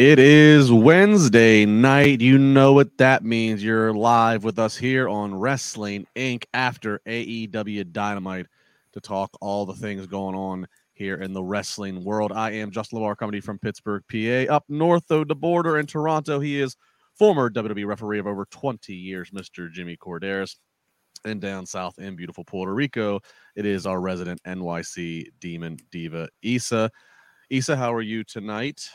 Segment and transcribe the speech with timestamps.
[0.00, 2.22] It is Wednesday night.
[2.22, 3.62] You know what that means.
[3.62, 6.44] You're live with us here on Wrestling Inc.
[6.54, 8.46] after AEW Dynamite
[8.94, 12.32] to talk all the things going on here in the wrestling world.
[12.32, 14.50] I am Justin LaBar coming from Pittsburgh, PA.
[14.50, 16.78] Up north of the border in Toronto, he is
[17.12, 19.70] former WWE referee of over 20 years, Mr.
[19.70, 20.56] Jimmy Korderas.
[21.26, 23.20] And down south in beautiful Puerto Rico,
[23.54, 26.90] it is our resident NYC Demon Diva, Isa.
[27.50, 28.88] Isa, how are you tonight?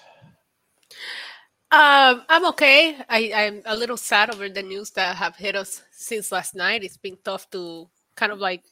[1.71, 2.97] Um, I'm okay.
[3.09, 6.83] I, I'm a little sad over the news that have hit us since last night.
[6.83, 8.63] It's been tough to kind of like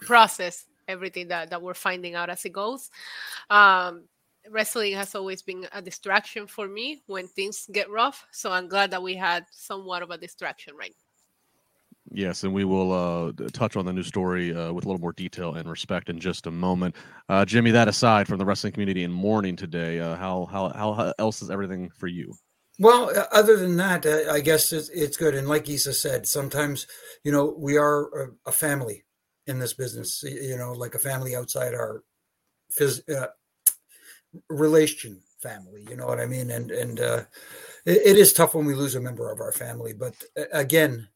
[0.00, 2.90] process everything that, that we're finding out as it goes.
[3.50, 4.04] Um,
[4.50, 8.26] wrestling has always been a distraction for me when things get rough.
[8.32, 10.96] So I'm glad that we had somewhat of a distraction right
[12.14, 15.12] Yes, and we will uh, touch on the new story uh, with a little more
[15.12, 16.94] detail and respect in just a moment.
[17.28, 21.12] Uh, Jimmy, that aside from the wrestling community in mourning today, uh, how, how how
[21.18, 22.34] else is everything for you?
[22.78, 25.34] Well, uh, other than that, uh, I guess it's, it's, good.
[25.34, 26.86] And like Isa said, sometimes
[27.24, 29.04] you know we are a, a family
[29.46, 30.22] in this business.
[30.22, 32.02] You know, like a family outside our
[32.78, 33.28] phys-
[34.50, 35.86] relation family.
[35.88, 36.50] You know what I mean?
[36.50, 37.30] And and it,
[37.86, 39.94] it is tough when we lose a member of our family.
[39.94, 40.14] But
[40.52, 41.08] again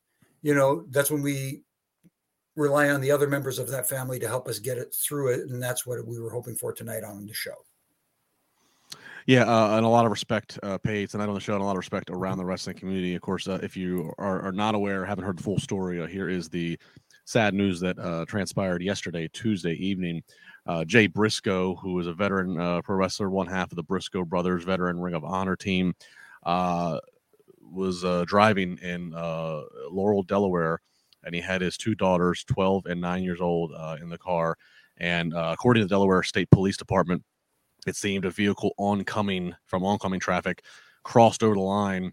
[0.43, 1.63] you know, that's when we
[2.57, 5.49] rely on the other members of that family to help us get it through it.
[5.49, 7.55] And that's what we were hoping for tonight on the show.
[9.27, 11.65] Yeah, uh, and a lot of respect uh, paid tonight on the show, and a
[11.65, 13.17] lot of respect around the wrestling community.
[13.17, 16.07] Of course, uh, if you are, are, not aware, haven't heard the full story, uh,
[16.07, 16.79] here is the
[17.25, 20.23] sad news that uh, transpired yesterday, Tuesday evening.
[20.65, 24.25] Uh, Jay Briscoe, who is a veteran uh, pro wrestler, one half of the Briscoe
[24.25, 25.93] brothers veteran Ring of Honor team,
[27.71, 30.81] was uh, driving in uh, Laurel, Delaware,
[31.25, 34.57] and he had his two daughters, 12 and 9 years old, uh, in the car.
[34.99, 37.23] And uh, according to the Delaware State Police Department,
[37.87, 40.63] it seemed a vehicle oncoming from oncoming traffic
[41.05, 42.13] crossed over the line,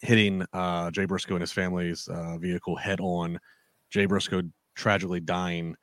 [0.00, 3.38] hitting uh, Jay Briscoe and his family's uh, vehicle head on.
[3.90, 4.42] Jay Briscoe
[4.74, 5.76] tragically dying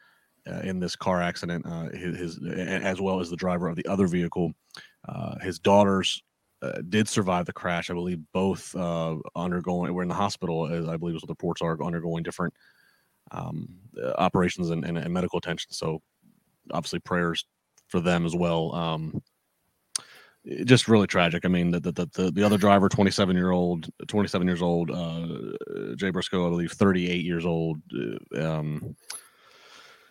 [0.64, 1.64] in this car accident.
[1.94, 4.52] His, his, as well as the driver of the other vehicle.
[5.44, 6.24] His daughters
[6.62, 7.90] uh, did survive the crash.
[7.90, 9.94] I believe both uh, undergoing.
[9.94, 12.54] We're in the hospital, as I believe is what the reports are, undergoing different
[13.32, 13.70] um,
[14.18, 15.72] operations and, and, and, medical attention.
[15.72, 16.02] So
[16.72, 17.46] obviously prayers
[17.88, 18.74] for them as well.
[18.74, 19.22] Um,
[20.66, 21.46] just really tragic.
[21.46, 24.62] I mean, the the the, the other driver, twenty seven year old, twenty seven years
[24.62, 25.28] old, uh,
[25.96, 27.80] Jay Briscoe, I believe, thirty eight years old.
[28.36, 28.96] Uh, um,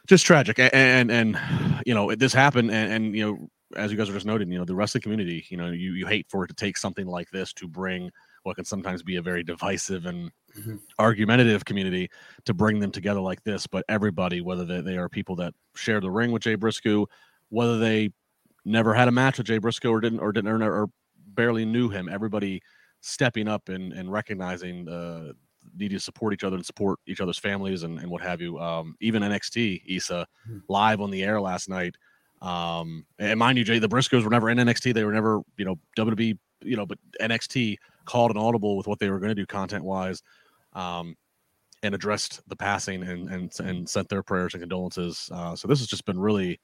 [0.06, 3.98] just tragic, and, and, and you know this happened, and, and you know as you
[3.98, 6.44] guys are just noting, you know the wrestling community, you know you you hate for
[6.44, 8.10] it to take something like this to bring
[8.42, 10.76] what can sometimes be a very divisive and mm-hmm.
[10.98, 12.10] argumentative community
[12.44, 13.66] to bring them together like this.
[13.66, 17.06] But everybody, whether they, they are people that share the ring with Jay Briscoe,
[17.50, 18.10] whether they
[18.64, 20.90] never had a match with Jay Briscoe or didn't or didn't or, or
[21.34, 22.08] barely knew him.
[22.08, 22.62] Everybody
[23.00, 25.34] stepping up and, and recognizing the
[25.76, 28.58] need to support each other and support each other's families and, and what have you.
[28.58, 30.58] Um, even NXT, Isa, mm-hmm.
[30.68, 31.96] live on the air last night.
[32.40, 34.94] Um, and mind you, Jay, the Briscoes were never in NXT.
[34.94, 38.98] They were never, you know, WWE, you know, but NXT called an audible with what
[38.98, 40.22] they were going to do content wise.
[40.72, 41.16] Um,
[41.82, 45.30] and addressed the passing and and and sent their prayers and condolences.
[45.32, 46.58] Uh, so this has just been really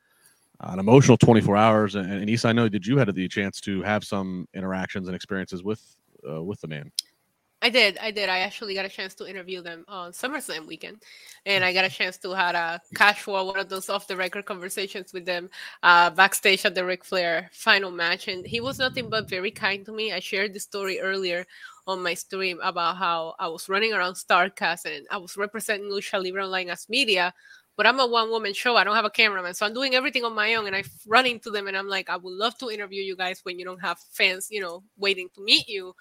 [0.61, 1.94] an emotional 24 hours.
[1.94, 5.17] And, and Isa, I know did you had the chance to have some interactions and
[5.17, 5.81] experiences with
[6.29, 6.91] uh, with the man?
[7.64, 7.96] I did.
[7.96, 8.28] I did.
[8.28, 11.02] I actually got a chance to interview them on SummerSlam weekend,
[11.46, 14.44] and I got a chance to had a casual one of those off the record
[14.44, 15.49] conversations with them
[15.82, 18.28] uh, backstage at the Ric Flair final match.
[18.28, 20.12] And he was nothing but very kind to me.
[20.12, 21.46] I shared the story earlier
[21.87, 26.22] on my stream about how I was running around Starcast and I was representing Lucha
[26.22, 27.32] Libre Online as media
[27.76, 28.76] but I'm a one woman show.
[28.76, 29.55] I don't have a cameraman.
[29.55, 30.67] So I'm doing everything on my own.
[30.67, 33.41] And I run into them and I'm like, I would love to interview you guys
[33.43, 35.94] when you don't have fans, you know, waiting to meet you.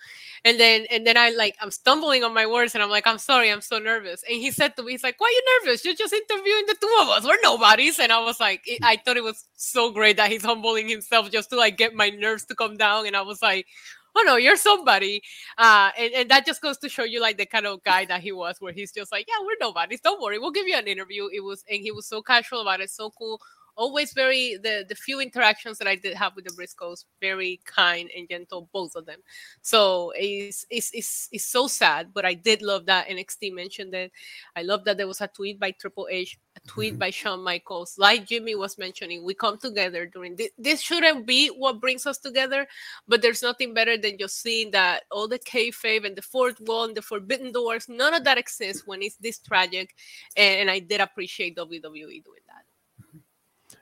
[0.45, 3.17] And then, and then I like, I'm stumbling on my words and I'm like, I'm
[3.17, 4.23] sorry, I'm so nervous.
[4.29, 5.83] And he said to me, he's like, why are you nervous?
[5.83, 7.25] You're just interviewing the two of us.
[7.25, 7.99] We're nobodies.
[7.99, 11.49] And I was like, I thought it was so great that he's humbling himself just
[11.49, 13.07] to like get my nerves to come down.
[13.07, 13.67] And I was like,
[14.17, 15.21] oh no, you're somebody.
[15.57, 18.21] Uh, and, and that just goes to show you like the kind of guy that
[18.21, 20.01] he was, where he's just like, yeah, we're nobodies.
[20.01, 21.27] Don't worry, we'll give you an interview.
[21.33, 23.39] It was, and he was so casual about it, so cool
[23.75, 28.09] always very the the few interactions that I did have with the Briscoes, very kind
[28.15, 29.19] and gentle, both of them.
[29.61, 34.11] So it's it's it's, it's so sad, but I did love that NXT mentioned it.
[34.55, 36.99] I love that there was a tweet by Triple H, a tweet mm-hmm.
[36.99, 39.23] by Shawn Michaels, like Jimmy was mentioning.
[39.23, 40.49] We come together during this.
[40.57, 42.67] This shouldn't be what brings us together,
[43.07, 46.85] but there's nothing better than just seeing that all the kayfabe and the fourth wall
[46.85, 49.95] and the forbidden doors, none of that exists when it's this tragic.
[50.37, 52.52] And, and I did appreciate WWE doing that.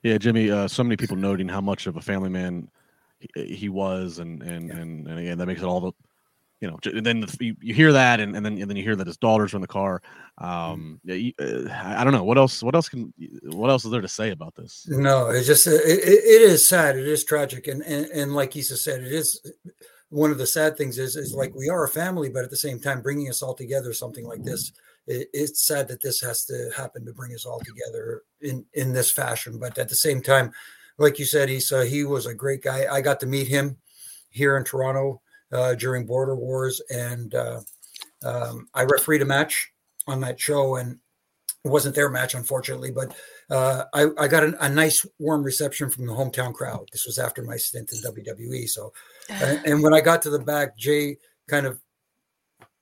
[0.04, 0.50] Yeah, Jimmy.
[0.50, 2.70] Uh, so many people noting how much of a family man
[3.20, 4.78] he, he was, and and, yeah.
[4.78, 5.92] and and again that makes it all the,
[6.60, 6.80] you know.
[6.86, 9.08] And then the, you, you, hear that, and, and then and then you hear that
[9.08, 10.02] his daughters are in the car.
[10.42, 10.72] Mm-hmm.
[10.72, 12.64] Um, yeah, you, uh, I don't know what else.
[12.64, 13.14] What else can?
[13.44, 14.88] What else is there to say about this?
[14.90, 16.98] No, it's just it, it is sad.
[16.98, 19.40] It is tragic, and and, and like Isa said, it is
[20.10, 22.58] one of the sad things is is like we are a family, but at the
[22.58, 24.72] same time, bringing us all together, something like this
[25.12, 28.94] it, it's sad that this has to happen to bring us all together in in
[28.94, 29.60] this fashion.
[29.60, 30.52] But at the same time,
[30.98, 32.86] like you said, Isa, he was a great guy.
[32.92, 33.78] I got to meet him
[34.30, 35.22] here in Toronto
[35.52, 37.62] uh, during Border Wars, and uh,
[38.24, 39.72] um, I refereed a match
[40.08, 40.98] on that show, and
[41.64, 43.16] it wasn't their match, unfortunately, but
[43.50, 46.88] uh, I, I, got a, a, nice warm reception from the hometown crowd.
[46.92, 48.68] This was after my stint in WWE.
[48.68, 48.94] So,
[49.30, 51.80] and, and when I got to the back, Jay kind of,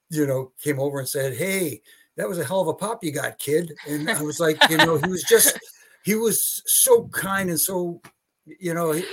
[0.08, 1.82] you know, came over and said, "Hey,
[2.16, 3.72] that was a hell of a pop you got, kid.
[3.88, 5.58] And I was like, you know, he was just,
[6.04, 8.00] he was so kind and so,
[8.46, 9.04] you know, he,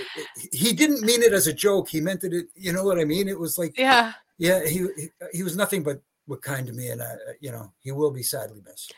[0.51, 1.89] he didn't mean it as a joke.
[1.89, 3.27] He meant it, you know what I mean?
[3.27, 4.87] It was like, yeah, yeah, he,
[5.31, 6.89] he was nothing but, but kind to me.
[6.89, 8.93] And, I, you know, he will be sadly missed.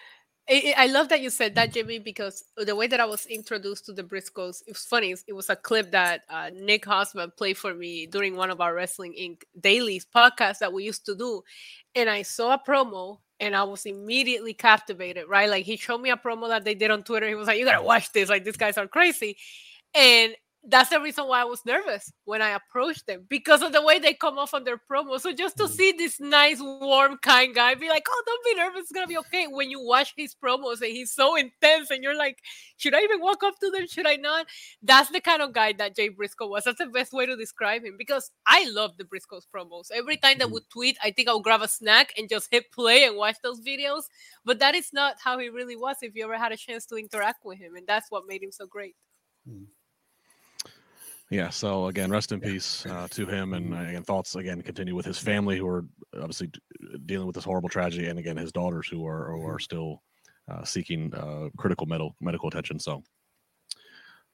[0.52, 3.94] I love that you said that, Jimmy, because the way that I was introduced to
[3.94, 5.14] the Briscoes, it was funny.
[5.28, 8.74] It was a clip that uh, Nick Hausman played for me during one of our
[8.74, 9.44] Wrestling Inc.
[9.60, 11.44] dailies podcasts that we used to do.
[11.94, 15.50] And I saw a promo and I was immediately captivated, right?
[15.50, 17.28] Like he showed me a promo that they did on Twitter.
[17.28, 18.30] He was like, "You gotta watch this!
[18.30, 19.38] Like these guys are crazy,"
[19.96, 23.82] and that's the reason why I was nervous when I approached them because of the
[23.82, 25.20] way they come off on their promo.
[25.20, 25.74] So just to mm-hmm.
[25.74, 29.18] see this nice, warm, kind guy be like, "Oh, don't be nervous, it's gonna be
[29.20, 32.40] okay." When you watch his promos and he's so intense, and you're like,
[32.78, 33.88] "Should I even walk up to them?
[33.88, 34.48] Should I not?"
[34.84, 36.66] That's the kind of guy that Jay Briscoe was.
[36.66, 39.92] That's the best way to describe him because I love the Briscoes promos.
[39.92, 40.54] Every time that mm-hmm.
[40.56, 43.38] would tweet, I think I would grab a snack and just hit play and watch
[43.44, 44.04] those videos.
[44.44, 45.98] But that is not how he really was.
[46.02, 48.52] If you ever had a chance to interact with him, and that's what made him
[48.52, 48.96] so great.
[49.48, 49.64] Mm-hmm
[51.30, 54.96] yeah so again rest in peace uh, to him and uh, again thoughts again continue
[54.96, 55.86] with his family who are
[56.18, 56.50] obviously
[57.06, 60.02] dealing with this horrible tragedy and again his daughters who are who are still
[60.50, 62.80] uh, seeking uh, critical medical medical attention.
[62.80, 63.04] So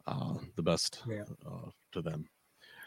[0.07, 1.23] uh, the best Yeah.
[1.45, 2.25] uh, to them.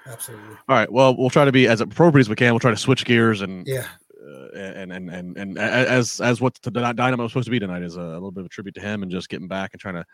[0.06, 0.56] Absolutely.
[0.68, 0.90] All right.
[0.90, 2.52] Well, we'll try to be as appropriate as we can.
[2.52, 3.86] We'll try to switch gears and Yeah.
[4.26, 7.82] uh, and and and and as as what the Dynamo is supposed to be tonight
[7.82, 9.96] is a, little bit of a tribute to him and just getting back and trying
[9.96, 10.04] to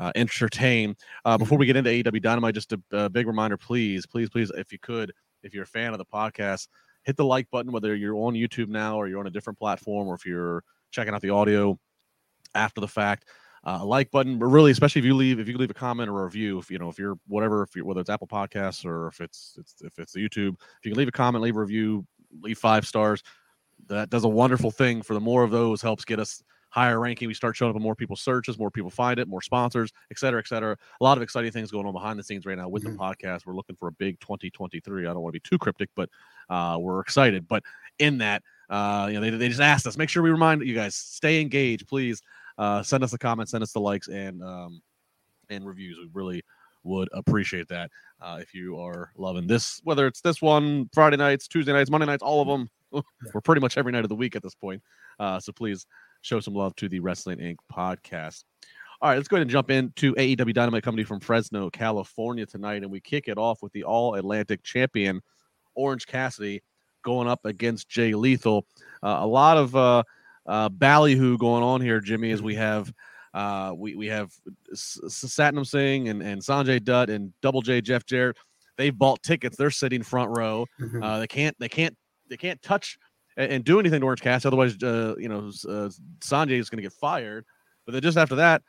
[0.00, 0.96] uh, entertain.
[1.24, 4.50] Uh, before we get into AEW Dynamite, just a, a big reminder, please, please, please,
[4.56, 6.68] if you could, if you're a fan of the podcast,
[7.04, 7.70] hit the like button.
[7.70, 11.14] Whether you're on YouTube now or you're on a different platform, or if you're checking
[11.14, 11.78] out the audio
[12.54, 13.26] after the fact.
[13.62, 16.08] Uh, a like button, but really, especially if you leave, if you leave a comment
[16.08, 18.86] or a review, if you know, if you're whatever, if you're whether it's Apple Podcasts
[18.86, 21.60] or if it's, it's if it's YouTube, if you can leave a comment, leave a
[21.60, 22.06] review,
[22.40, 23.22] leave five stars,
[23.88, 27.28] that does a wonderful thing for the more of those helps get us higher ranking
[27.28, 30.18] we start showing up in more people's searches more people find it more sponsors et
[30.18, 30.76] cetera et cetera.
[31.00, 32.92] A lot of exciting things going on behind the scenes right now with Mhm.
[32.92, 33.44] the podcast.
[33.46, 36.08] We're looking for a big 2023 i don't want to be too cryptic but
[36.48, 37.46] uh, we're excited.
[37.48, 37.62] But
[37.98, 40.74] in that uh, you know they, they just asked us make sure we remind you
[40.74, 42.22] guys stay engaged please
[42.58, 44.80] uh, send us the comments send us the likes and um,
[45.48, 45.98] and reviews.
[45.98, 46.42] We really
[46.84, 47.90] would appreciate that
[48.22, 52.06] uh, if you are loving this whether it's this one friday nights tuesday nights monday
[52.06, 52.70] nights all of them
[53.34, 54.82] we're pretty much every night of the week at this point
[55.18, 55.84] uh, so please
[56.20, 58.44] show some love to the wrestling inc podcast
[59.00, 62.82] all right let's go ahead and jump into aew dynamite company from fresno california tonight
[62.82, 65.20] and we kick it off with the all atlantic champion
[65.74, 66.62] orange cassidy
[67.02, 68.66] going up against jay lethal
[69.02, 70.02] uh, a lot of uh,
[70.46, 72.92] uh, ballyhoo going on here jimmy as we have
[73.32, 74.32] uh, we, we have
[74.74, 78.36] Satnam Singh and, and Sanjay Dutt and Double J Jeff Jarrett.
[78.76, 79.56] They've bought tickets.
[79.56, 80.66] They're sitting front row.
[80.80, 81.04] Mhm.
[81.04, 81.96] Uh, they can't they can't
[82.28, 82.98] they can't touch
[83.40, 84.48] and, and do anything to Orange Cassidy.
[84.48, 85.88] Otherwise, uh, you know, uh,
[86.20, 87.44] Sanjay is going to get fired.
[87.86, 88.62] But then just after that,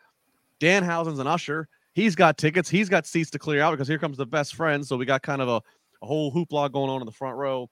[0.59, 1.67] Danhausen's an usher.
[1.93, 2.69] He's got tickets.
[2.69, 4.85] He's got seats to clear out because here comes the best friend.
[4.85, 5.61] So we got kind of a,
[6.01, 7.69] a whole hoopla going on in the front row.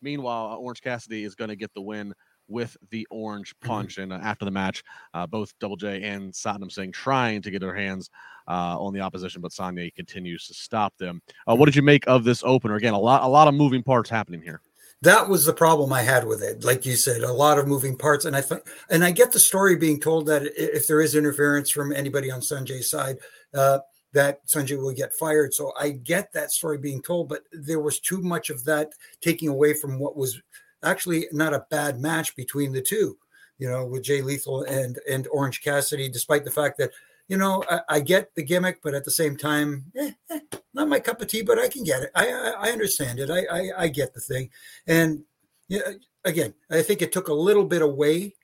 [0.00, 2.14] Meanwhile, uh, Orange Cassidy is going to get the win
[2.46, 3.98] with the orange punch.
[3.98, 7.60] And uh, after the match, uh, both Double J and Satnam Singh trying to get
[7.60, 8.08] their hands
[8.46, 11.20] uh, on the opposition, but Sanjay continues to stop them.
[11.48, 12.76] Uh, what did you make of this opener?
[12.76, 14.62] Again, a lot, a lot of moving parts happening here.
[15.02, 16.64] That was the problem I had with it.
[16.64, 19.38] Like you said, a lot of moving parts, and I thought, and I get the
[19.38, 23.18] story being told that if there is interference from anybody on Sanjay's side,
[23.54, 23.78] uh,
[24.12, 25.54] that Sanjay will get fired.
[25.54, 28.90] So I get that story being told, but there was too much of that
[29.20, 30.40] taking away from what was
[30.82, 33.16] actually not a bad match between the two.
[33.58, 36.92] You know, with Jay Lethal and and Orange Cassidy, despite the fact that
[37.28, 40.40] you know I, I get the gimmick, but at the same time, eh, eh,
[40.74, 41.42] not my cup of tea.
[41.42, 42.10] But I can get it.
[42.14, 43.30] I I, I understand it.
[43.30, 44.50] I, I I get the thing.
[44.86, 45.22] And
[45.68, 45.92] yeah,
[46.24, 48.34] again, I think it took a little bit away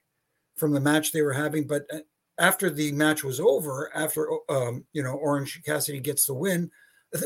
[0.56, 1.66] from the match they were having.
[1.66, 1.98] But uh,
[2.38, 6.70] after the match was over, after um, you know Orange Cassidy gets the win,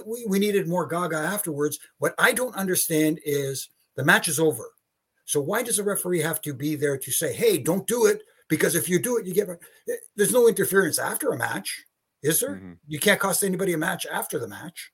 [0.06, 1.78] we, we needed more Gaga afterwards.
[1.98, 4.70] What I don't understand is the match is over.
[5.24, 8.22] So why does a referee have to be there to say, "Hey, don't do it"?
[8.48, 9.48] Because if you do it, you get.
[9.48, 11.84] eh, There's no interference after a match,
[12.22, 12.56] is there?
[12.56, 12.78] Mhm.
[12.86, 14.90] You can't cost anybody a match after the match.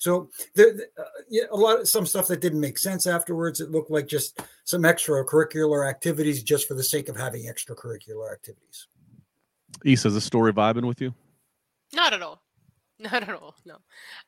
[0.00, 3.60] So there, uh, yeah, a lot of some stuff that didn't make sense afterwards.
[3.60, 8.86] It looked like just some extracurricular activities just for the sake of having extracurricular activities.
[9.84, 11.12] Isa, is this story vibing with you?
[11.92, 12.42] Not at all.
[13.00, 13.54] Not at all.
[13.64, 13.74] No.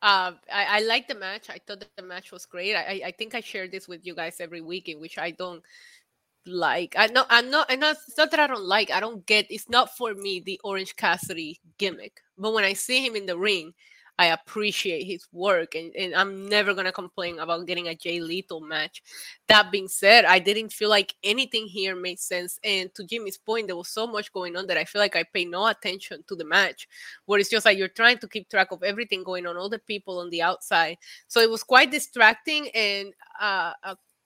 [0.02, 1.50] Uh, I, I like the match.
[1.50, 2.74] I thought that the match was great.
[2.76, 5.30] I, I- I think I share this with you guys every week, in which I
[5.32, 5.62] don't
[6.46, 6.94] like.
[6.98, 7.24] I know.
[7.28, 7.70] I'm not.
[7.70, 8.90] And it's not that I don't like.
[8.90, 9.46] I don't get.
[9.50, 12.20] It's not for me the Orange Cassidy gimmick.
[12.38, 13.74] But when I see him in the ring,
[14.20, 18.60] I appreciate his work, and, and I'm never gonna complain about getting a Jay Lethal
[18.60, 19.02] match.
[19.48, 22.60] That being said, I didn't feel like anything here made sense.
[22.62, 25.22] And to Jimmy's point, there was so much going on that I feel like I
[25.22, 26.86] pay no attention to the match.
[27.24, 29.78] Where it's just like you're trying to keep track of everything going on, all the
[29.78, 30.98] people on the outside.
[31.26, 33.72] So it was quite distracting and uh,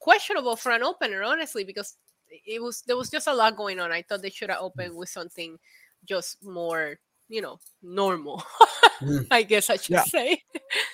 [0.00, 1.96] questionable for an opener, honestly, because
[2.46, 3.92] it was there was just a lot going on.
[3.92, 5.56] I thought they should have opened with something
[6.04, 6.96] just more,
[7.28, 8.42] you know, normal.
[9.00, 9.26] Mm.
[9.30, 10.04] I guess I should Yeah.
[10.04, 10.42] say.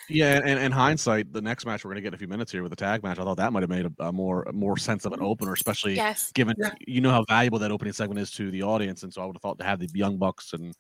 [0.09, 2.51] Yeah, and in hindsight, the next match we're going to get in a few minutes
[2.51, 4.53] here with the tag match, I thought that might have made a, a more a
[4.53, 6.33] more sense of an opener, especially yes.
[6.33, 6.73] given Yeah.
[6.87, 9.37] you know how valuable that opening segment is to the audience, and so I would
[9.37, 10.75] have thought to have the Young Bucks and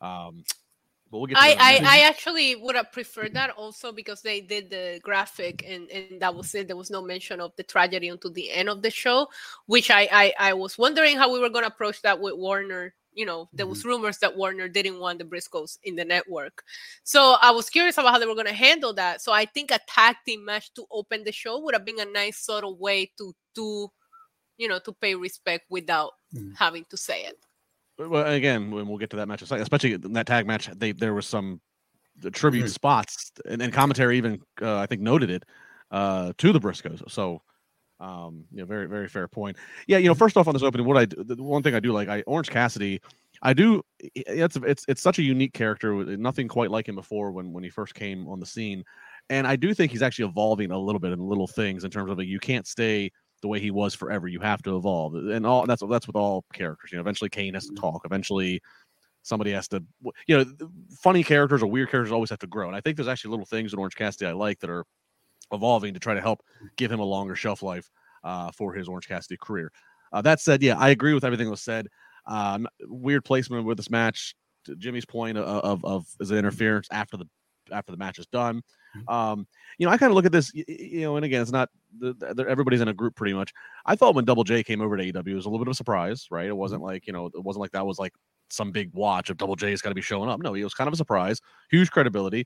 [0.00, 0.44] um,
[1.10, 1.38] but we'll get.
[1.38, 1.96] I, that in a I.
[1.96, 6.34] I actually would have preferred that also because they did the graphic and, and that
[6.34, 6.66] was it.
[6.66, 9.28] There was no mention of the tragedy until the end of the show,
[9.66, 12.94] which I, I, I was wondering how we were going to approach that with Warner.
[13.14, 16.62] You know, there was rumors that Warner didn't want the Briscoes in the network.
[17.02, 19.20] So I was curious about how they were going to handle that.
[19.22, 22.04] So I think a tag team match to open the show would have been a
[22.04, 23.88] nice sort of way to do,
[24.56, 26.54] you know, to pay respect without Mhm.
[26.56, 27.38] having to say it.
[27.98, 30.46] Well, again, when we'll get to that match, in a second, especially in that tag
[30.46, 31.60] match, they there was some
[32.16, 32.70] the tribute Mhm.
[32.70, 35.44] spots, and, and commentary even uh, I think noted it
[35.90, 37.08] uh, to the Briscoes.
[37.10, 37.42] So
[38.00, 39.58] Um, you know, very very fair point.
[39.88, 41.80] Yeah, you know, first off on this opening, what I do, the one thing I
[41.80, 43.00] do like, I Orange Cassidy,
[43.42, 43.82] I do.
[44.00, 45.94] It's it's it's such a unique character.
[46.18, 48.84] Nothing quite like him before when when he first came on the scene,
[49.30, 52.10] and I do think he's actually evolving a little bit in little things in terms
[52.10, 53.10] of like, you can't stay
[53.42, 54.28] the way he was forever.
[54.28, 56.92] You have to evolve, and all that's that's with all characters.
[56.92, 57.80] You know, eventually Kane has to Mm-hmm.
[57.80, 58.02] talk.
[58.04, 58.60] Eventually,
[59.22, 59.82] somebody has to.
[60.26, 60.44] You know,
[61.02, 63.46] funny characters or weird characters always have to grow, and I think there's actually little
[63.46, 64.84] things in Orange Cassidy I like that are
[65.52, 66.42] evolving to try to help
[66.76, 67.88] give him a longer shelf life
[68.24, 69.72] uh, for his Orange Cassidy career.
[70.12, 71.88] Uh, that said, yeah, I agree with everything that was said.
[72.26, 74.34] Um, weird placement with this match.
[74.64, 77.26] To Jimmy's point of, of, of is interference after the
[77.70, 78.60] after the match is done.
[79.08, 79.46] Um,
[79.78, 81.68] you know, I kind of look at this, you know, and again, it's not
[81.98, 83.52] the, everybody's in a group pretty much.
[83.86, 85.72] I thought when Double J came over to AEW, it was a little bit of
[85.72, 86.46] a surprise, right?
[86.46, 88.12] It wasn't like you know, it wasn't like that was like
[88.50, 90.40] some big watch of Double J is going to be showing up.
[90.40, 91.40] No, he was kind of a surprise,
[91.70, 92.44] huge credibility.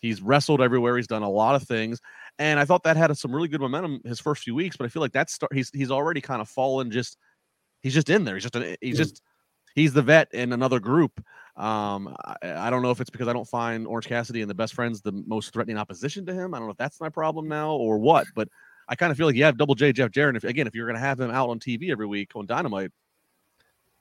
[0.00, 0.96] He's wrestled everywhere.
[0.96, 2.00] He's done a lot of things,
[2.38, 4.76] and I thought that had some really good momentum his first few weeks.
[4.76, 5.52] But I feel like that's start.
[5.54, 6.90] He's he's already kind of fallen.
[6.90, 7.16] Just
[7.82, 8.34] he's just in there.
[8.34, 8.98] He's just an, he's Mm.
[8.98, 9.22] just
[9.74, 11.22] he's the vet in another group.
[11.56, 14.54] Um, I, I don't know if it's because I don't find Orange Cassidy and the
[14.54, 16.54] best friends the most threatening opposition to him.
[16.54, 18.48] I don't know if that's my problem now or what, but
[18.88, 20.36] I kind of feel like you have Double J Jeff Jarrett.
[20.36, 22.90] If again, if you're going to have him out on TV every week on Dynamite,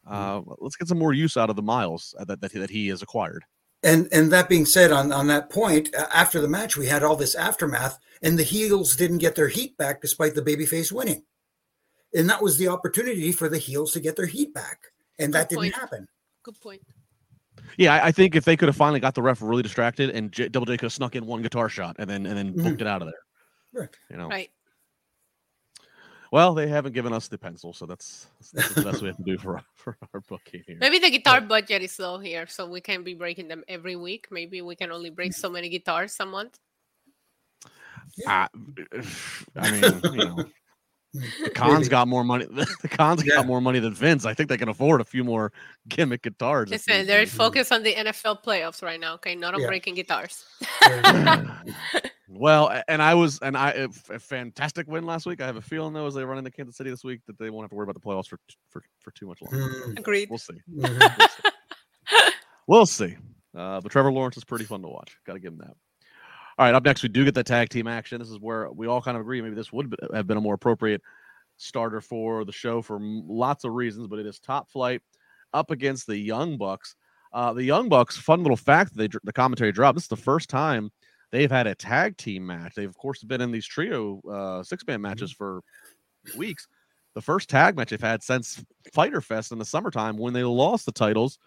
[0.08, 3.01] uh, let's get some more use out of the miles that that, that he has
[3.01, 3.44] acquired.
[3.84, 7.15] And and that being said, on on that point, after the match, we had all
[7.15, 11.24] this aftermath, and the heels didn't get their heat back despite the babyface winning,
[12.13, 14.80] and that was the opportunity for the heels to get their heat back,
[15.24, 15.75] and that Good didn't point.
[15.75, 16.08] happen.
[16.44, 16.82] Good point.
[17.77, 20.32] Yeah, I, I think if they could have finally got the ref really distracted and
[20.32, 22.63] J, Double J could have snuck in one guitar shot and then and then Mhm.
[22.63, 23.82] booked it out of there.
[23.82, 23.89] Right.
[24.10, 24.27] You know.
[24.27, 24.50] Right.
[26.32, 29.24] Well, they haven't given us the pencil, so that's, that's the best we have to
[29.24, 30.77] do for our, for our booking here.
[30.80, 34.27] Maybe the guitar budget is low here, so we can't be breaking them every week.
[34.32, 36.58] Maybe we can only break so many guitars a month.
[38.27, 38.48] I,
[39.56, 40.46] I mean, you know,
[41.13, 41.89] the Khans Maybe.
[41.89, 42.46] got more money.
[42.82, 43.36] The Khans Yeah.
[43.36, 44.25] got more money than Vince.
[44.25, 45.51] I think they can afford a few more
[45.88, 46.70] gimmick guitars.
[46.70, 47.29] Listen, they're be.
[47.29, 49.13] focused on the NFL playoffs right now.
[49.15, 49.67] Okay, not on Yeah.
[49.67, 50.43] breaking guitars.
[52.27, 55.42] well, and I was, and I a, f- a fantastic win last week.
[55.42, 57.50] I have a feeling though, as they run into Kansas City this week, that they
[57.50, 59.57] won't have to worry about the playoffs for for for too much longer.
[59.88, 60.29] Mm, Agreed.
[60.29, 60.59] We'll see.
[60.75, 61.11] mhm.
[62.68, 63.16] We'll see.
[63.55, 65.18] Uh, but Trevor Lawrence is pretty fun to watch.
[65.27, 65.75] Got to give him that.
[66.57, 68.20] All right, up next we do get the tag team action.
[68.20, 69.42] This is where we all kind of agree.
[69.42, 71.01] Maybe this would have been a more appropriate
[71.57, 75.01] starter for the show for lots of reasons, but it is Top Flight
[75.53, 76.96] up against the Young Bucks.
[77.31, 78.18] Uh, the Young Bucks.
[78.18, 79.96] Fun little fact that they the commentary dropped.
[79.96, 80.92] This is the first time
[81.31, 82.75] they've had a tag team match.
[82.75, 85.61] They've of course been in these trio uh, six man matches for
[86.37, 86.68] weeks.
[87.16, 88.63] The first tag match they've had since
[88.94, 91.39] Fyter Fest in the summertime when they lost the titles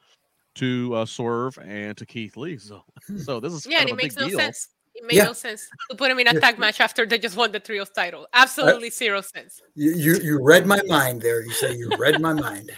[0.57, 2.57] to uh, Swerve and to Keith Lee.
[2.59, 2.83] So,
[3.19, 4.39] so this is Yeah, kind of it a big makes no deal.
[4.39, 4.69] sense.
[4.99, 5.25] It made Yeah.
[5.25, 6.41] no sense to put him in a Yeah.
[6.41, 8.27] tag match after they just won the trios title.
[8.33, 9.61] Absolutely zero sense.
[9.75, 11.43] you, you you read my mind there.
[11.45, 12.71] You say you read my mind.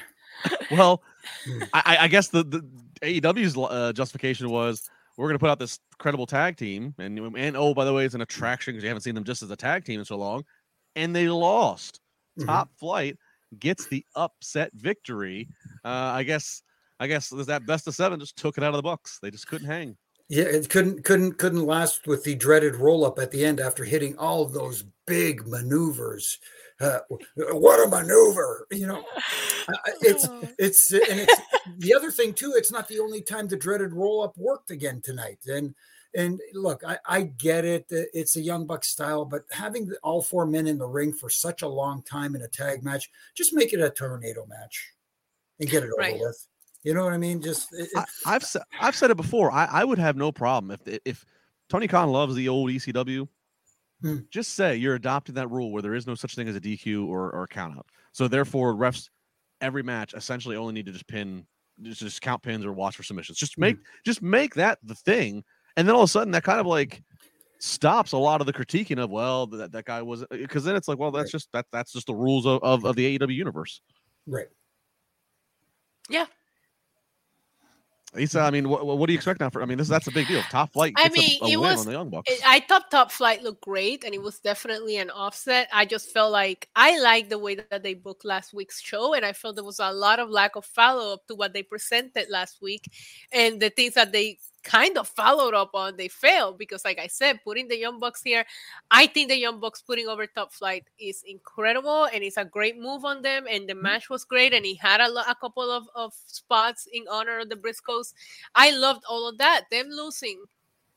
[0.71, 1.03] Well,
[1.45, 1.63] Hmm.
[1.75, 2.61] I, I- I guess the, the
[3.03, 7.57] AEW's uh, justification was we're going to put out this credible tag team, and and
[7.57, 9.57] oh by the way, it's an attraction because you haven't seen them just as a
[9.57, 10.45] tag team in so long,
[10.97, 12.01] and they lost.
[12.39, 12.47] Mhm.
[12.47, 13.17] Top Flight
[13.59, 15.49] gets the upset victory.
[15.85, 15.89] Uh,
[16.21, 16.63] I guess
[17.01, 19.19] I guess that best of seven just took it out of the Bucks.
[19.21, 19.97] They just couldn't hang.
[20.29, 23.85] Yeah, it couldn't couldn't couldn't last with the dreaded roll up at the end after
[23.85, 26.39] hitting all of those big maneuvers.
[26.81, 26.99] Uh,
[27.37, 28.67] what a maneuver!
[28.71, 29.05] You know,
[30.03, 31.35] it's it's and it's
[31.79, 32.53] the other thing too.
[32.57, 35.39] It's not the only time the dreaded roll up worked again tonight.
[35.47, 35.75] And
[36.15, 37.87] and look, I, I get it.
[37.91, 41.31] uh, It's a young buck style, but having all four men in the ring for
[41.31, 44.93] such a long time in a tag match, just make it a tornado match
[45.59, 46.19] and get it over Right.
[46.21, 46.47] with.
[46.89, 47.43] You know what I mean?
[47.43, 49.53] Just it, I, I've said I've said it before.
[49.53, 51.27] I, I would have no problem if if
[51.69, 53.29] Tony Khan loves the old ECW.
[54.01, 54.17] Hmm.
[54.31, 57.07] Just say you're adopting that rule where there is no such thing as a DQ
[57.07, 57.85] or, or a count out.
[58.13, 59.11] So therefore, refs
[59.61, 61.45] every match essentially only need to just pin,
[61.83, 63.37] just, just count pins or watch for submissions.
[63.37, 65.45] Just make just make that the thing,
[65.77, 67.03] and then all of a sudden that kind of like
[67.59, 70.89] stops a lot of the critiquing of well that, that guy was because then it's
[70.89, 71.33] like well that's Right.
[71.33, 73.83] just that that's just the rules of, of, of the AEW universe.
[74.27, 74.47] right.
[76.09, 76.25] Yeah.
[78.17, 79.51] Isa, I mean, what, what do you expect now?
[79.51, 80.41] For I mean, this that's a big deal.
[80.45, 80.95] Top flight.
[80.97, 82.33] I gets a- mean, a, it was- on the Young Bucks.
[82.33, 85.69] It- I thought Top Flight looked great, and it was definitely an offset.
[85.73, 89.27] I just felt like I liked the way that they booked last week's show, and
[89.27, 92.29] I felt there was a lot of lack of follow up to what they presented
[92.31, 92.91] last week,
[93.31, 94.39] and the things that they
[94.69, 98.21] kind of followed up on, they failed because, like I said, putting the Young Bucks
[98.23, 98.45] here,
[98.91, 102.79] I think the Young Bucks putting over Top Flight is incredible, and it's a great
[102.79, 103.47] move on them.
[103.51, 103.83] And the mm-hmm.
[103.83, 107.41] match was great, and he had a, lo- a couple of, of spots in honor
[107.41, 108.13] of the Briscoes.
[108.55, 109.65] I loved all of that.
[109.71, 110.45] Them losing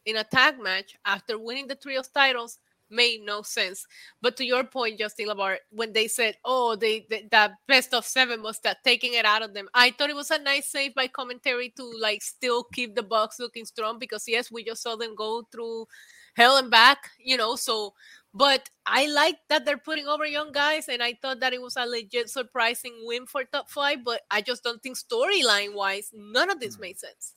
[0.06, 2.60] in a tag match after winning the trios titles
[2.92, 3.86] made no sense.
[4.22, 8.06] But to your point, Justin LaBar, when they said, "Oh, they, they that best of
[8.06, 10.96] seven was that taking it out of them," I thought it was a nice save
[10.96, 14.96] by commentary to like still keep the Bucks looking strong because yes, we just saw
[14.96, 15.88] them go through
[16.36, 17.56] hell and back, you know.
[17.56, 17.94] So,
[18.34, 21.76] but I like that they're putting over young guys, and I thought that it was
[21.78, 24.04] a legit surprising win for top five.
[24.04, 26.82] But I just don't think storyline wise, none of this mm.
[26.82, 27.36] made sense.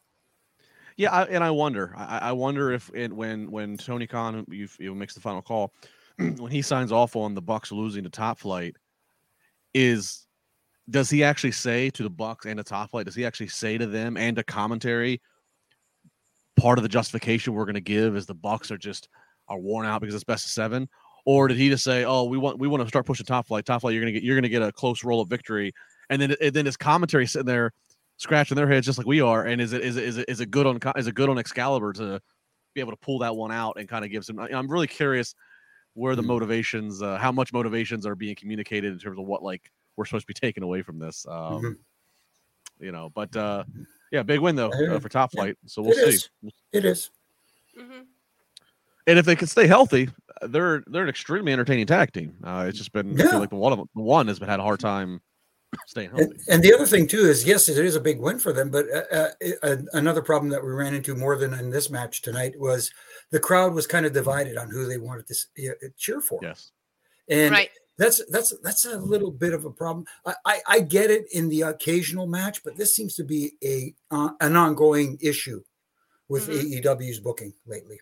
[0.96, 1.92] Yeah, I, and I wonder.
[1.96, 5.72] I, I wonder if it, when when Tony Khan you, you makes the final call,
[6.18, 8.76] when he signs off on the Bucks losing to Top Flight,
[9.72, 10.26] is
[10.88, 13.06] does he actually say to the Bucks and the Top Flight?
[13.06, 15.20] Does he actually say to them and to commentary?
[16.56, 19.08] Part of the justification we're going to give is the Bucks are just
[19.48, 20.88] are worn out because it's best of seven,
[21.26, 23.66] or did he just say, "Oh, we want we want to start pushing Top Flight.
[23.66, 25.72] Top Flight, you're gonna get you're gonna get a close roll of victory,"
[26.08, 27.72] and then and then his commentary sitting there
[28.16, 29.44] scratching their heads just like we are.
[29.44, 31.38] And is it is it is it is it good on is it good on
[31.38, 32.20] Excalibur to
[32.74, 34.38] be able to pull that one out and kind of give some?
[34.38, 35.34] I'm really curious
[35.94, 36.28] where the mm-hmm.
[36.28, 40.24] motivations, uh, how much motivations are being communicated in terms of what like we're supposed
[40.24, 41.24] to be taking away from this.
[41.28, 41.72] Um, mm-hmm.
[42.80, 43.64] You know, but uh,
[44.10, 45.56] yeah, big win though uh, for Top Flight.
[45.66, 46.16] So we'll it see.
[46.16, 46.28] Is.
[46.72, 47.10] It is.
[47.78, 48.02] Mm-hmm.
[49.06, 50.08] And if they can stay healthy,
[50.42, 52.34] they're they're an extremely entertaining tag team.
[52.42, 53.26] Uh, it's just been yeah.
[53.26, 55.20] I feel like the one of them, one has been had a hard time
[55.86, 56.24] staying healthy.
[56.24, 58.70] And, and, the other thing too is yes, it is a big win for them.
[58.70, 59.28] But uh,
[59.62, 62.90] uh, another problem that we ran into more than in this match tonight was
[63.30, 66.38] the crowd was kind of divided on who they wanted to uh, cheer for.
[66.42, 66.70] Yes,
[67.28, 67.70] and right.
[67.98, 70.06] that's that's that's a little bit of a problem.
[70.26, 73.94] I, I, I get it in the occasional match, but this seems to be a
[74.10, 75.62] uh, an ongoing issue
[76.28, 76.88] with mm-hmm.
[76.88, 78.00] AEW's booking lately.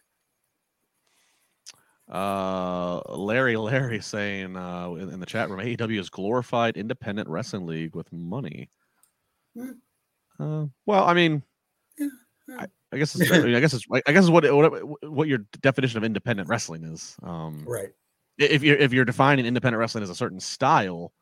[2.11, 7.67] Uh, Larry, Larry saying uh, in, in, the chat room, AEW is glorified independent wrestling
[7.67, 8.69] league with money.
[9.57, 9.77] Mm.
[10.39, 11.43] Uh, well, I mean,
[11.99, 12.09] yeah,
[12.49, 12.57] yeah.
[12.61, 15.29] I, I, guess it's, I, mean, I guess it's I guess it's what, what what
[15.29, 17.17] your definition of independent wrestling is.
[17.23, 17.91] Um, right.
[18.39, 21.13] If you're if you're defining independent wrestling as a certain style,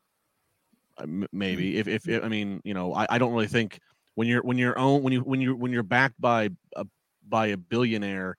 [0.99, 1.75] uh, maybe.
[1.75, 1.77] Mm.
[1.77, 3.81] If, if, if I mean, you know, I, I don't really think
[4.15, 6.87] when you're when you're own when you when you when you're backed by a
[7.29, 8.37] by a billionaire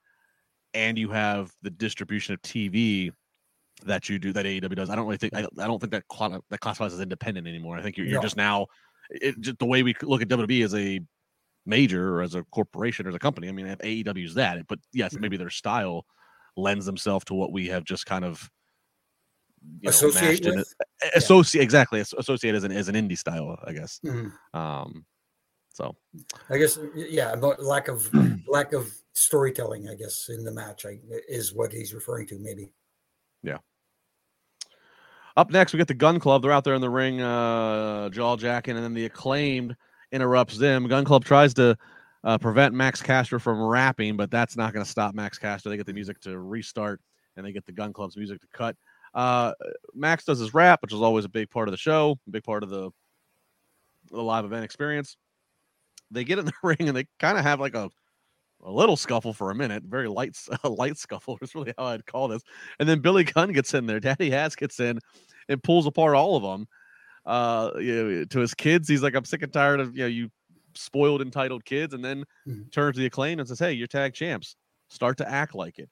[0.74, 3.12] and you have the distribution of TV
[3.86, 4.90] that you do that AEW does.
[4.90, 6.04] I don't really think I, I don't think that
[6.50, 7.78] that classifies as independent anymore.
[7.78, 8.24] I think you're, you're no.
[8.24, 8.68] just now
[9.10, 11.00] it, just the way we look at WWE as a
[11.66, 13.50] major or as a corporation or as a company.
[13.50, 15.22] I mean, if AEW is that, but yes, mm-hmm.
[15.22, 16.06] maybe their style
[16.58, 18.50] lends themselves to what we have just kind of
[19.80, 20.74] you know, associate with?
[21.16, 21.64] associate yeah.
[21.64, 24.00] exactly associate as an as an indie style, I guess.
[24.06, 24.58] Mm-hmm.
[24.58, 25.06] Um,
[25.74, 25.96] so
[26.50, 28.10] I guess yeah, about lack of
[28.48, 32.72] lack of storytelling, I guess, in the match I, is what he's referring to, maybe.
[33.44, 33.58] Yeah.
[35.38, 36.42] Up next, we get the Gun Club.
[36.42, 39.76] They're out there in the ring, uh, jaw jacking, and then the acclaimed
[40.12, 40.88] interrupts them.
[40.88, 41.78] Gun Club tries to
[42.24, 45.70] uh, prevent Max Caster from rapping, but that's not going to stop Max Caster.
[45.70, 47.02] They get the music to restart,
[47.36, 48.76] and they get the Gun Club's music to cut.
[49.14, 49.54] Uh,
[49.94, 52.44] Max does his rap, which is always a big part of the show, a big
[52.44, 52.92] part of the
[54.10, 55.18] the live event experience.
[56.12, 57.90] They get in the ring and they kind of have like a
[58.64, 62.06] a little scuffle for a minute, very light, a light scuffle is really how I'd
[62.06, 62.44] call this.
[62.80, 64.00] And then Billy Gunn gets in there.
[64.00, 65.00] Daddy Ass gets in
[65.50, 66.68] and pulls apart all of them.
[67.26, 70.08] Uh, you know, to his kids, he's like, "I'm sick and tired of you know
[70.08, 70.32] you
[70.74, 72.70] spoiled, entitled kids." And then mm-hmm.
[72.72, 74.56] turns to the acclaim and says, "Hey, you're tag champs.
[74.90, 75.90] Start to act like it."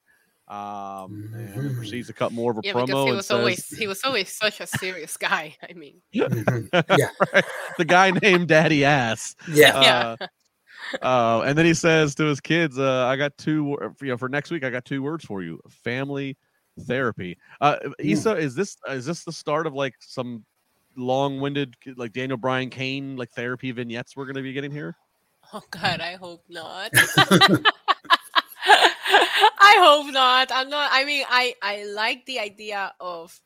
[0.48, 1.76] Um, and mm-hmm.
[1.76, 2.88] proceeds to cut more of a yeah, promo.
[2.88, 5.56] Because he was says, always he was always such a serious guy.
[5.70, 6.96] I mean, mm-hmm.
[6.98, 7.46] yeah, right.
[7.78, 9.36] the guy named Daddy Ass.
[9.48, 10.28] Yeah, uh, yeah
[11.02, 14.30] uh, and then he says to his kids, uh, "I got two, you know, for
[14.30, 14.64] next week.
[14.64, 16.38] I got two words for you: family
[16.82, 20.46] therapy." Uh, Isa, is this is this the start of like some
[20.96, 24.96] long-winded, like Daniel Bryan Kane, like therapy vignettes we're going to be getting here?
[25.52, 26.92] Oh God, I hope not.
[28.70, 30.52] I hope not.
[30.54, 30.92] I'm not.
[30.94, 33.42] I mean, I I like the idea of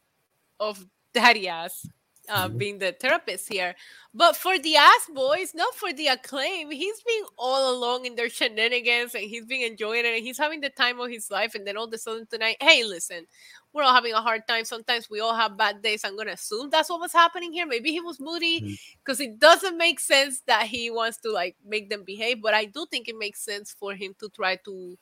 [0.59, 1.87] of daddy ass
[2.29, 2.57] uh, mm-hmm.
[2.57, 3.75] being the therapist here.
[4.13, 8.29] But for the ass boys, not for the acclaim, he's being all along in their
[8.29, 11.55] shenanigans and he's been enjoying it and he's having the time of his life.
[11.55, 13.25] And then all of a sudden tonight, hey, listen,
[13.73, 14.65] we're all having a hard time.
[14.65, 16.03] Sometimes we all have bad days.
[16.03, 17.65] I'm gonna assume that's what was happening here.
[17.65, 19.33] Maybe he was moody because mm-hmm.
[19.33, 22.41] it doesn't make sense that he wants to like make them behave.
[22.41, 24.97] But I do think it makes sense for him to try to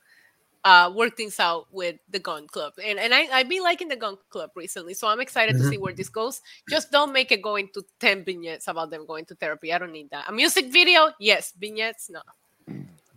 [0.64, 2.74] uh, work things out with the Gun Club.
[2.84, 5.64] And and I, I've been liking the Gun Club recently, so I'm excited mm-hmm.
[5.66, 6.42] to see where this goes.
[6.70, 9.74] Just don't make it go into 10 vignettes about them going to therapy.
[9.74, 10.30] I don't need that.
[10.30, 11.54] A music video, yes.
[11.60, 12.22] Vignettes, no.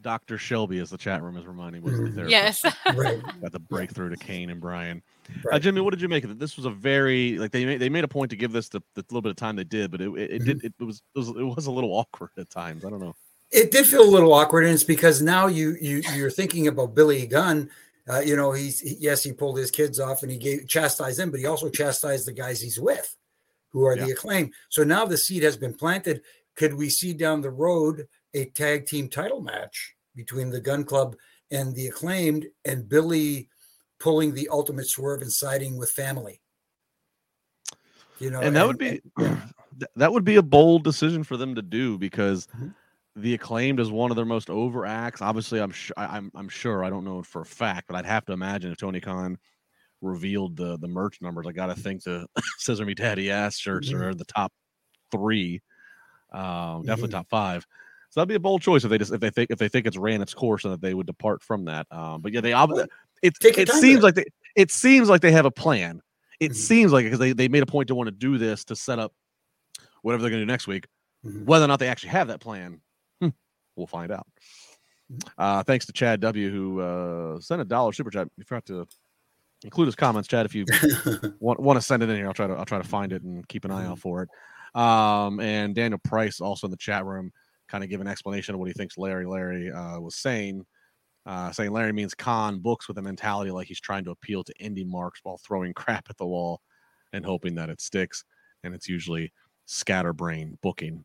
[0.04, 0.36] Dr.
[0.36, 2.14] Shelby, as the chat room is reminding, was the mm-hmm.
[2.14, 2.64] therapist.
[2.64, 2.76] Yes.
[2.94, 3.22] right.
[3.40, 5.02] Got the breakthrough to Kane and Bryan.
[5.44, 5.54] Right.
[5.54, 6.38] Uh, Jimmy, what did you make of it?
[6.38, 8.82] This was a very like they made they made a point to give this the,
[8.94, 10.44] the little bit of time they did, but it, it, it mm-hmm.
[10.44, 12.84] did it was, it was it was a little awkward at times.
[12.84, 13.16] I don't know
[13.50, 16.94] it did feel a little awkward, and it's because now you you you're thinking about
[16.94, 17.70] Billy Gunn
[18.06, 21.18] Uh, you know, he's he, yes, he pulled his kids off and he gave chastised
[21.18, 23.16] them, but he also chastised the guys he's with,
[23.70, 24.04] who are Yeah.
[24.04, 24.52] the acclaim.
[24.68, 26.20] So now the seed has been planted.
[26.54, 31.16] Could we see down the road a tag team title match between the Gun Club
[31.50, 33.48] and the acclaimed, and Billy
[33.98, 36.42] pulling the ultimate swerve and siding with family?
[38.18, 39.40] You know, and that would be th-
[39.96, 42.74] that would be a bold decision for them to do because Mhm.
[43.16, 45.22] The acclaimed is one of their most over acts.
[45.22, 48.24] Obviously, I'm sure I'm I'm sure I don't know for a fact, but I'd have
[48.26, 49.38] to imagine if Tony Khan
[50.00, 52.26] revealed the the merch numbers, I got to think the
[52.58, 54.00] Scissor Me Daddy ass shirts Mhm.
[54.00, 54.52] are the top
[55.10, 55.62] three,
[56.32, 57.12] um, definitely Mhm.
[57.12, 57.66] top five.
[58.10, 59.86] So that'd be a bold choice if they just if they think if they think
[59.86, 61.86] it's ran its course and that they would depart from that.
[61.92, 62.86] Um, but yeah, they ob- Well,
[63.22, 64.02] it take it seems it.
[64.02, 64.24] like they
[64.56, 66.00] it seems like they have a plan.
[66.40, 66.56] It Mhm.
[66.56, 68.98] seems like because they, they made a point to want to do this to set
[68.98, 69.12] up
[70.02, 70.86] whatever they're going to do next week.
[71.24, 71.44] Mhm.
[71.44, 72.80] Whether or not they actually have that plan,
[73.76, 74.26] we'll find out.
[75.12, 75.28] Mhm.
[75.36, 78.28] Uh, thanks to Chad W, who uh, sent a dollar super chat.
[78.36, 78.86] You forgot to
[79.64, 80.46] include his comments, Chad.
[80.46, 80.64] If you
[81.40, 83.22] want, want to send it in here, I'll try to I'll try to find it
[83.22, 84.28] and keep an eye out for it.
[84.78, 87.32] Um, and Daniel Price also in the chat room,
[87.68, 90.64] kind of give an explanation of what he thinks Larry Larry uh, was saying.
[91.26, 94.52] Uh, saying Larry means Khan books with a mentality like he's trying to appeal to
[94.60, 96.60] indie marks while throwing crap at the wall
[97.14, 98.24] and hoping that it sticks.
[98.62, 99.32] And it's usually
[99.64, 101.04] scatterbrain booking.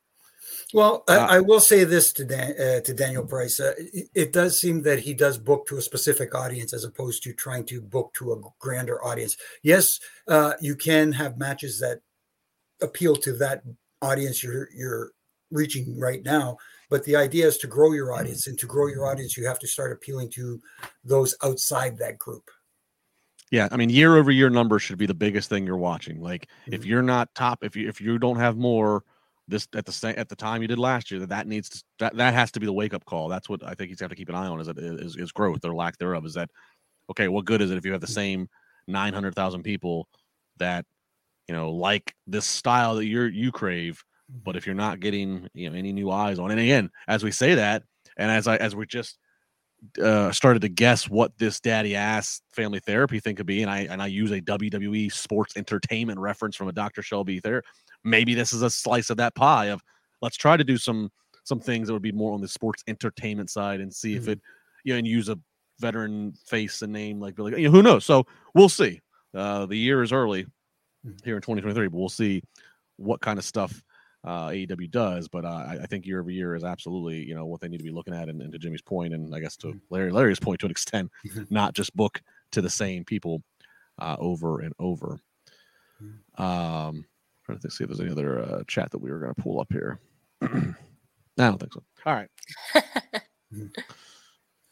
[0.73, 3.59] Well, I, Uh, I will say this to Dan, uh, to Daniel Price.
[3.59, 7.23] Uh, it, it does seem that he does book to a specific audience as opposed
[7.23, 9.35] to trying to book to a grander audience.
[9.63, 9.87] Yes,
[10.27, 12.01] uh, you can have matches that
[12.81, 13.63] appeal to that
[14.01, 15.11] audience you're you're
[15.51, 16.57] reaching right now,
[16.89, 19.59] but the idea is to grow your audience, and to grow your audience, you have
[19.59, 20.61] to start appealing to
[21.03, 22.49] those outside that group.
[23.51, 26.21] Yeah, I mean, year over year numbers should be the biggest thing you're watching.
[26.21, 26.85] Like, if Mhm.
[26.85, 29.03] you're not top, if you if you don't have more
[29.49, 31.83] this at the same at the time you did last year, that that needs to
[31.99, 33.27] that that has to be the wake up call.
[33.27, 35.31] That's what I think he's have to keep an eye on is that is, is
[35.31, 36.25] growth or lack thereof.
[36.25, 36.49] Is that
[37.09, 37.27] okay?
[37.27, 38.47] What good is it if you have the same
[38.87, 40.07] nine hundred thousand people
[40.57, 40.85] that
[41.47, 44.03] you know like this style that you're you crave,
[44.43, 47.31] but if you're not getting you know any new eyes on, and again, as we
[47.31, 47.83] say that,
[48.17, 49.17] and as I as we just
[50.01, 53.81] uh, started to guess what this daddy ass family therapy thing could be, and I
[53.81, 57.01] and I use a WWE sports entertainment reference from a Dr.
[57.01, 57.63] Shelby there.
[58.03, 59.81] Maybe this is a slice of that pie of
[60.21, 61.11] let's try to do some
[61.43, 64.27] some things that would be more on the sports entertainment side and see if Mhm.
[64.33, 64.41] it
[64.83, 65.37] you know and use a
[65.79, 67.59] veteran face and name like Billy.
[67.61, 68.05] You know, who knows?
[68.05, 69.01] So we'll see.
[69.33, 70.45] Uh, the year is early
[71.05, 71.23] Mhm.
[71.23, 72.41] here in 2023, but we'll see
[72.97, 73.81] what kind of stuff
[74.25, 75.29] uh, AEW does.
[75.29, 77.77] But uh, I, I think year over year is absolutely you know what they need
[77.77, 78.27] to be looking at.
[78.29, 79.81] And, and to Jimmy's point, and I guess to Mhm.
[79.89, 81.49] Larry Larry's point to an extent, Mhm.
[81.49, 83.41] not just book to the same people
[83.97, 85.19] uh, over and over.
[86.03, 86.39] Mhm.
[86.39, 87.05] Um,
[87.49, 89.59] trying to see if there's any other uh, chat that we were going to pull
[89.59, 89.99] up here.
[90.41, 90.47] I
[91.37, 91.83] don't think so.
[92.05, 92.29] All right.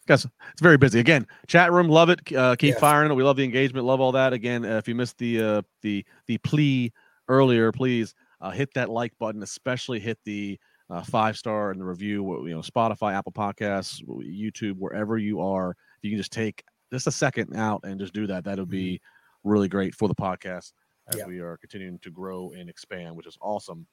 [0.07, 0.99] Guys, it's very busy.
[1.01, 2.19] Again, chat room, love it.
[2.33, 2.79] Uh, keep Yes.
[2.79, 3.15] firing it.
[3.15, 4.31] We love the engagement, love all that.
[4.31, 6.93] Again, uh, if you missed the uh, the the plea
[7.27, 9.43] earlier, please uh, hit that like button.
[9.43, 10.57] Especially hit the
[10.89, 12.23] uh, five star and the review.
[12.23, 15.71] wh- You know, Spotify, Apple Podcasts, YouTube, wherever you are.
[15.71, 16.63] If you can just take
[16.93, 19.01] just a second out and just do that, that would be
[19.43, 20.71] really great for the podcast
[21.09, 21.25] as Yeah.
[21.25, 23.85] we are continuing to grow and expand, which is awesome.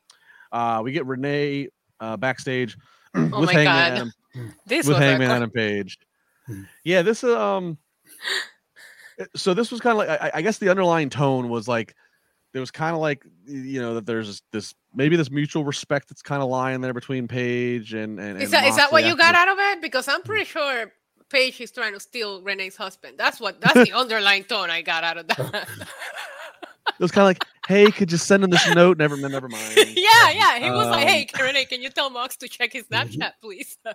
[0.53, 1.69] Uh, we get Renee
[2.01, 2.77] uh, backstage
[3.15, 3.93] with Oh my Hangman God.
[3.93, 4.13] Adam
[4.67, 5.37] This with was Hangman awkward.
[5.37, 5.99] Adam Page.
[6.47, 6.63] Hmm.
[6.85, 7.79] Yeah, this um.
[9.21, 11.95] uh, So this was kind of like I, I guess the underlying tone was like
[12.53, 16.23] there was kind of like you know that there's this maybe this mutual respect that's
[16.23, 19.17] kind of lying there between Page and and, Is and that is that what you
[19.17, 19.81] got out of it?
[19.83, 20.93] Because I'm pretty sure
[21.31, 23.17] Page is trying to steal Renee's husband.
[23.19, 25.69] That's what that's the underlying tone I got out of that.
[26.99, 28.99] It was kind of like, hey, could you send him this note?
[28.99, 29.75] Never, never mind.
[29.77, 30.59] yeah, yeah.
[30.61, 33.77] He was like, Um, "Hey, Renee, can you tell Mox to check his Snapchat, please?"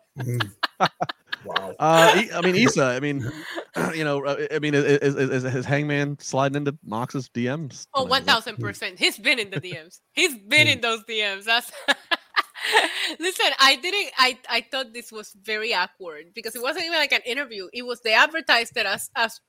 [1.46, 1.70] Wow.
[1.72, 2.84] Uh, I- I mean, Isa.
[2.84, 3.26] I mean,
[3.96, 7.88] you know, uh, I mean, is, is, is, is Hangman sliding into Mox's DMs?
[7.94, 9.00] Oh, Like, one is that- thousand percent.
[9.00, 10.02] He's been in the DMs.
[10.12, 11.46] He's been in those DMs.
[11.46, 11.72] That's
[13.20, 13.46] listen.
[13.60, 14.12] I didn't.
[14.18, 17.70] I I thought this was very awkward because it wasn't even like an interview.
[17.72, 19.40] It was they advertised it as as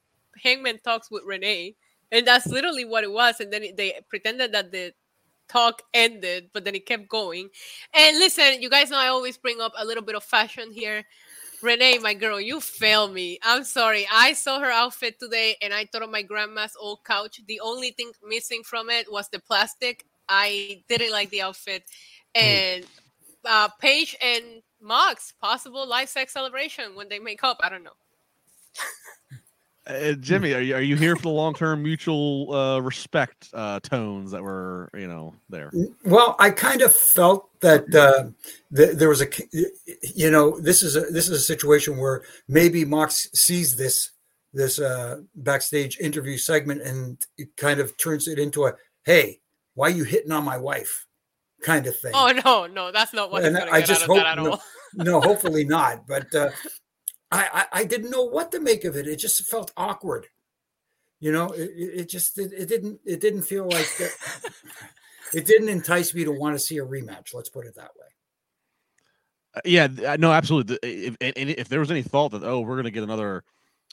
[0.44, 1.74] Hangman talks with Renee,
[2.12, 3.40] and that's literally what it was.
[3.40, 4.92] And then they pretended that the
[5.48, 7.48] talk ended, but then it kept going.
[7.94, 11.04] And listen, you guys know I always bring up a little bit of fashion here.
[11.62, 13.38] Renee, my girl, you fail me.
[13.42, 14.06] I'm sorry.
[14.10, 17.40] I saw her outfit today and I thought of my grandma's old couch.
[17.46, 20.06] The only thing missing from it was the plastic.
[20.28, 21.84] I didn't like the outfit.
[22.34, 22.86] And
[23.44, 27.58] uh, Page and Mox, possible live sex celebration when they make up.
[27.62, 27.90] I don't know.
[29.86, 33.80] Uh, Jimmy, are you are you here for the long term mutual uh, respect uh,
[33.80, 35.72] tones that were you know there?
[36.04, 38.30] Well, I kind of felt that uh,
[38.76, 39.28] th- there was a,
[40.14, 44.10] you know, this is a this is a situation where maybe Mox sees this
[44.52, 49.40] this uh, backstage interview segment, and it kind of turns it into a "Hey,
[49.74, 51.06] why are you hitting on my wife?"
[51.62, 52.12] kind of thing.
[52.14, 53.44] Oh no, no, that's not what.
[53.44, 54.58] And I just hope no,
[54.94, 56.06] no, hopefully not.
[56.06, 56.50] But uh,
[57.30, 59.06] I, I, I didn't know what to make of it.
[59.06, 60.26] It just felt awkward.
[61.20, 64.10] You know, it, it just it, it didn't it didn't feel like that,
[65.34, 67.34] it didn't entice me to want to see a rematch.
[67.34, 68.06] Let's put it that way.
[69.54, 70.78] Uh, yeah, no, absolutely.
[70.82, 73.44] If, if, if there was any thought that oh, we're gonna get another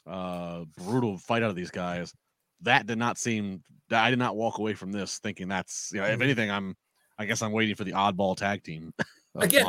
[0.06, 2.14] uh, brutal fight out of these guys,
[2.62, 3.62] that did not seem.
[3.90, 5.90] I did not walk away from this thinking that's.
[5.92, 6.22] You know, if mm-hmm.
[6.22, 6.76] anything, I'm.
[7.18, 8.94] I guess I'm waiting for the oddball tag team.
[9.38, 9.66] Again,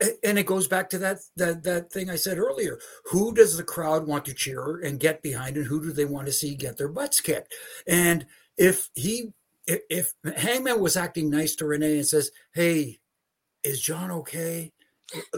[0.00, 2.78] and, and it goes back to that that that thing I said earlier.
[3.06, 6.26] Who does the crowd want to cheer and get behind, and who do they want
[6.26, 7.54] to see get their butts kicked?
[7.86, 9.32] And if he
[9.66, 12.98] if Hangman was acting nice to Renee and says, "Hey,
[13.62, 14.72] is John okay?"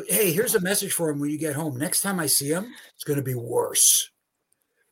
[0.08, 1.76] hey, here's a message for him when you get home.
[1.76, 4.10] Next time I see him, it's going to be worse.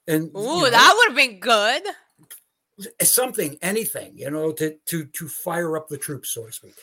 [0.06, 1.82] And ooh, you know, that would have been good.
[3.00, 6.74] Something, anything, you know, to to to fire up the troops, so to speak.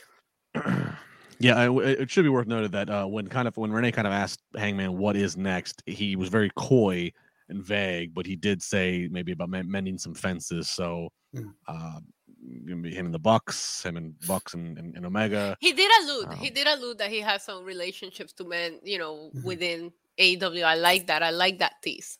[1.39, 4.13] Yeah, it should be worth noted that uh, when kind of when Renee kind of
[4.13, 7.11] asked Hangman what is next, he was very coy
[7.47, 10.69] and vague, but he did say maybe about mending some fences.
[10.69, 11.51] So mm.
[11.67, 11.99] uh,
[12.67, 15.55] him and the Bucks, him and Bucks and, and, and Omega.
[15.59, 16.27] He did allude.
[16.27, 19.43] Um, he did allude that he has some relationships to men, you know, mm-hmm.
[19.43, 20.63] within AEW.
[20.63, 21.23] I like that.
[21.23, 22.17] I like that tease.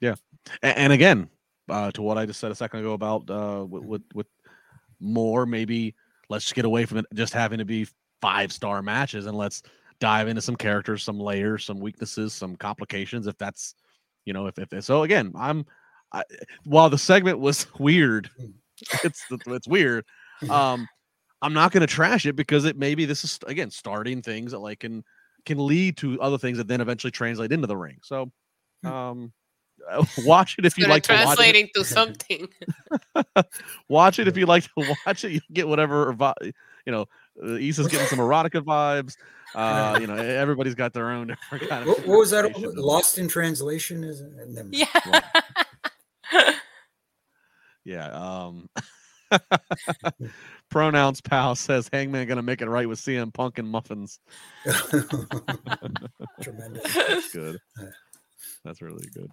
[0.00, 0.14] Yeah,
[0.62, 1.30] and, and again,
[1.68, 4.26] uh, to what I just said a second ago about uh, with, with with
[5.00, 5.94] more maybe
[6.28, 7.86] let's get away from it just having to be
[8.24, 9.62] five star matches and let's
[10.00, 13.26] dive into some characters, some layers, some weaknesses, some complications.
[13.26, 13.74] If that's
[14.24, 15.66] you know, if if so, again, I'm.
[16.10, 16.22] I,
[16.64, 18.52] while the segment was weird, mm
[19.04, 20.04] it's it's weird.
[20.50, 20.88] Um,
[21.40, 24.58] I'm not going to trash it because it maybe this is again starting things that
[24.58, 25.04] like can
[25.46, 27.98] can lead to other things that then eventually translate into the ring.
[28.02, 28.32] So,
[28.82, 28.88] hmm.
[28.88, 29.32] um,
[30.24, 32.48] watch it if you like translating to, to something.
[33.88, 35.32] watch it if you like to watch it.
[35.32, 36.16] You get whatever
[36.84, 37.06] you know.
[37.42, 39.16] Uh, Issa's getting some erotica vibes.
[39.54, 41.88] Uh, you know, everybody's got their own different kind of.
[41.88, 42.58] What, what was that?
[42.58, 44.30] Lost in translation, is it?
[44.70, 45.20] Yeah.
[47.86, 48.06] Yeah.
[48.12, 48.70] Um
[50.70, 54.20] pronouns pal says Hangman gonna make it right with CM Punk and muffins.
[56.40, 56.94] Tremendous.
[56.94, 57.58] That's good.
[58.64, 59.30] That's really good.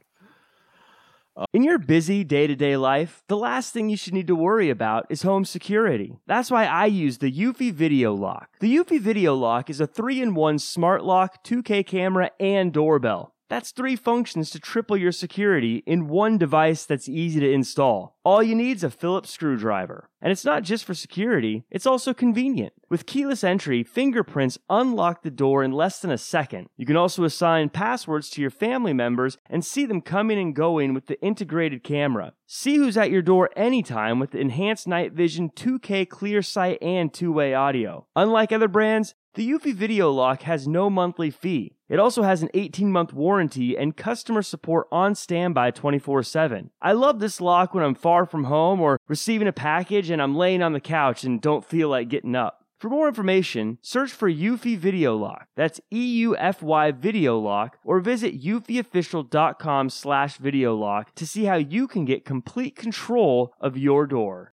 [1.36, 4.36] Uh, In your busy day to day life, the last thing you should need to
[4.36, 6.18] worry about is home security.
[6.28, 8.50] That's why I use the Eufy Video Lock.
[8.60, 13.34] The Eufy Video Lock is a 3 in 1 smart lock, 2K camera, and doorbell.
[13.52, 18.18] That's three functions to triple your security in one device that's easy to install.
[18.24, 20.10] All you need is a Phillips screwdriver.
[20.22, 22.72] And it's not just for security, it's also convenient.
[22.90, 26.70] With keyless entry, fingerprints unlock the door in less than a second.
[26.78, 30.94] You can also assign passwords to your family members and see them coming and going
[30.94, 32.32] with the integrated camera.
[32.46, 37.14] See who's at your door anytime with the enhanced night vision 2K clear sight and
[37.14, 38.08] two-way audio.
[38.16, 41.78] Unlike other brands, the Eufy Video Lock has no monthly fee.
[41.88, 46.70] It also has an 18 month warranty and customer support on standby 24 7.
[46.82, 50.36] I love this lock when I'm far from home or receiving a package and I'm
[50.36, 52.66] laying on the couch and don't feel like getting up.
[52.78, 55.48] For more information, search for Eufy Video Lock.
[55.56, 62.06] That's E-U-F-Y Video Lock, or visit eufyofficial.com slash video lock to see how you can
[62.06, 64.54] get complete control of your door.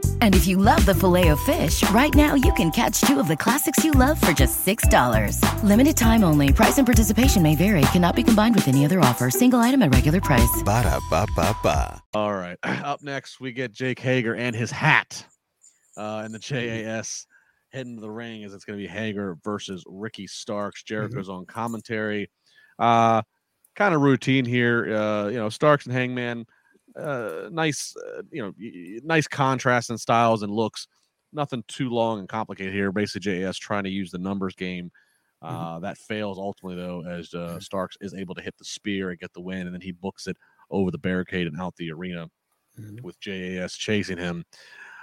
[0.21, 3.27] And if you love the filet of fish, right now you can catch two of
[3.27, 5.63] the classics you love for just $6.
[5.63, 6.53] Limited time only.
[6.53, 7.81] Price and participation may vary.
[7.93, 9.29] Cannot be combined with any other offer.
[9.29, 10.63] Single item at regular price.
[10.63, 12.01] Ba da ba ba ba.
[12.13, 12.57] All right.
[12.63, 15.25] Up next, we get Jake Hager and his hat
[15.97, 17.25] uh, in the JAS
[17.71, 20.83] heading to the ring as it's going to be Hager versus Ricky Starks.
[20.83, 21.37] Jericho's mm-hmm.
[21.37, 22.29] on commentary.
[22.77, 23.23] Uh,
[23.75, 24.95] kind of routine here.
[24.95, 26.45] Uh, you know, Starks and Hangman
[26.97, 28.53] uh, nice, uh, you know,
[29.03, 30.87] nice contrast in styles and looks.
[31.33, 32.91] Nothing too long and complicated here.
[32.91, 34.91] Basically, JS trying to use the numbers game
[35.43, 39.19] Uh, That fails ultimately, though, as uh, Starks is able to hit the spear and
[39.19, 40.37] get the win, and then he books it
[40.69, 42.29] over the barricade and out the arena
[42.79, 43.01] Mhm.
[43.01, 44.45] with JAS chasing him.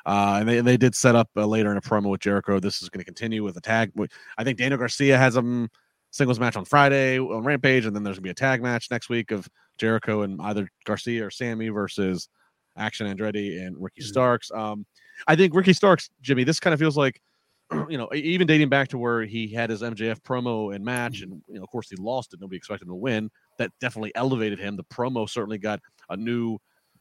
[0.07, 2.61] Uh, and they, they did set up uh, later in a promo with Jericho.
[2.61, 3.91] This is going to continue with a tag.
[4.39, 5.68] I think Daniel Garcia has um,
[6.11, 8.91] singles match on Friday on Rampage, and then there's going to be a tag match
[8.91, 12.29] next week of Jericho and either Garcia or Sammy versus
[12.77, 14.07] Action Andretti and Ricky Mhm.
[14.07, 14.51] Starks.
[14.53, 14.87] Um,
[15.27, 17.21] I think Ricky Starks, Jimmy, this kind of feels like,
[17.91, 21.43] you know, even dating back to where he had his MJF promo and match, and
[21.49, 22.41] you know, of course, he lost it.
[22.41, 23.31] Nobody expected him to win.
[23.59, 24.77] That definitely elevated him.
[24.77, 26.59] The promo certainly got a new,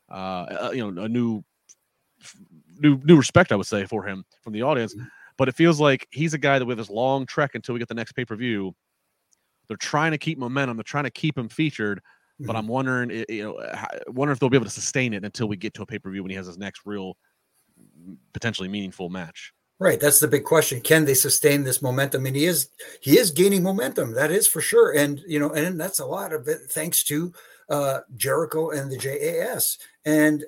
[0.10, 1.44] uh, uh, you know, a new,
[2.80, 4.94] new, new respect, I would say, for him from the audience.
[4.96, 5.08] Mhm.
[5.38, 7.88] But it feels like he's a guy that with this long trek until we get
[7.88, 8.76] the next pay per view,
[9.68, 10.78] they're trying to keep momentum.
[10.78, 12.02] They're trying to keep him featured.
[12.40, 12.60] But Mhm.
[12.60, 15.74] I'm wondering, you know, wonder if they'll be able to sustain it until we get
[15.76, 17.18] to a pay per view when he has his next real,
[18.34, 19.54] potentially meaningful match.
[19.80, 20.82] Right, that's the big question.
[20.82, 22.26] Can they sustain this momentum?
[22.26, 24.14] And he is he is gaining momentum.
[24.14, 24.96] That is for sure.
[24.98, 27.32] And you know, and that's a lot of it thanks to
[27.70, 29.78] uh Jericho and the JAS.
[30.04, 30.46] And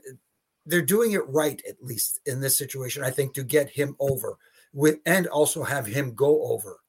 [0.65, 4.37] they're doing it right, at least in this situation, I think, to get him over
[4.73, 6.79] with and also have him go over.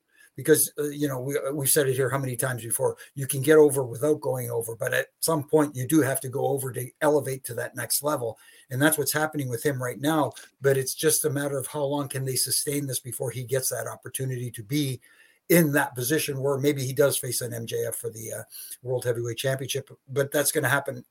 [0.44, 2.96] Because uh, you know, we we've said it here how many times before.
[3.14, 6.28] You can get over without going over, but at some point you do have to
[6.28, 8.38] go over to elevate to that next level.
[8.70, 11.82] And that's what's happening with him right now but it's just a matter of how
[11.82, 15.00] long can they sustain this before he gets that opportunity to be
[15.48, 18.42] in that position where maybe he does face an MJF for the uh,
[18.82, 21.04] World Heavyweight Championship, but that's going to happen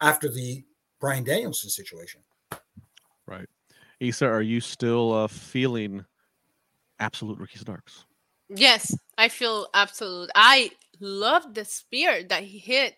[0.00, 0.64] after the
[1.00, 2.20] Bryan Danielson situation.
[3.26, 3.48] Right.
[4.00, 6.04] Issa, are you still uh, feeling
[6.98, 8.04] absolute Ricky Starks?
[8.56, 10.30] Yes, I feel absolute.
[10.34, 12.94] I love the spear that he hit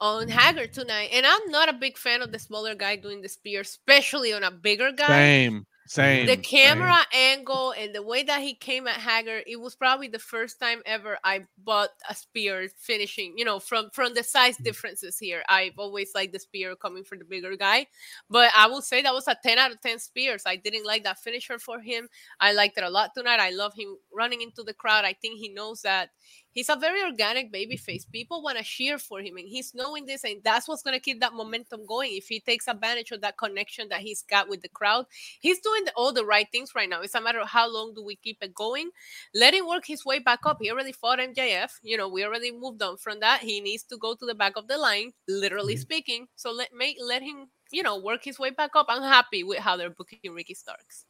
[0.00, 3.28] on Hager tonight, and I'm not a big fan of the smaller guy doing the
[3.28, 5.08] spear, especially on a bigger guy.
[5.08, 5.66] Same.
[5.86, 6.26] Same.
[6.26, 6.42] the same.
[6.42, 10.58] camera angle and the way that he came at Hager, it was probably the first
[10.58, 14.64] time ever I bought a spear finishing, you know, from from the size mm.
[14.64, 15.42] differences here.
[15.48, 17.86] I've always liked the spear coming from the bigger guy.
[18.30, 20.44] But I will say that was a 10 out of 10 spears.
[20.46, 22.08] I didn't like that finisher for him.
[22.40, 23.40] I liked it a lot tonight.
[23.40, 25.04] I love him running into the crowd.
[25.04, 26.10] I think he knows that
[26.54, 28.04] he's a very organic baby face.
[28.06, 31.20] People want to cheer for him, and he's knowing this, and that's what's gonna keep
[31.20, 32.12] that momentum going.
[32.16, 35.06] If he takes advantage of that connection that he's got with the crowd,
[35.40, 37.02] he's doing the, all the right things right now.
[37.02, 38.90] It's a matter of how long do we keep it going.
[39.34, 40.58] Let him work his way back up.
[40.60, 41.78] He already fought MJF.
[41.82, 43.40] You know, we already moved on from that.
[43.42, 45.78] He needs to go to the back of the line, literally Mhm.
[45.78, 46.28] speaking.
[46.36, 48.86] So let make let him, you know, work his way back up.
[48.88, 51.06] I'm happy with how they're booking Ricky Starks.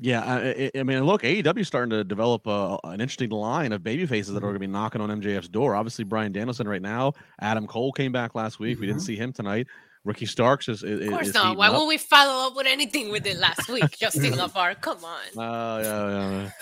[0.00, 3.72] Yeah, I, I- I mean, look, AEW is starting to develop a, an interesting line
[3.72, 4.46] of baby faces that are mm-hmm.
[4.46, 5.74] going to be knocking on MJF's door.
[5.74, 7.12] Obviously, Bryan Danielson right now.
[7.40, 8.78] Adam Cole came back last week.
[8.78, 9.06] We didn't mm-hmm.
[9.06, 9.66] see him tonight.
[10.04, 11.56] Ricky Starks is, is Of course is not.
[11.56, 11.80] Why up.
[11.80, 13.90] would we follow up with anything we did last week?
[13.98, 15.20] Justin LaBar, come on.
[15.36, 16.42] Oh yeah, yeah.
[16.42, 16.50] yeah.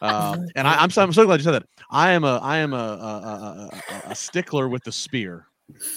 [0.00, 1.64] Uh, and I, I'm so I'm so glad you said that.
[1.90, 5.48] I am a I am a a, a, a, a stickler with the spear.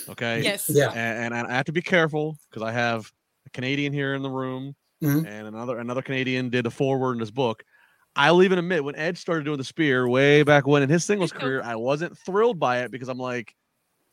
[0.10, 0.41] Okay.
[0.41, 0.70] Yes.
[0.74, 0.89] Yeah.
[0.89, 3.12] And, and I have to be careful because I have
[3.45, 5.25] a Canadian here in the room, Mhm.
[5.27, 7.63] and another another Canadian did a forward in his book.
[8.15, 11.33] I'll even admit when Edge started doing the spear way back when in his singles
[11.33, 13.53] career, I wasn't thrilled by it because I'm like,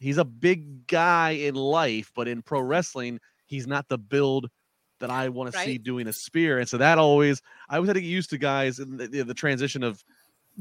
[0.00, 4.50] he's a big guy in life, but in pro wrestling, he's not the build
[4.98, 6.58] that I want to see doing a spear.
[6.58, 9.22] And so that always, I always had to get used to guys in the, the,
[9.22, 10.02] the transition of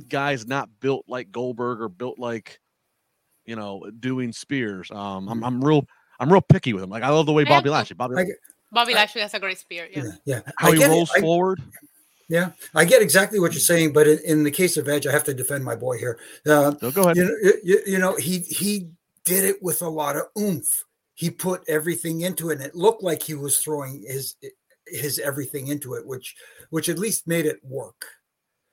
[0.07, 2.59] guys not built like Goldberg or built like,
[3.45, 4.91] you know, doing spears.
[4.91, 5.85] Um, I'm, I'm real,
[6.19, 6.91] I'm real picky with him.
[6.91, 7.71] Like I love the way Bobby too.
[7.71, 8.35] Lashley, Bobby, I get-
[8.71, 9.87] Bobby I- Lashley has a great spear.
[9.91, 10.03] Yeah.
[10.03, 10.41] Yeah, yeah.
[10.57, 10.93] how I he get it.
[10.93, 11.61] rolls I- forward.
[12.29, 15.11] Yeah, I get exactly what you're saying, but in, in the case of Edge, I
[15.11, 16.17] have to defend my boy here.
[16.45, 17.17] Uh, So go ahead.
[17.17, 18.89] you know, you, you know, he he
[19.25, 20.85] did it with a lot of oomph.
[21.13, 24.35] He put everything into it, and it looked like he was throwing his
[24.87, 26.33] his everything into it, which
[26.69, 28.05] which at least made it work.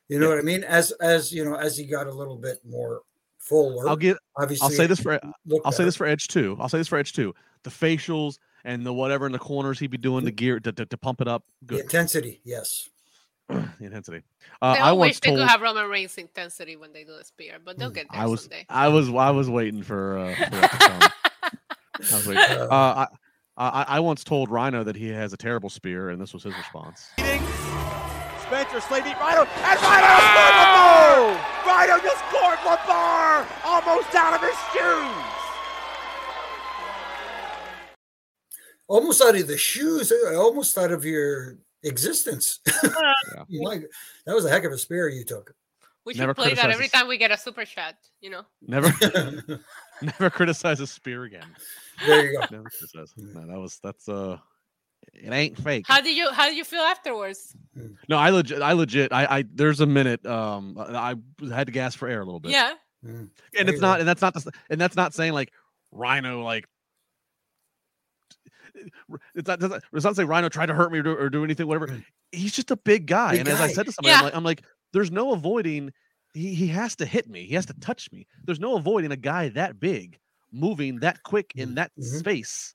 [0.08, 0.34] You know Yeah.
[0.36, 0.62] what I mean?
[0.62, 3.02] As as you know, as he got a little bit more
[3.38, 4.66] fuller, I'll get, obviously.
[4.66, 5.22] I'll say this for, it
[5.64, 6.56] I'll say this for Edge too.
[6.60, 7.34] I'll say this for Edge too.
[7.64, 8.38] The facials
[8.68, 11.20] and the whatever in the corners he'd be doing the gear to, to, to pump
[11.22, 11.42] it up.
[11.62, 12.40] the Good intensity.
[12.44, 12.88] Yes.
[13.48, 14.22] the intensity.
[14.60, 17.04] Uh, They I all once wish they told could have Roman Reigns intensity when they
[17.04, 18.66] do the spear, but they'll Mm, get there I was someday.
[18.68, 21.02] I was I was waiting for, uh, for that to come.
[22.12, 22.44] I was waiting.
[22.70, 23.06] Uh, I,
[23.56, 26.54] I I once told Rhino that he has a terrible spear, and this was his
[26.54, 27.08] response.
[27.16, 31.40] Spencer Slade beat Rhino, and Rhino scored one more!
[31.66, 33.46] Rhino just scored one more!
[33.64, 35.37] Almost out of his shoes!
[38.88, 42.60] Almost out of the shoes, uh, almost out of your existence.
[43.48, 43.60] Yeah.
[43.62, 43.82] My-
[44.26, 45.54] that was a heck of a spear you took.
[46.04, 47.96] we should never play that every time we get a super chat.
[48.20, 48.92] You know, Never
[50.02, 51.46] never criticize a spear again.
[52.04, 52.46] There you go.
[52.50, 53.12] Never criticize.
[53.16, 54.38] No, that was that's uh
[55.14, 55.84] It ain't fake.
[55.86, 57.54] How do you How do you feel afterwards?
[58.08, 61.14] No, I legit, I legit, I, I, there's a minute, um, I
[61.48, 62.50] had to gas for air a little bit.
[62.52, 62.72] Yeah.
[63.06, 63.30] Mm.
[63.56, 65.52] and it's not, and that's not, the, and that's not saying like
[65.92, 66.66] Rhino, like,
[69.34, 71.44] it's not, doesn't- it's not saying Rhino tried to hurt me or do, or do
[71.44, 71.88] anything, whatever.
[71.88, 72.04] Mm.
[72.32, 74.44] He's just a big guy, Big and as I said to somebody, I'm like, I'm
[74.44, 74.62] like,
[74.92, 75.92] there's no avoiding.
[76.34, 77.44] He he has to hit me.
[77.46, 78.26] He has to touch me.
[78.44, 80.18] There's no avoiding a guy that big
[80.52, 82.04] moving that quick in that Mhm.
[82.18, 82.74] space.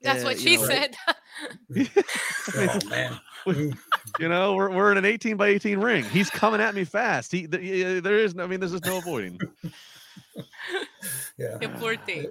[0.00, 0.96] That's Uh, what she know, said.
[2.56, 3.18] Oh man.
[3.46, 3.78] Mm.
[4.18, 6.04] you know, we're, we're in an 18 by 18 ring.
[6.04, 7.30] He's coming at me fast.
[7.32, 9.38] He, th- y- there is no, I mean, there's just no avoiding.
[11.38, 11.56] Yeah.
[11.60, 12.30] Qué fuerte.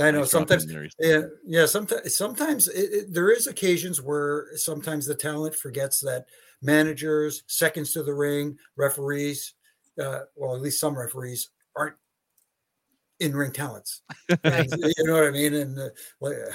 [0.00, 0.66] I know sometimes.
[0.98, 1.66] Yeah, yeah.
[1.66, 6.26] Sometimes, sometimes it, it, there is occasions where sometimes the talent forgets that
[6.62, 9.54] managers, seconds to the ring, referees,
[10.00, 11.96] uh, well, at least some referees aren't
[13.20, 14.02] in-ring talents.
[14.42, 15.54] And, you know what I mean?
[15.54, 15.88] And uh,
[16.20, 16.52] like, uh,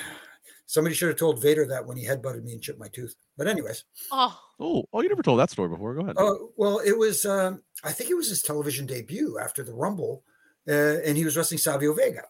[0.65, 3.15] somebody should have told Vader that when he headbutted me and chipped my tooth.
[3.37, 5.95] But anyways, Oh, Oh, oh, you never told that story before.
[5.95, 6.15] Go ahead.
[6.17, 7.25] Oh well, it was.
[7.25, 10.23] Um, I think it was his television debut after the Rumble,
[10.67, 12.23] uh, and he was wrestling Savio Vega,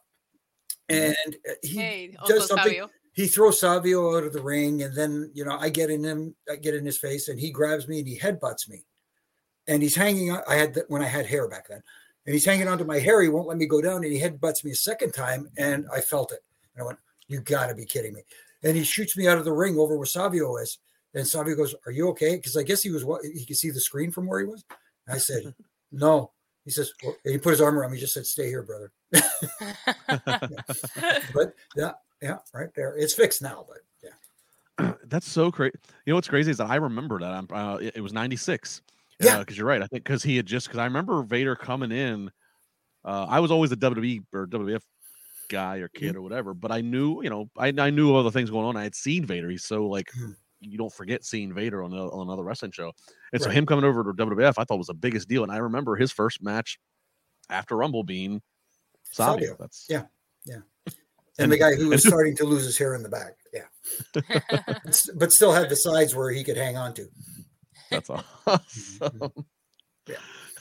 [0.90, 2.66] and uh, he hey, does something.
[2.66, 2.90] Savio.
[3.14, 6.36] He throws Savio out of the ring, and then you know I get in him,
[6.50, 8.86] I get in his face, and he grabs me and he headbutts me,
[9.68, 10.32] and he's hanging.
[10.32, 11.82] on I had the, when I had hair back then,
[12.26, 13.22] and he's hanging onto my hair.
[13.22, 16.02] He won't let me go down, and he headbutts me a second time, and I
[16.02, 18.22] felt it, and I went, "You got to be kidding me!"
[18.64, 20.80] And he shoots me out of the ring over where Savio is.
[21.14, 23.70] And Savio goes, "Are you okay?" Because I guess he was what he could see
[23.70, 24.64] the screen from where he was.
[25.08, 25.54] I said,
[25.92, 26.32] "No."
[26.70, 27.98] He says, well, he put his arm around me.
[27.98, 28.92] He just said, "Stay here, brother."
[31.34, 32.96] But yeah, yeah, right there.
[32.96, 35.74] It's fixed now, but yeah, That's so crazy.
[36.06, 37.48] You know what's crazy is that I remember that I'm.
[37.52, 38.84] Uh, it, it was '96.
[39.20, 39.40] Yeah.
[39.40, 39.82] because you're right.
[39.82, 42.30] I think because he had just because I remember Vader coming in.
[43.04, 44.84] Uh, I was always a WWE or WWF
[45.50, 46.06] guy or Mm-hmm.
[46.06, 48.68] kid or whatever, but I knew, you know, I, I knew all the things going
[48.68, 48.78] on.
[48.78, 49.50] I had seen Vader.
[49.50, 50.36] He's so like Mhm.
[50.60, 52.92] you don't forget seeing Vader on, on another wrestling show,
[53.34, 55.44] and so him coming over to WWF, I thought was the biggest deal.
[55.44, 56.80] And I remember his first match
[57.50, 58.42] after Rumble being
[59.12, 59.34] Savio.
[59.34, 60.04] Savio, That's yeah.
[60.46, 60.60] Yeah.
[61.38, 63.66] And the guy who was starting to lose his hair in the back, yeah,
[65.16, 67.08] But still had the sides where he could hang on to.
[67.90, 68.24] that's awesome.
[69.02, 69.42] Mm-hmm.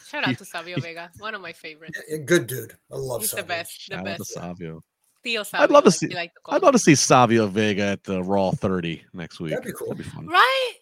[0.09, 2.01] Shout out to Savio Vega, one of my favorites.
[2.25, 2.73] Good dude.
[2.91, 3.21] I love.
[3.21, 3.49] He's the Savio.
[3.49, 4.33] best, the Shout out to best.
[4.35, 4.83] Savio.
[5.23, 5.65] Theo Savio.
[5.65, 6.09] I'd love to like see.
[6.09, 9.51] like to I'd love to see Savio Vega at the Raw 30 next week.
[9.51, 9.89] That'd be cool.
[9.89, 10.27] That'd be fun.
[10.27, 10.73] Right?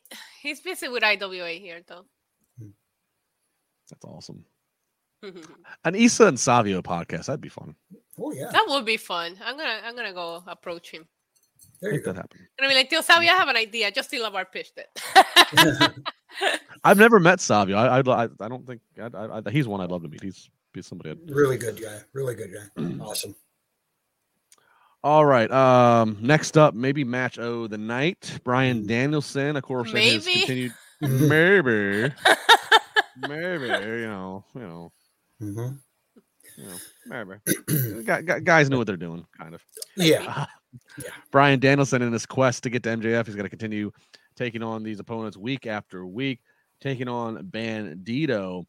[0.46, 2.04] He's busy with IWA here, though.
[3.90, 4.44] That's awesome.
[5.84, 7.26] An Issa and Savio podcast.
[7.26, 7.74] That'd be fun.
[8.20, 9.36] Oh yeah, that would be fun.
[9.44, 11.04] I'm gonna, I'm gonna go approach him.
[11.80, 12.12] there you Make go.
[12.12, 12.46] that happen.
[12.58, 13.90] And I mean, like, Theo Savio, I have an idea.
[13.90, 15.92] Justin LaBar pitched it.
[16.84, 17.76] I've never met Savio.
[17.76, 20.22] I I, I, I don't think I, I, I, he's one I'd love to meet.
[20.22, 21.10] He's he's somebody.
[21.10, 21.98] I'd, really good guy.
[22.12, 22.82] Really good guy.
[23.00, 23.34] Awesome.
[25.06, 25.48] All right.
[25.52, 26.18] Um.
[26.20, 28.40] Next up, maybe match O the night.
[28.42, 30.38] Bryan Danielson, of course, in his Maybe.
[30.40, 32.12] continued maybe
[33.20, 34.92] maybe you know you know
[35.40, 35.78] Mhm.
[36.58, 36.76] you know
[37.06, 39.62] maybe Gu- gu- guys know what they're doing, kind of.
[39.96, 40.46] Yeah.
[41.30, 43.92] Bryan Danielson in his quest to get to MJF, he's going to continue
[44.36, 46.40] taking on these opponents week after week,
[46.80, 48.64] taking on Bandido.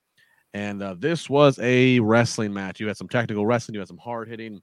[0.54, 2.80] And uh, this was a wrestling match.
[2.80, 4.62] You had some technical wrestling, you had some hard hitting,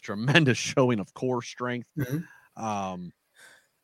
[0.00, 2.24] tremendous showing of core strength, Mhm.
[2.56, 3.12] um,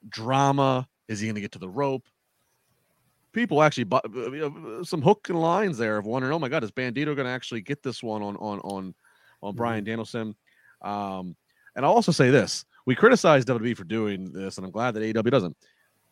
[0.09, 0.89] drama.
[1.09, 2.05] Is he going to get to the rope?
[3.33, 6.71] People actually bu- uh, some hook and lines there of wondering, oh my god, is
[6.71, 8.95] Bandido going to actually get this one on on on
[9.43, 10.35] on Bryan Danielson?
[10.83, 11.37] Um,
[11.75, 15.03] and I'll also say this: we criticize WWE for doing this, and I'm glad that
[15.03, 15.55] AEW doesn't.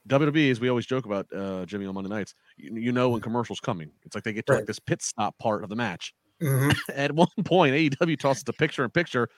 [0.07, 3.23] WWE, as we always joke about, uh, Jimmy on Monday nights, you, you know when
[3.23, 3.91] commercials coming.
[4.05, 6.13] It's like they get to like this pit stop part of the match.
[6.43, 6.77] Mhm.
[6.95, 9.31] At one point, AEW tosses the picture in picture.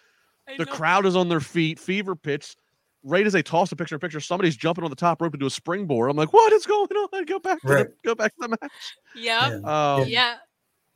[0.48, 0.72] I The know.
[0.72, 2.56] crowd is on their feet, fever pitch.
[3.02, 5.38] Right as they toss the picture in picture, somebody's jumping on the top rope to
[5.38, 6.10] do a springboard.
[6.10, 7.24] I'm like, what is going on?
[7.24, 7.86] Go back to Right.
[7.86, 8.96] the, go back to the match.
[9.14, 9.62] Yep.
[9.64, 9.94] Yeah.
[10.00, 10.36] Um, Yeah.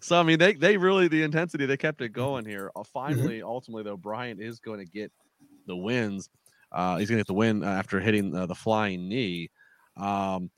[0.01, 2.07] so I mean, they they really the intensity they kept Mm-hmm.
[2.07, 2.73] it going here.
[2.75, 5.13] Uh, finally, ultimately though, Bryant is going to get
[5.67, 6.29] the wins.
[6.73, 9.49] Uh, he's going to get the win uh, after hitting uh, the flying knee.
[9.97, 10.51] Um,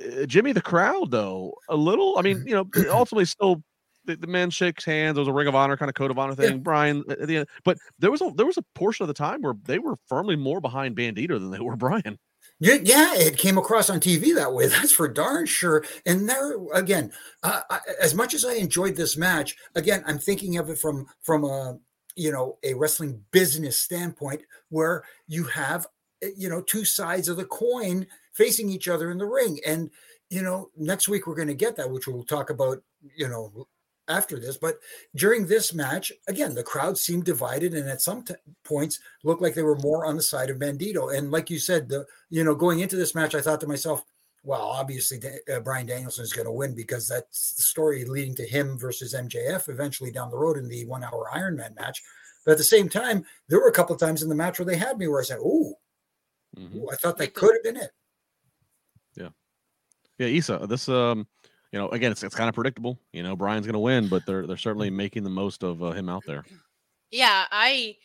[0.00, 2.16] uh, Jimmy, the crowd though, a little.
[2.18, 3.62] I mean, you know, ultimately still.
[4.08, 5.14] The, the men shakes hands.
[5.16, 6.48] There was a Ring of Honor kind of code of honor Yeah.
[6.48, 6.60] thing.
[6.60, 9.42] Bryan at the end, but there was a there was a portion of the time
[9.42, 12.18] where they were firmly more behind Bandido than they were Bryan.
[12.60, 14.66] Yeah, yeah, it came across on TV that way.
[14.68, 15.84] That's for darn sure.
[16.06, 20.56] And there again, uh, I, as much as I enjoyed this match, again, I'm thinking
[20.56, 21.78] of it from from a
[22.16, 25.86] you know a wrestling business standpoint, where you have
[26.22, 29.90] eh, you know two sides of the coin facing each other in the ring, and
[30.30, 32.78] you know next week we're going to get that, which we'll talk about.
[33.14, 33.68] You know
[34.08, 34.56] after this.
[34.56, 34.78] But
[35.14, 38.34] during this match, again, the crowd seemed divided, and at some t-
[38.64, 41.16] points looked like they were more on the side of Bandido.
[41.16, 44.04] And like you said, the you know going into this match, I thought to myself,
[44.44, 45.20] well, obviously
[45.52, 49.14] uh, Bryan Danielson is going to win because that's the story leading to him versus
[49.14, 52.02] MJF eventually down the road in the one hour Iron Man match.
[52.44, 54.66] But at the same time, there were a couple of times in the match where
[54.66, 55.74] they had me where I said, "Ooh,
[56.56, 56.90] Mhm.
[56.90, 57.90] I thought that could have been it."
[59.16, 59.28] Yeah,
[60.18, 61.26] yeah, Isa, this um,
[61.72, 62.98] you know, again, it's it's kind of predictable.
[63.12, 65.92] You know, Bryan's going to win, but they're they're certainly making the most of uh,
[65.92, 66.44] him out there.
[67.10, 67.96] Yeah, I, I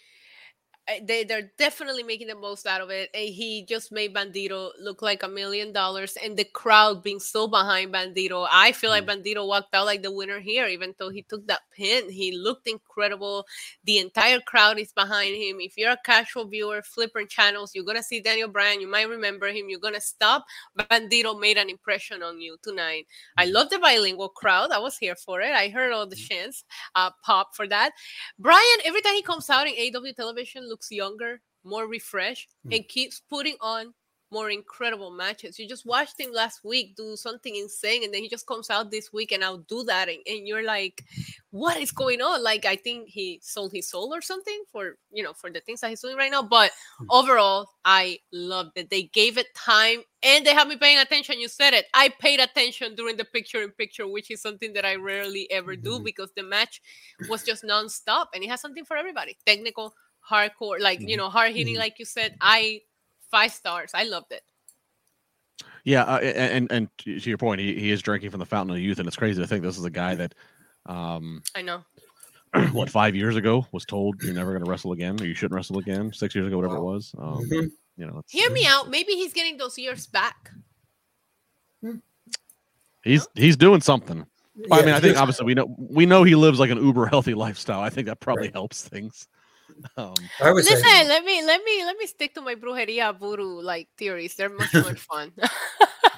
[0.88, 3.10] Eh, they they're definitely making the most out of it.
[3.14, 7.48] And he just made Bandido look like a million dollars, and the crowd being so
[7.48, 8.46] behind Bandido.
[8.52, 9.24] I feel like mm.
[9.24, 12.10] Bandido walked out like the winner here, even though he took that pin.
[12.10, 13.46] He looked incredible.
[13.86, 15.62] The entire crowd is behind him.
[15.62, 18.82] If you're a casual viewer, flipping channels, you're gonna see Daniel Bryan.
[18.82, 19.70] You might remember him.
[19.70, 20.44] You're gonna stop.
[20.78, 23.08] Bandido made an impression on you tonight.
[23.38, 23.54] I mm.
[23.54, 24.72] love the bilingual crowd.
[24.72, 25.54] I was here for it.
[25.54, 26.28] I heard all the mm.
[26.28, 26.66] chants
[26.96, 27.92] uh, pop for that.
[28.38, 32.74] Bryan, every time he comes out in AEW television, looks younger, more refreshed, hmm.
[32.74, 33.94] and keeps putting on
[34.34, 35.60] more incredible matches.
[35.60, 38.90] You just watched him last week do something insane, and then he just comes out
[38.90, 41.06] this week and I'll do that, and, and you're like,
[41.52, 42.44] what is going on?
[42.44, 45.82] Like, I think he sold his soul or something for you know for the things
[45.82, 46.42] that he's doing right now.
[46.42, 47.06] But hmm.
[47.12, 48.90] overall, I loved it.
[48.90, 51.40] They gave it time, and they have me paying attention.
[51.40, 51.86] You said it.
[51.94, 55.76] I paid attention during the picture in picture, which is something that I rarely ever
[55.76, 56.04] do mm-hmm.
[56.04, 56.82] because the match
[57.30, 59.38] was just nonstop, and it has something for everybody.
[59.46, 59.94] Technical,
[60.30, 62.36] hardcore, like you know, hard hitting, like you said.
[62.42, 62.82] I
[63.32, 63.92] five stars.
[63.94, 64.42] I loved it.
[65.84, 68.76] Yeah, uh, and and to to your point, he, he is drinking from the fountain
[68.76, 70.34] of youth, and it's crazy to think this is a guy that,
[70.86, 71.84] um, I know.
[72.72, 75.56] what five years ago was told you're never going to wrestle again, or you shouldn't
[75.56, 76.14] wrestle again.
[76.14, 77.14] Six years ago, whatever it was.
[77.18, 77.72] Um, Mhm.
[77.98, 78.90] You know, it's, Hear me out.
[78.90, 80.52] Maybe he's getting those years back.
[83.04, 84.26] he's he's doing something.
[84.72, 87.34] I mean, I think obviously we know we know he lives like an uber healthy
[87.34, 87.82] lifestyle.
[87.82, 88.54] I think that probably Right.
[88.54, 89.28] helps things.
[89.98, 93.18] Um, I would say Listen, let me let me let me stick to my brujeria
[93.18, 94.36] voodoo like theories.
[94.36, 95.32] They're much more fun.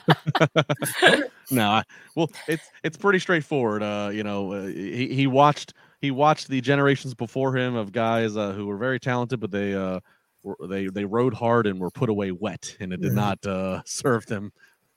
[1.51, 1.84] no, I,
[2.16, 3.84] well, it's it's pretty straightforward.
[3.84, 8.38] Uh, you know, uh, he he watched he watched the generations before him of guys
[8.38, 9.99] uh, who were very talented, but they uh
[10.43, 13.16] were, they they rode hard and were put away wet, and it did Mhm.
[13.16, 14.51] not uh serve them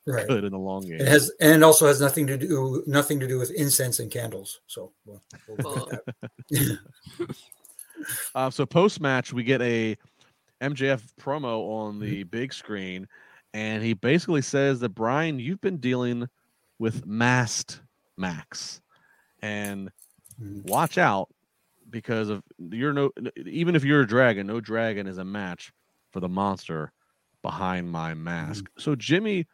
[0.06, 0.28] right.
[0.28, 1.00] good in the long game.
[1.00, 4.60] It has and also has nothing to do nothing to do with incense and candles.
[4.66, 6.00] So well, we'll
[7.98, 8.38] leave it at that.
[8.38, 9.96] Uh, so post match, we get a
[10.60, 12.00] MJF promo on Mm-hmm.
[12.00, 13.06] the big screen,
[13.54, 16.28] and he basically says that Bryan, you've been dealing
[16.78, 17.80] with masked
[18.16, 18.80] Max,
[19.42, 19.90] and
[20.42, 20.64] Mhm.
[20.66, 21.28] watch out
[21.90, 23.10] because of you're no
[23.46, 25.72] even if you're a dragon, no dragon is a match
[26.12, 26.92] for the monster
[27.42, 28.64] behind my mask.
[28.64, 28.80] Mm-hmm.
[28.80, 29.46] So Jimmy.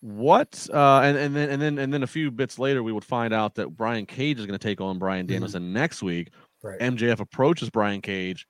[0.00, 3.04] What uh and, and then and then and then a few bits later we would
[3.04, 5.60] find out that Brian Cage is going to take on Bryan Mhm.
[5.60, 6.30] Next week
[6.62, 6.78] Right.
[6.80, 8.46] MJF approaches Brian Cage,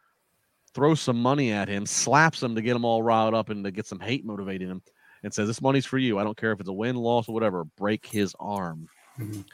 [0.75, 3.71] throws some money at him, slaps him to get him all riled up and to
[3.71, 4.83] get some hate motivating him,
[5.23, 6.19] and says, This money's for you.
[6.19, 7.65] I don't care if it's a win, loss, or whatever.
[7.65, 8.89] Break his arm.
[9.19, 9.45] Mhm.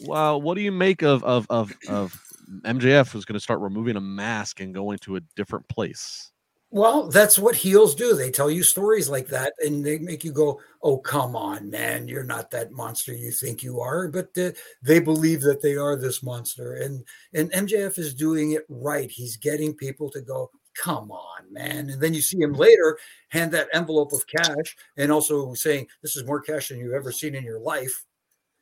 [0.00, 2.18] Well, what do you make of of of, of
[2.62, 6.31] MJF who's going to start removing a mask and going to a different place?
[6.74, 8.14] Well, that's what heels do.
[8.14, 12.08] They tell you stories like that and they make you go, Oh, come on, man.
[12.08, 14.08] You're not that monster you think you are.
[14.08, 16.76] But uh, they believe that they are this monster.
[16.76, 17.04] And,
[17.34, 19.10] and MJF is doing it right.
[19.10, 20.50] He's getting people to go,
[20.82, 21.90] Come on, man.
[21.90, 22.98] And then you see him later
[23.28, 27.12] hand that envelope of cash and also saying, This is more cash than you've ever
[27.12, 28.06] seen in your life.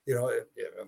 [0.06, 0.84] You know, uh, uh,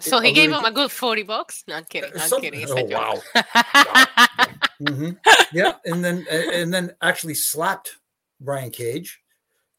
[0.00, 1.64] so he gave him a good forty bucks.
[1.66, 2.12] No, I'm kidding.
[2.12, 2.60] I'm Some- kidding.
[2.60, 4.46] It's oh, a
[4.86, 4.94] joke.
[4.96, 5.10] hmm
[5.52, 7.96] yeah, and then and then actually slapped
[8.40, 9.20] Brian Cage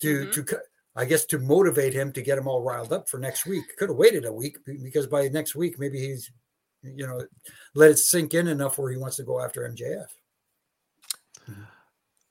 [0.02, 0.32] to Mhm.
[0.48, 0.60] to
[0.96, 3.64] I guess to motivate him to get him all riled up for next week.
[3.78, 6.32] Could have waited a week because by next week maybe he's
[6.82, 7.22] you know
[7.76, 10.08] let it sink in enough where he wants to go after MJF.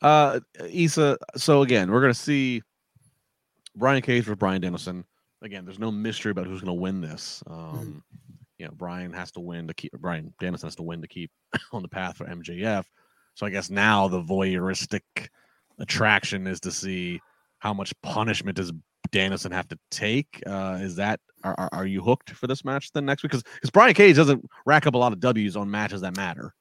[0.00, 0.40] Uh,
[0.70, 1.18] Issa.
[1.36, 2.62] So again, we're going to see
[3.74, 5.04] Brian Cage with Bryan Danielson.
[5.42, 7.42] Again, there's no mystery about who's going to win this.
[7.46, 8.02] Um,
[8.58, 9.92] You know, Bryan has to win to keep.
[9.92, 11.30] Bryan Danielson has to win to keep
[11.72, 12.84] on the path for MJF.
[13.34, 15.02] So I guess now the voyeuristic
[15.78, 17.20] attraction is to see
[17.60, 18.72] how much punishment does
[19.10, 20.42] Danielson have to take.
[20.46, 23.30] Uh, is that are, are- you hooked for this match then next week?
[23.30, 26.52] Because because Brian Cage doesn't rack up a lot of W's on matches that matter.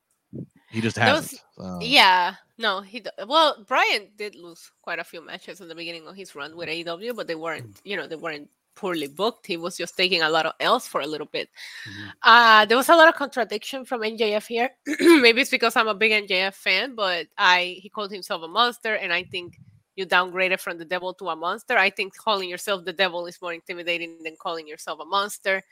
[0.70, 1.42] He just hasn't.
[1.58, 6.06] Uh, Yeah, no, he well, Brian did lose quite a few matches in the beginning
[6.08, 9.48] of his run with AEW, but they weren't, you know, they weren't poorly booked.
[9.48, 11.50] He was just taking a lot of L's for a little bit.
[11.90, 12.12] Mhm.
[12.24, 14.70] Uh there was a lot of contradiction from MJF here.
[15.26, 18.94] Maybe it's because I'm a big MJF fan, but I he called himself a monster,
[18.96, 19.58] and I think
[19.98, 21.76] you downgraded from the devil to a monster.
[21.78, 25.64] I think calling yourself the devil is more intimidating than calling yourself a monster.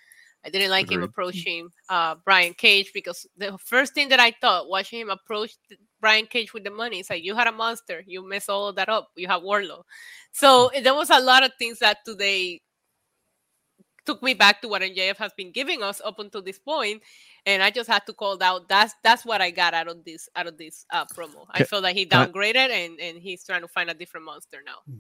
[0.45, 4.69] I didn't like him approaching uh, Brian Cage because the first thing that I thought
[4.69, 5.57] watching him approach
[5.99, 8.75] Brian Cage with the money is like, you had a monster, you mess all of
[8.75, 9.81] that up, you have Wardlow.
[10.31, 12.61] So there was a lot of things that today
[14.05, 17.01] took me back to what MJF has been giving us up until this point,
[17.45, 18.67] and I just had to call out.
[18.69, 21.45] That's that's what I got out of this out of this uh, promo.
[21.51, 24.57] I Ca- feel like he downgraded and and he's trying to find a different monster
[24.65, 24.93] now.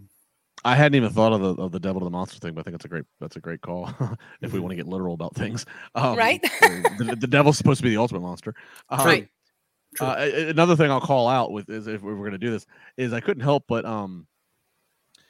[0.63, 2.63] I hadn't even thought of the of the devil to the monster thing, but I
[2.63, 3.93] think that's a great that's a great call.
[4.41, 6.41] if we want to get literal about things, um, Right?
[6.61, 8.55] the, the devil's supposed to be the ultimate monster.
[8.89, 9.27] Um, Right.
[9.95, 10.07] True.
[10.07, 12.37] Uh, a- a- another thing I'll call out with is if we were going to
[12.37, 12.65] do this
[12.97, 14.27] is I couldn't help but um,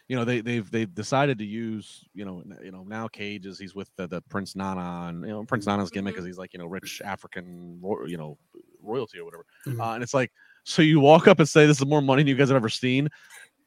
[0.07, 3.57] you know they they've they've decided to use you know you know now Cage is
[3.59, 6.19] he's with the, the Prince Nana and you know Prince Nana's gimmick Mhm.
[6.19, 8.37] is he's like you know rich African you know
[8.83, 9.79] royalty or whatever, Mhm.
[9.79, 10.31] uh, and it's like
[10.63, 12.69] so you walk up and say this is more money than you guys have ever
[12.69, 13.09] seen,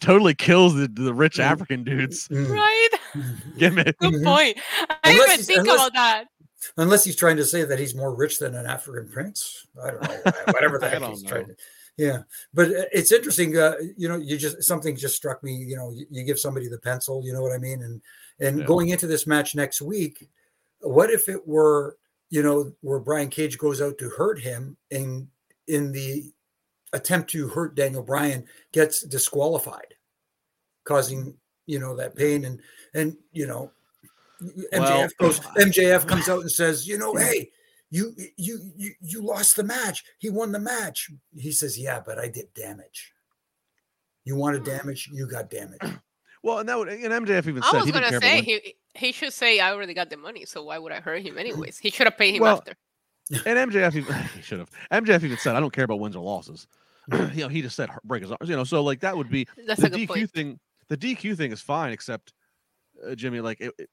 [0.01, 1.45] totally kills the, the rich Mm.
[1.45, 2.29] African dudes.
[2.33, 2.89] Right?
[3.57, 3.99] gimmick.
[3.99, 4.59] Good point.
[4.89, 6.25] I Unless didn't even think unless- about that.
[6.77, 9.67] Unless he's trying to say that he's more rich than an African prince.
[9.83, 10.33] I don't know.
[10.53, 11.31] Whatever the heck he's know.
[11.31, 11.57] trying to.
[11.99, 12.23] Yeah,
[12.55, 13.59] but uh, it's interesting.
[13.59, 15.53] Uh, you know, you just something just struck me.
[15.53, 17.23] You know, you, you give somebody the pencil.
[17.25, 17.83] You know what I mean?
[17.83, 18.01] And
[18.39, 18.65] and Yeah.
[18.65, 20.29] going into this match next week,
[20.81, 21.99] what if it were
[22.31, 25.27] you know where Brian Cage goes out to hurt him and
[25.67, 26.33] in the
[26.93, 29.95] attempt to hurt Daniel Bryan gets disqualified,
[30.85, 31.35] causing
[31.67, 32.61] you know that pain and
[32.95, 33.73] and you know
[34.73, 37.51] MJF Well, goes MJF comes out and says, you know, hey,
[37.91, 40.05] you you you you lost the match.
[40.19, 41.11] He won the match.
[41.37, 43.13] He says, yeah, but I did damage.
[44.25, 45.81] You wanted damage, you got damage.
[46.41, 48.21] Well, and that would, and MJF even I said was he didn't gonna care.
[48.21, 51.21] say he he should say I already got the money, so why would I hurt
[51.23, 51.79] him anyways?
[51.79, 52.75] He should have paid him Well, after.
[53.45, 54.71] and MJF even, he should have.
[54.93, 56.69] MJF even said, "I don't care about wins or losses."
[57.13, 58.49] you know, he just said break his arms.
[58.49, 60.31] You know, so like that would be That's the a good DQ point.
[60.31, 60.61] thing.
[60.89, 62.33] The DQ thing is fine, except
[63.05, 63.91] uh, Jimmy, like it, it, it-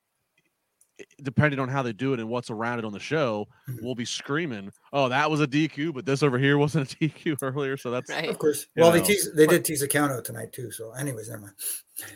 [1.21, 3.81] depending on how they do it and what's around it on the show, Mhm.
[3.81, 7.37] we'll be screaming, "Oh, that was a DQ," but this over here wasn't a DQ
[7.41, 7.77] earlier.
[7.77, 8.29] So that's Right.
[8.29, 8.67] Of course.
[8.75, 10.71] You Well, they tease, they did tease a count out tonight too.
[10.71, 11.55] So, anyways, never mind.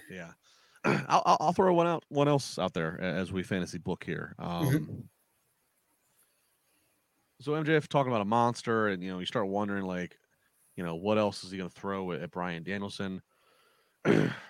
[0.10, 0.32] yeah.
[0.86, 4.36] I'll, I'll I'll throw one out, one else out there as we fantasy book here.
[4.40, 5.04] Um, Mhm.
[7.42, 10.18] So MJF talking about a monster, and you know, you start wondering like,
[10.76, 13.22] you know, what else is he going to throw at, at Bryan Danielson?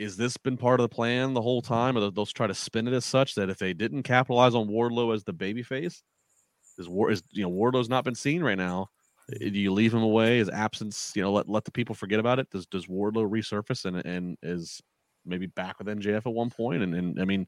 [0.00, 2.88] is this been part of the plan the whole time, or they'll try to spin
[2.88, 6.02] it as such that if they didn't capitalize on Wardlow as the babyface,
[6.78, 8.88] is War is you know Wardlow's not been seen right now?
[9.30, 10.38] Uh, Do you leave him away?
[10.38, 12.48] His absence, you know, let let the people forget about it.
[12.48, 14.80] Does does Wardlow resurface and and is
[15.26, 16.82] maybe back with MJF at one point?
[16.82, 17.46] And and I mean,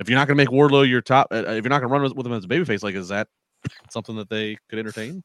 [0.00, 1.92] if you're not going to make Wardlow your top, uh, if you're not going to
[1.92, 3.28] run with, with him as a babyface, like is that
[3.90, 5.22] something that they could entertain?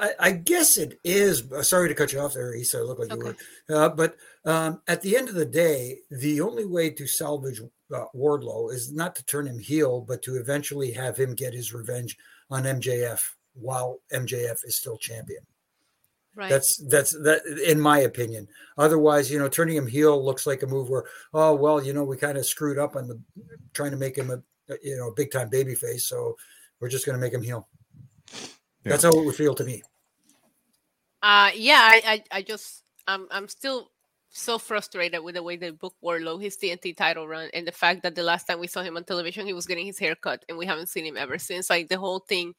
[0.00, 1.50] I, I guess it is.
[1.52, 2.80] uh, Sorry to cut you off there, Issa.
[2.80, 3.36] It looked like you Okay.
[3.68, 3.76] were.
[3.76, 7.60] Uh, but um, at the end of the day, the only way to salvage
[7.94, 11.72] uh, Wardlow is not to turn him heel, but to eventually have him get his
[11.72, 12.16] revenge
[12.50, 13.22] on MJF
[13.54, 15.42] while MJF is still champion.
[16.34, 16.48] Right.
[16.48, 18.48] That's that's that in my opinion.
[18.78, 21.04] Otherwise, you know, turning him heel looks like a move where,
[21.34, 23.20] oh well, you know, we kind of screwed up on the
[23.74, 24.42] trying to make him a
[24.72, 26.36] a, you know big time baby face, so
[26.80, 27.68] we're just going to make him heel.
[28.84, 29.82] That's how it would feel to me.
[31.22, 33.90] Uh yeah, I, I I just I'm I'm still
[34.32, 38.02] so frustrated with the way they book Wardlow, his TNT title run, and the fact
[38.02, 40.44] that the last time we saw him on television, he was getting his hair cut,
[40.48, 41.70] and we haven't seen him ever since.
[41.70, 42.54] Like the whole thing.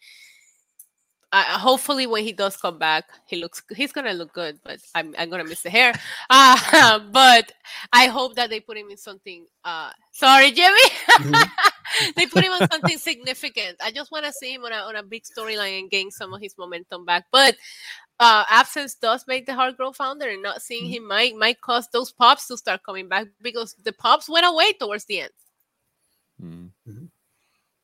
[1.32, 5.16] Uh, hopefully, when he does come back, he looks he's gonna look good, but I'm
[5.18, 5.94] I'm gonna miss the hair.
[6.30, 7.52] Uh, but
[7.92, 9.46] I hope that they put him in something.
[9.66, 10.90] Uh, sorry, Jimmy.
[12.16, 13.78] they put him on something significant.
[13.84, 16.34] I just want to see him on a on a big storyline and gain some
[16.34, 17.26] of his momentum back.
[17.32, 17.56] But
[18.20, 21.88] uh, absence does make the heart grow founder, and not seeing him might might cause
[21.92, 25.32] those pops to start coming back because the pops went away towards the end.
[26.42, 26.70] Mm.
[26.88, 27.10] Mhm.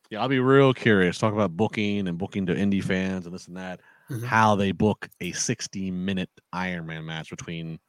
[0.10, 1.20] Yeah, I'll be real curious.
[1.20, 3.80] Talk about booking and booking to indie fans and this and that.
[4.10, 4.26] Mhm.
[4.26, 7.80] How they book a 60 minute Iron Man match between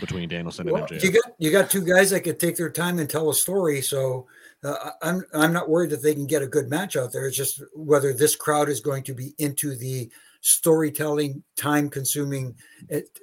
[0.00, 1.02] between Danielson Well, and MJF.
[1.04, 3.82] you got you got two guys that could take their time and tell a story.
[3.82, 4.26] So
[4.64, 7.26] uh, I'm I'm not worried that they can get a good match out there.
[7.26, 10.10] It's just whether this crowd is going to be into the
[10.40, 12.54] storytelling, time consuming,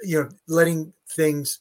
[0.03, 1.59] you know, letting things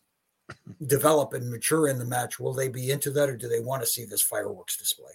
[0.87, 2.41] develop and mature in the match.
[2.41, 5.13] Will they be into that, or do they want to see this fireworks display?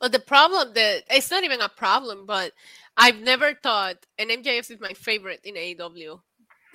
[0.00, 2.52] Well, the problem that it's not even a problem, but
[2.96, 6.20] I've never thought, and MJF is my favorite in AEW.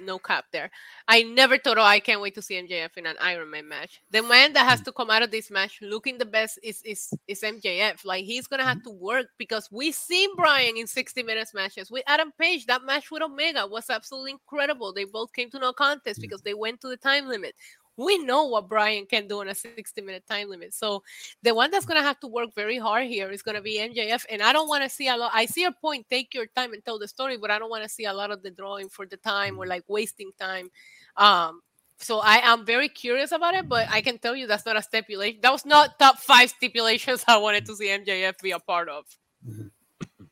[0.02, 0.72] No cap there.
[1.08, 4.02] I never thought, oh, I can't wait to see MJF in an Iron Man match.
[4.12, 4.86] The man that has mm.
[4.86, 8.06] to come out of this match looking the best is is is MJF.
[8.06, 8.89] Like he's gonna have mm-hmm.
[8.89, 12.66] to work because we've seen Bryan in 60 minutes matches with Adam Page.
[12.66, 14.93] That match with Omega was absolutely incredible.
[14.93, 16.22] They both came to no contest mm.
[16.22, 17.56] because they went to the time limit.
[18.00, 20.74] We know what Bryan can do on a 60 minute time limit.
[20.74, 21.04] So
[21.43, 23.78] the one that's going to have to work very hard here is going to be
[23.78, 24.26] MJF.
[24.30, 25.32] And I don't want to see a lot.
[25.34, 26.06] I see your point.
[26.10, 28.32] Take your time and tell the story, but I don't want to see a lot
[28.32, 30.70] of the drawing for the time or like wasting time.
[31.18, 31.62] Um,
[31.97, 34.82] so I am very curious about it, but I can tell you that's not a
[34.82, 35.41] stipulation.
[35.41, 39.06] That was not top five stipulations I wanted to see MJF be a part of.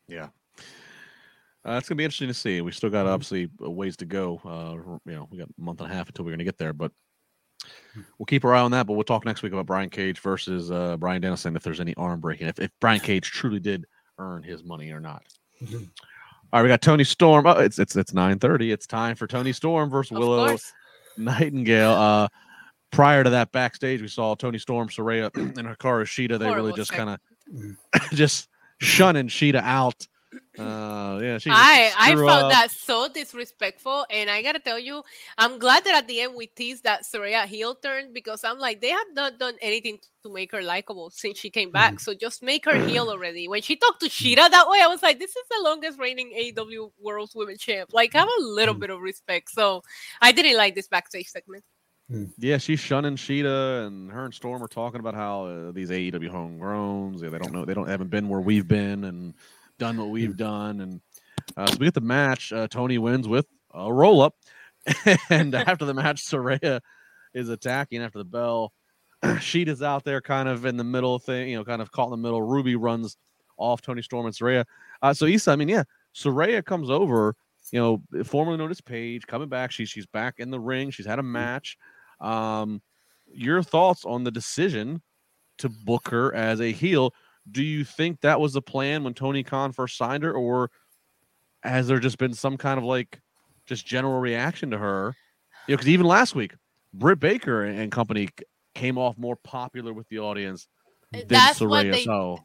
[0.08, 0.28] Yeah.
[1.66, 2.62] Uh, it's gonna be interesting to see.
[2.62, 3.12] We still got Mm-hmm.
[3.12, 4.40] obviously a ways to go.
[4.42, 6.72] Uh, you know, we got a month and a half until we're gonna get there,
[6.72, 6.92] but
[8.18, 8.86] we'll keep our eye on that.
[8.86, 11.94] But we'll talk next week about Brian Cage versus uh, Bryan Danielson if there's any
[11.94, 13.86] arm breaking, if, if Brian Cage truly did
[14.18, 15.22] earn his money or not.
[16.50, 17.46] All right, we got Toni Storm.
[17.46, 18.72] Oh, it's it's it's nine thirty.
[18.72, 20.72] It's time for Toni Storm versus Of Willow course.
[21.18, 21.90] Nightingale.
[21.90, 22.28] Uh,
[22.90, 26.38] prior to that, backstage, we saw Toni Storm, Saraya, and Hikaru Shida.
[26.38, 28.48] They really just kind of just
[28.80, 30.06] shunning Shida out.
[30.58, 32.52] Uh, yeah, she I I screw found up.
[32.52, 35.02] that so disrespectful, and I gotta tell you,
[35.38, 38.80] I'm glad that at the end we teased that Saraya heel turn because I'm like
[38.80, 42.00] they have not done anything to make her likable since she came back.
[42.00, 43.48] So just make her heel already.
[43.48, 46.32] When she talked to Shida that way, I was like, this is the longest reigning
[46.36, 47.90] AEW World's Women Champ.
[47.92, 49.50] Like have a little bit of respect.
[49.50, 49.82] So
[50.20, 51.64] I didn't like this backstage segment.
[52.38, 56.30] Yeah, she's shunning Shida, and her and Storm are talking about how uh, these AEW
[56.30, 59.34] homegrowns, yeah, they don't know, they don't haven't been where we've been and
[59.78, 61.00] done what we've done, and
[61.56, 62.52] uh, so we get the match.
[62.52, 64.34] Uh, Toni wins with a roll up,
[65.30, 66.80] and after the match, Saraya
[67.34, 68.72] is attacking after the bell.
[69.40, 72.06] Sheet is out there, kind of in the middle thing, you know, kind of caught
[72.06, 72.42] in the middle.
[72.42, 73.16] Ruby runs
[73.56, 74.64] off Toni Storm and Saraya.
[75.02, 77.34] Uh, so Issa, I mean, yeah, Saraya comes over,
[77.72, 79.70] you know, formerly known as Paige, coming back.
[79.70, 80.90] She's she's back in the ring.
[80.90, 81.76] She's had a match.
[82.20, 82.82] Um,
[83.26, 85.02] your thoughts on the decision
[85.58, 87.12] to book her as a heel?
[87.50, 90.70] Do you think that was the plan when Tony Khan first signed her, or
[91.62, 93.20] has there just been some kind of like
[93.66, 95.14] just general reaction to her?
[95.66, 96.54] You know, because even last week,
[96.92, 98.28] Britt Baker and and company
[98.74, 100.68] came off more popular with the audience
[101.14, 101.92] eh, than That's what Saraya.
[101.92, 102.38] they so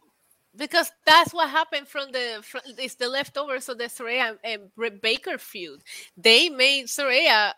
[0.56, 5.02] because that's what happened from the from, it's the leftovers of the Saraya and Britt
[5.02, 5.82] Baker feud.
[6.18, 7.54] They made Saraya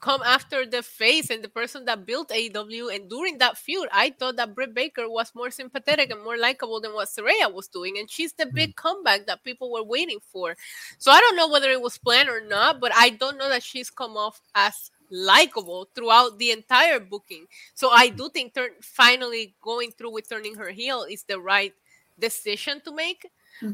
[0.00, 2.94] come after the face and the person that built AEW.
[2.94, 6.80] And during that feud, I thought that Britt Baker was more sympathetic and more likable
[6.80, 7.98] than what Saraya was doing.
[7.98, 8.76] And she's the big mm.
[8.76, 10.56] comeback that people were waiting for.
[10.98, 13.62] So I don't know whether it was planned or not, but I don't know that
[13.62, 17.46] she's come off as likable throughout the entire booking.
[17.74, 21.74] So I do think turn, finally going through with turning her heel is the right
[22.18, 23.26] decision to make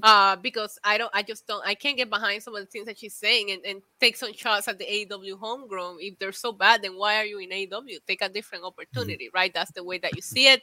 [0.03, 2.87] uh because i don't i just don't i can't get behind some of the things
[2.87, 5.99] that she's saying and, and take some shots at the AEW homegrown.
[6.01, 9.53] If they're so bad then why are you in AEW take a different opportunity right?
[9.53, 10.63] That's the way that you see it.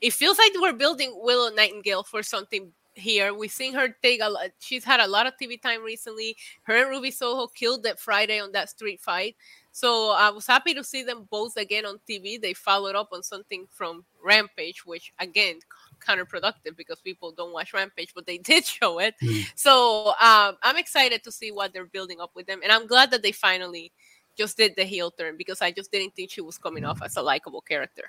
[0.00, 3.34] It feels like we're building Willow Nightingale for something here.
[3.34, 6.36] We've seen her take a lot she's had a lot of TV time recently.
[6.64, 9.36] Her and Ruby Soho killed that Friday on that street fight.
[9.72, 12.40] So I was happy to see them both again on TV.
[12.40, 15.60] They followed up on something from Rampage, which again
[16.02, 19.14] counterproductive because people don't watch Rampage, but they did show it.
[19.54, 23.10] So um, I'm excited to see what they're building up with them, and I'm glad
[23.10, 23.92] that they finally
[24.36, 27.16] just did the heel turn because I just didn't think she was coming off as
[27.16, 28.04] a likable character.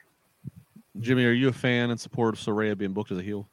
[0.99, 3.49] Jimmy, are you a fan and support of Saraya being booked as a heel?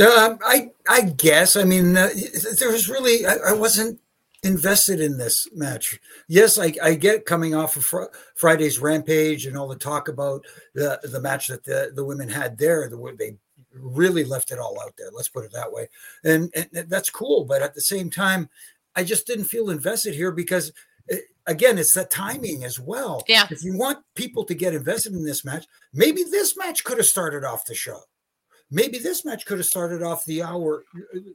[0.00, 1.56] Um, I I guess.
[1.56, 2.10] I mean, uh,
[2.58, 4.00] there was really I, I wasn't
[4.42, 5.98] invested in this match.
[6.28, 10.44] Yes, I, I get coming off of fr- Friday's Rampage and all the talk about
[10.74, 12.88] the the match that the, the women had there.
[12.88, 13.36] The way they
[13.74, 15.10] really left it all out there.
[15.12, 15.88] Let's put it that way,
[16.24, 17.44] and, and that's cool.
[17.44, 18.48] But at the same time,
[18.96, 20.72] I just didn't feel invested here because.
[21.10, 23.22] eh, Again, it's the timing as well.
[23.28, 23.46] Yeah.
[23.50, 27.06] If you want people to get invested in this match, maybe this match could have
[27.06, 28.00] started off the show
[28.70, 30.84] maybe this match could have started off the hour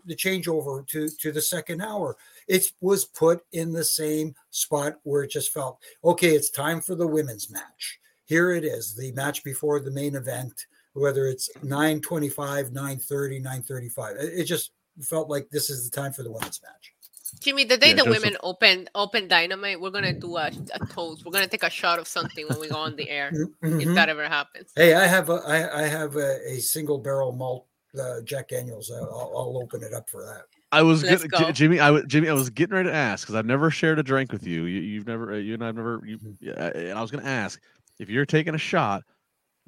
[0.05, 2.17] the changeover to to the second hour
[2.47, 6.95] it was put in the same spot where it just felt okay it's time for
[6.95, 10.65] the women's match here it is the match before the main event
[10.99, 14.71] whether it's 925 930 935 it it just
[15.01, 16.93] felt like this is the time for the women's match
[17.41, 18.23] Jimmy, the day Yeah, the Joseph.
[18.23, 21.23] women open open dynamite, we're gonna do a, a toast.
[21.23, 23.29] We're gonna take a shot of something when we go on the air.
[23.31, 23.93] If Mhm.
[23.93, 24.71] that ever happens.
[24.75, 27.67] hey i have a i, I have a, a single barrel malt
[27.99, 29.03] uh, jack daniels I'll,
[29.37, 31.37] I'll open it up for that I was Let's get, go.
[31.39, 31.79] J- Jimmy.
[31.79, 32.29] I was Jimmy.
[32.29, 34.65] I was getting ready to ask because I've never shared a drink with you.
[34.65, 35.33] you you've never.
[35.33, 35.99] uh, You and I've never.
[36.05, 36.19] You.
[36.39, 37.59] Yeah, and I was going to ask
[37.99, 39.01] if you're taking a shot.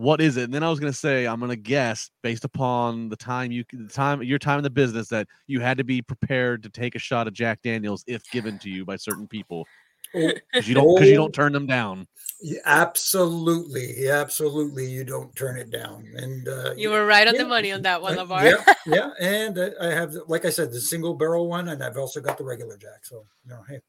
[0.01, 0.45] What is it?
[0.45, 3.51] And then I was going to say I'm going to guess based upon the time
[3.51, 6.69] you the time your time in the business that you had to be prepared to
[6.69, 9.67] take a shot of Jack Daniels if given to you by certain people
[10.15, 11.23] Oh, because you don't because you Oh.
[11.25, 12.07] don't turn them down.
[12.41, 14.87] Yeah, absolutely, absolutely.
[14.89, 18.01] You don't turn it down, and uh, You were right on the money on that
[18.01, 21.69] one, uh, Yeah, yeah, and uh, I have, like I said, the single barrel one,
[21.69, 23.05] and I've also got the regular Jack.
[23.05, 23.79] So you know, hey,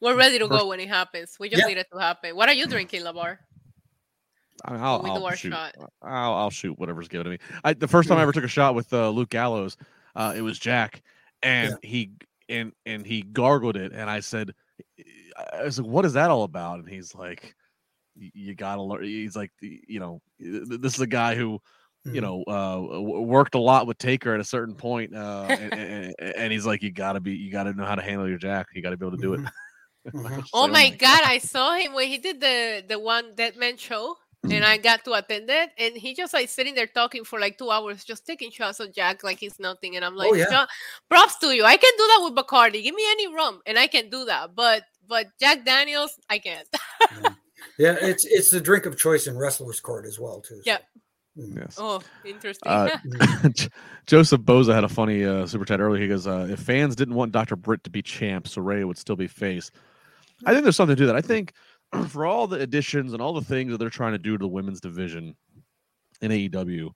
[0.00, 1.36] We're ready to go when it happens.
[1.40, 1.66] We just Yeah.
[1.68, 2.36] need it to happen.
[2.36, 3.38] What are you drinking, LaBar?
[4.64, 5.52] I mean, I'll, When we do I'll shoot.
[5.52, 5.74] shot.
[6.02, 7.38] I'll, I'll shoot whatever's given to me.
[7.64, 9.76] I, the first time I ever took a shot with uh, Luke Gallows,
[10.16, 11.02] uh, it was Jack,
[11.42, 12.10] and he
[12.48, 14.52] and and he gargled it, and I said,
[15.52, 17.54] I was like, "What is that all about?" And he's like,
[18.16, 21.60] "You gotta learn." He's like, "You know, this is a guy who."
[22.04, 26.14] You know, uh, worked a lot with Taker at a certain point, uh, and, and,
[26.36, 28.68] and he's like, "You gotta be, you gotta know how to handle your jack.
[28.74, 29.40] You gotta be able to do it."
[30.14, 33.34] I was Oh like, my god, I saw him when he did the the one
[33.34, 36.86] Dead Man show, and I got to attend it, and he just like sitting there
[36.86, 40.16] talking for like two hours, just taking shots of Jack like he's nothing, and I'm
[40.16, 40.66] like, Oh, yeah.
[41.08, 41.64] Props to you.
[41.64, 42.82] I can do that with Bacardi.
[42.82, 44.54] Give me any rum, and I can do that.
[44.54, 46.68] But but Jack Daniels, I can't.
[47.78, 50.56] Yeah, it's it's the drink of choice in wrestlers' court as well too.
[50.56, 50.62] so.
[50.64, 50.78] Yeah.
[51.36, 51.76] Yes.
[51.78, 52.70] oh, interesting.
[52.70, 52.88] Uh,
[54.06, 56.02] Joseph Boza had a funny uh, super chat earlier.
[56.02, 57.54] He goes, uh, "If fans didn't want Dr.
[57.54, 59.70] Britt to be champ, Soraya would still be face."
[60.44, 61.16] I think there's something to that.
[61.16, 61.52] I think
[62.08, 64.48] for all the additions and all the things that they're trying to do to the
[64.48, 65.36] women's division
[66.20, 66.90] in AEW,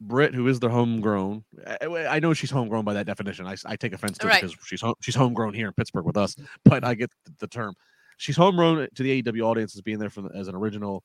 [0.00, 4.16] Britt, who is the homegrown, I, I know she's homegrown by that definition—I take offense
[4.18, 4.42] to Right.
[4.42, 7.32] it because she's home, she's homegrown here in Pittsburgh with us, but I get the,
[7.40, 7.74] the term.
[8.16, 11.02] She's homegrown to the AEW audience as being there from as an original.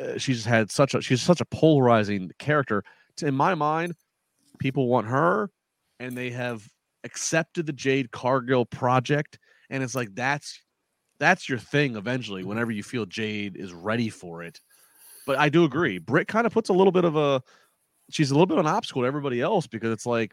[0.00, 2.82] Uh, she's had such a she's such a polarizing character.
[3.22, 3.94] In my mind,
[4.58, 5.50] people want her,
[6.00, 6.68] and they have
[7.04, 9.38] accepted the Jade Cargill project,
[9.70, 10.58] and it's like that's
[11.24, 12.44] that's your thing eventually.
[12.44, 14.60] Whenever you feel Jade is ready for it,
[15.26, 15.98] but I do agree.
[15.98, 17.42] Britt kind of puts a little bit of a
[18.10, 20.32] she's a little bit of an obstacle to everybody else because it's like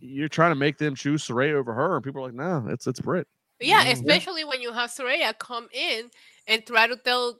[0.00, 2.86] you're trying to make them choose Saraya over her, and people are like, no, it's
[2.86, 3.28] it's Britt.
[3.60, 6.10] Yeah, Mm, especially when you have Saraya come in
[6.48, 7.38] and try to tell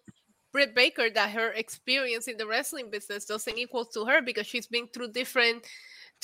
[0.53, 4.69] Britt Baker that her experience in the wrestling business doesn't equal to her because she's
[4.69, 5.67] been through different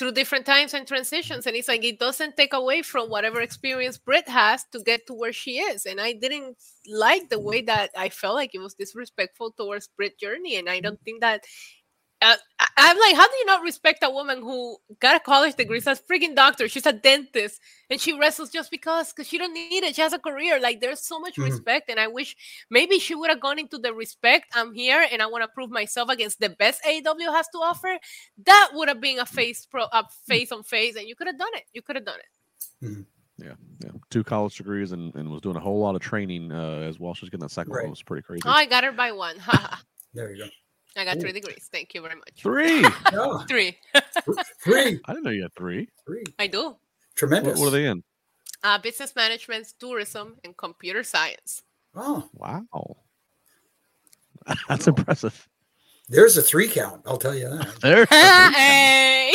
[0.00, 3.98] through different times and transitions and it's like it doesn't take away from whatever experience
[3.98, 6.56] Britt has to get to where she is and I didn't
[6.88, 10.80] like the way that I felt like it was disrespectful towards Britt journey and I
[10.80, 11.44] don't think that
[12.22, 15.54] uh, I- I'm like, how do you not respect a woman who got a college
[15.56, 17.60] degree, she's a freaking doctor, she's a dentist,
[17.90, 19.94] and she wrestles just because because she don't need it.
[19.94, 20.58] She has a career.
[20.60, 21.44] Like there's so much Mhm.
[21.44, 22.36] respect, and I wish
[22.70, 24.46] maybe she would have gone into the respect.
[24.54, 27.98] I'm here, and I want to prove myself against the best AEW has to offer.
[28.46, 31.38] That would have been a face pro, a face on face, and you could have
[31.38, 31.64] done it.
[31.72, 33.04] You could have done it.
[33.38, 33.90] Yeah, yeah.
[34.10, 37.14] Two college degrees and, and was doing a whole lot of training uh, as well.
[37.14, 37.78] She was getting that second one.
[37.78, 37.86] Right.
[37.86, 38.42] It was pretty crazy.
[38.44, 39.36] Oh, I got her by one.
[40.12, 40.50] There you go.
[40.96, 41.20] I got Ooh.
[41.20, 41.68] three degrees.
[41.72, 42.42] Thank you very much.
[42.42, 42.82] Three.
[43.12, 43.78] Yeah, Three.
[44.64, 45.88] three, I didn't know you had three.
[46.06, 46.24] three.
[46.38, 46.76] I do.
[47.16, 47.58] Tremendous.
[47.58, 48.02] what are they in?
[48.62, 51.62] Uh, business management, tourism, and computer science.
[51.94, 52.96] Oh, Wow.
[54.68, 55.48] That's impressive.
[56.08, 57.02] there's a three count.
[57.06, 57.80] I'll tell you that.
[57.80, 58.04] There.
[58.06, 59.34] hey,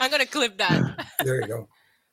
[0.00, 1.06] I'm gonna clip that.
[1.24, 1.68] There you go.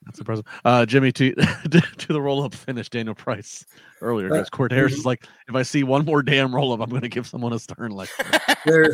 [0.09, 0.45] That's impressive.
[0.65, 3.63] Uh, Jimmy, to to the roll up finish, Daniel Price
[4.01, 4.25] earlier.
[4.25, 6.89] Uh, Because Court Harris is like, if I see one more damn roll up, I'm
[6.89, 8.23] going to give someone a stern lecture.
[8.65, 8.91] There,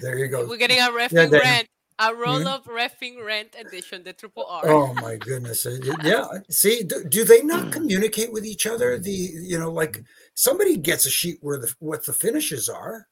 [0.00, 0.44] there you go.
[0.46, 1.40] We're getting a Yeah, refing Daniel.
[1.40, 1.68] rent,
[2.00, 4.68] a roll up refing rent edition, the triple R.
[4.68, 5.64] Oh my goodness!
[5.64, 6.26] Uh, Yeah.
[6.50, 8.98] See, do, do they not communicate with each other?
[8.98, 10.02] The you know, like
[10.34, 13.06] somebody gets a sheet where the what the finishes are.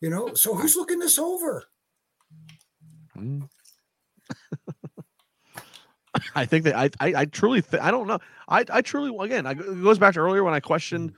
[0.00, 1.62] You know, so who's looking this over?
[3.14, 3.42] Hmm.
[6.34, 8.18] I think that I I, I truly th- I don't know.
[8.48, 11.14] I I truly again I, it goes back to earlier when I questioned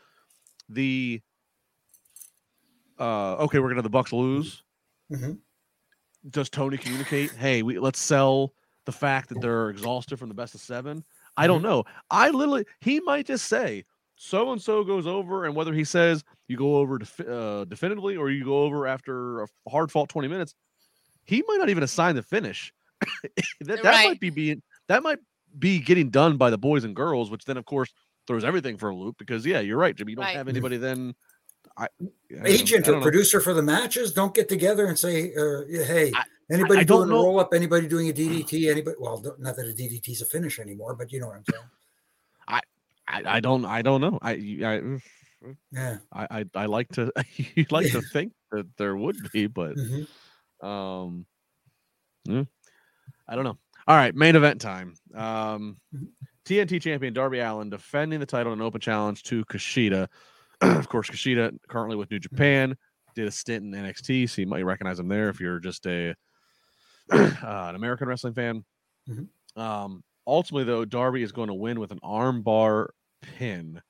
[0.68, 1.20] the
[2.98, 4.62] uh okay we're gonna have the Bucks lose.
[5.12, 5.38] Mhm.
[6.30, 7.32] Does Tony communicate?
[7.32, 8.52] Hey, we let's sell
[8.86, 11.04] the fact that they're exhausted from the best of seven.
[11.36, 11.84] I don't know.
[12.10, 13.84] I literally he might just say
[14.16, 18.16] so and so goes over, and whether he says you go over defi- uh, definitively
[18.16, 20.54] or you go over after a hard fought twenty minutes,
[21.24, 22.72] he might not even assign the finish.
[23.60, 24.08] that that Right.
[24.08, 25.18] might be being that might
[25.58, 27.92] be getting done by the boys and girls, which then of course
[28.26, 30.12] throws everything for a loop because yeah, you're right, Jimmy.
[30.12, 30.36] You don't Right.
[30.36, 31.14] have anybody then.
[31.76, 33.04] I, I Agent or don't know.
[33.04, 37.08] producer for the matches don't get together and say, uh, "Hey, I- anybody I don't
[37.08, 37.52] doing a roll up?
[37.54, 38.70] Anybody doing a DDT?
[38.70, 38.96] Anybody?
[39.00, 41.64] Well, don't- that a DDT is a finish anymore, but you know what I'm saying."
[42.46, 42.60] I,
[43.36, 44.18] I don't I don't know.
[44.22, 45.00] I I
[45.72, 45.98] Yeah.
[46.12, 47.12] I, I, I like to
[47.54, 50.06] you like to think that there would be, but Mhm.
[50.62, 51.26] um
[52.24, 52.44] yeah,
[53.28, 53.58] I don't know.
[53.86, 54.94] All right, main event time.
[55.14, 55.76] Um.
[56.46, 60.08] TNT champion Darby Allin defending the title in an open challenge to Kushida.
[60.60, 62.76] of course, Kushida currently with New Japan,
[63.14, 66.14] did a stint in NXT, so you might recognize him there if you're just a
[67.10, 68.62] uh, an American wrestling fan.
[69.08, 69.28] Mhm.
[69.56, 72.88] Um, ultimately, though, Darby is going to win with an armbar
[73.22, 73.80] pin.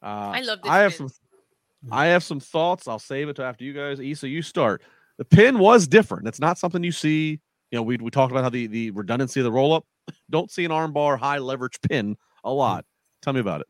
[0.00, 1.08] Uh, I love this I have pin.
[1.08, 1.90] some.
[1.90, 2.86] I have some thoughts.
[2.86, 4.00] I'll save it to after you guys.
[4.00, 4.82] Isa, you start.
[5.18, 6.28] The pin was different.
[6.28, 7.40] It's not something you see.
[7.70, 9.86] You know, we we talked about how the the redundancy of the roll up.
[10.30, 12.84] Don't see an armbar high leverage pin a lot.
[13.22, 13.66] Tell me about it.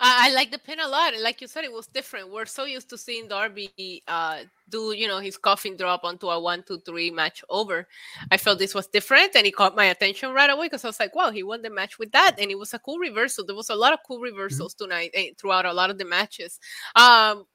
[0.00, 1.14] I, I like the pin a lot.
[1.14, 2.32] And like you said, it was different.
[2.32, 6.38] We're so used to seeing Darby uh, do, you know, his coffin drop onto a
[6.38, 7.88] one, two, three match over.
[8.30, 11.00] I felt this was different and it caught my attention right away because I was
[11.00, 12.36] like, wow, he won the match with that.
[12.38, 13.44] And it was a cool reversal.
[13.44, 14.84] There was a lot of cool reversals mm-hmm.
[14.84, 16.60] tonight eh, throughout a lot of the matches.
[16.94, 17.46] Um,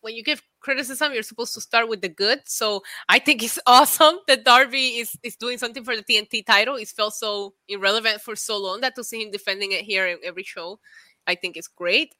[0.00, 2.40] when you give criticism, you're supposed to start with the good.
[2.46, 6.76] So I think it's awesome that Darby is, is doing something for the TNT title.
[6.76, 10.18] It's felt so irrelevant for so long that to see him defending it here in
[10.24, 10.78] every show
[11.26, 12.14] I think is great.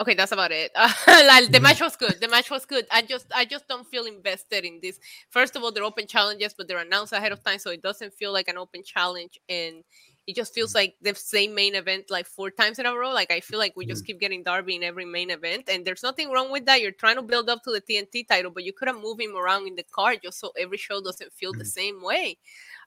[0.00, 0.72] Okay, that's about it.
[1.06, 2.20] Uh, like, the match was good.
[2.20, 2.86] The match was good.
[2.90, 4.98] I just I just don't feel invested in this.
[5.30, 8.12] First of all, they're open challenges, but they're announced ahead of time, so it doesn't
[8.14, 9.84] feel like an open challenge, and
[10.26, 13.12] it just feels like the same main event like four times in a row.
[13.12, 14.06] Like I feel like we just mm.
[14.06, 16.80] keep getting Darby in every main event, and there's nothing wrong with that.
[16.80, 19.36] You're trying to build up to the TNT title, but you could have moved him
[19.36, 21.66] around in the card just so every show doesn't feel the mm.
[21.66, 22.38] same way.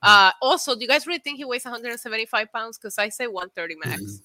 [0.04, 0.10] Mm.
[0.10, 2.78] Uh, also, do you guys really think he weighs 175 pounds?
[2.78, 4.22] Because I say 130 max.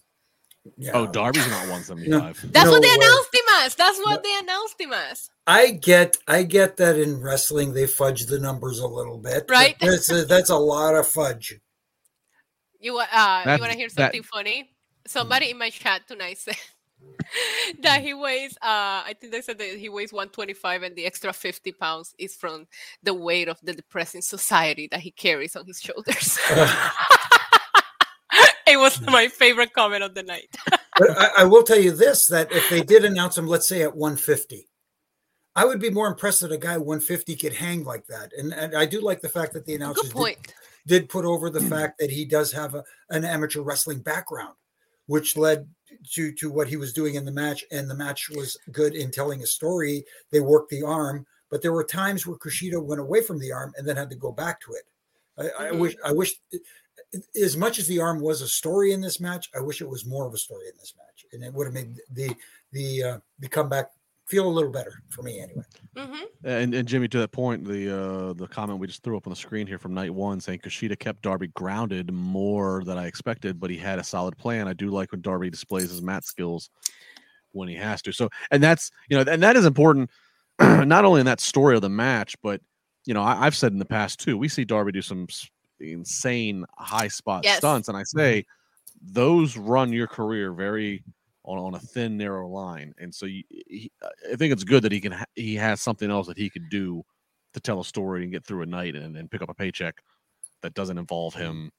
[0.77, 0.93] Yeah.
[0.95, 2.53] Oh, Darby's not 175.
[2.53, 2.95] That's no what they way.
[2.95, 3.75] announced him as.
[3.75, 4.23] That's what no.
[4.23, 5.31] they announced him as.
[5.47, 9.77] I get, I get that in wrestling they fudge the numbers a little bit, right?
[9.81, 11.59] That's a, that's a lot of fudge.
[12.83, 14.28] You uh, you want to hear something that...
[14.28, 14.72] funny?
[15.07, 16.57] Somebody in my chat tonight said
[17.83, 18.57] that he weighs.
[18.61, 22.35] Uh, I think they said that he weighs 125, and the extra 50 pounds is
[22.35, 22.66] from
[23.05, 26.41] the weight of the depressing society that he carries on his shoulders.
[28.66, 30.57] it was my favorite comment of the night.
[30.99, 33.83] but I, I, will tell you this: that if they did announce him, let's say
[33.83, 34.68] at 150,
[35.55, 38.33] I would be more impressed that a guy 150 could hang like that.
[38.37, 40.53] And, and I do like the fact that the announcers did,
[40.87, 44.55] did, put over the fact that he does have a, an amateur wrestling background,
[45.07, 45.68] which led
[46.12, 47.64] to to what he was doing in the match.
[47.70, 50.05] And the match was good in telling a story.
[50.30, 53.72] They worked the arm, but there were times where Kushida went away from the arm
[53.76, 54.85] and then had to go back to it.
[55.39, 55.78] I, mm-hmm.
[55.78, 56.35] Wish I wish
[57.41, 60.07] as much as the arm was a story in this match, I wish it was
[60.07, 62.35] more of a story in this match, and it would have made the
[62.72, 63.91] the uh, the comeback
[64.33, 65.62] feel a little better for me anyway.
[65.95, 66.24] Mm-hmm.
[66.45, 69.30] And and Jimmy, to that point, the uh, the comment we just threw up on
[69.30, 73.61] the screen here from night one saying Kushida kept Darby grounded more than I expected,
[73.61, 74.68] but he had a solid plan.
[74.68, 76.70] I do like when Darby displays his mat skills
[77.53, 78.12] when he has to.
[78.12, 80.11] So, and that's you know, and that is important,
[80.61, 82.62] not only in that story of the match, but
[83.05, 84.39] you know, I, have said in the past too.
[84.39, 85.26] We see Darby do some
[85.78, 87.59] insane high spot yes.
[87.59, 88.47] stunts, and I say
[89.03, 91.05] those run your career very
[91.45, 92.95] on, on a thin narrow line.
[92.99, 93.90] And so you, he,
[94.30, 96.68] I think it's good that he can ha- he has something else that he could
[96.68, 97.05] do
[97.55, 99.97] to tell a story and get through a night and, and pick up a paycheck
[100.62, 101.70] that doesn't involve him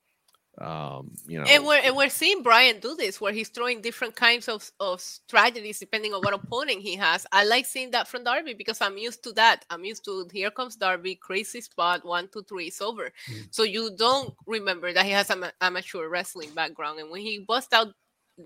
[0.61, 4.15] um you know and we're, and we're seeing Bryan do this where he's throwing different
[4.15, 8.23] kinds of, of strategies depending on what opponent he has i like seeing that from
[8.23, 12.29] darby because i'm used to that i'm used to here comes darby crazy spot one
[12.31, 13.41] two three it's over mm-hmm.
[13.49, 17.73] so you don't remember that he has an amateur wrestling background and when he busts
[17.73, 17.87] out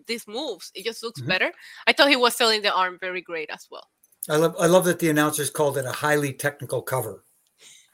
[0.08, 1.30] these moves it just looks mm-hmm.
[1.30, 1.52] better
[1.88, 3.88] i thought he was selling the arm very great as well
[4.30, 7.24] i love i love that the announcers called it a highly technical cover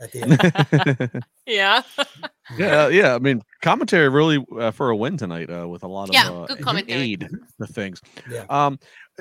[0.03, 1.23] at the end.
[1.45, 1.81] yeah.
[2.57, 3.15] yeah, yeah.
[3.15, 6.29] I mean, commentary really uh, for a win tonight uh, with a lot of yeah,
[6.29, 7.01] uh, good commentary.
[7.01, 7.29] aid
[7.59, 8.01] the things.
[8.29, 8.45] Yeah.
[8.49, 8.79] Um,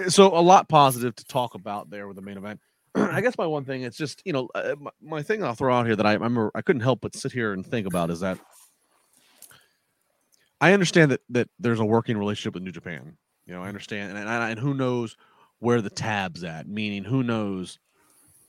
[0.08, 2.60] so a lot positive to talk about there with the main event.
[2.94, 5.74] I guess my one thing, it's just you know, uh, my, my, thing I'll throw
[5.74, 8.20] out here that I remember I couldn't help but sit here and think about is
[8.20, 8.38] that
[10.62, 13.16] I understand that that there's a working relationship with New Japan.
[13.46, 15.16] You know, I understand, and, and, and who knows
[15.58, 17.78] where the tab's at, meaning who knows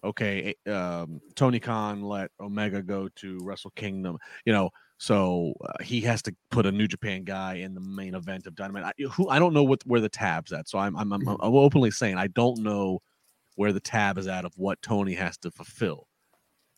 [0.03, 5.84] okay, eh, um, Tony Khan let Omega go to Wrestle Kingdom, you know, so uh,
[5.84, 8.84] he has to put a New Japan guy in the main event of Dynamite.
[8.86, 11.41] I, who I don't know what where the tab's at, so I'm I'm, I'm, mm-hmm.
[11.41, 13.01] I'm openly saying I don't know
[13.55, 16.07] where the tab is at of what Tony has to fulfill.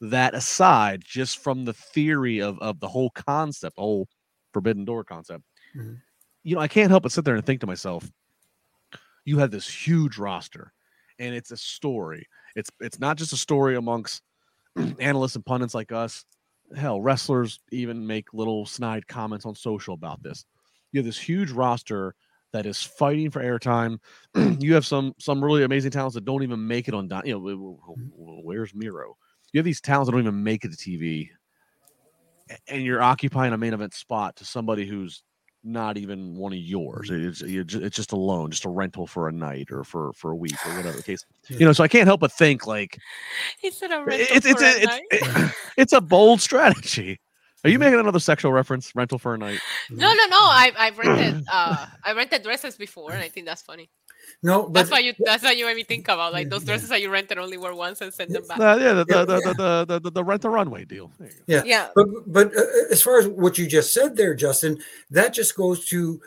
[0.02, 4.08] That aside, just from the theory of of the whole concept, the whole
[4.56, 5.44] Forbidden Door concept,
[5.76, 5.96] mm-hmm.
[6.44, 8.10] you know, I can't help but sit there and think to myself,
[9.26, 10.72] you have this huge roster,
[11.20, 14.22] and it's a story it's it's not just a story amongst
[15.00, 16.26] analysts and pundits like us.
[16.76, 20.46] Hell, wrestlers even make little snide comments on social about this.
[20.92, 22.16] You have this huge roster
[22.54, 24.00] that is fighting for airtime.
[24.60, 27.10] you have some some really amazing talents that don't even make it on.
[27.26, 27.80] You know,
[28.44, 29.18] where's Miro?
[29.52, 31.30] You have these talents that don't even make it to TV,
[32.68, 35.24] and you're occupying a main event spot to somebody who's
[35.66, 37.10] not even one of yours.
[37.12, 40.36] It's it's just a loan, just a rental for a night or for for a
[40.36, 41.26] week or whatever case.
[41.50, 42.98] You know, so I can't help but think like
[43.60, 47.20] he said a rental it's it's a, it's, it, it's a bold strategy.
[47.64, 47.86] Are you mm-hmm.
[47.86, 48.96] making another sexual reference?
[48.96, 49.60] Rental for a night?
[49.90, 50.18] No, mm-hmm.
[50.18, 50.40] no, no.
[50.40, 50.58] Mm-hmm.
[50.58, 53.90] I've I've rented uh I rented dresses before, and I think that's funny.
[54.44, 56.90] No, but that's why you that's why you made me think about like those dresses
[56.90, 58.60] that you rented only wear once and send them back.
[58.60, 59.54] Uh, yeah, the the, yeah, the.
[59.56, 61.12] The, the, the, the, rent the runway deal.
[61.48, 61.90] Yeah, yeah.
[61.96, 62.62] But but uh,
[62.92, 64.80] as far as what you just said there, Justin,
[65.10, 66.22] that just goes to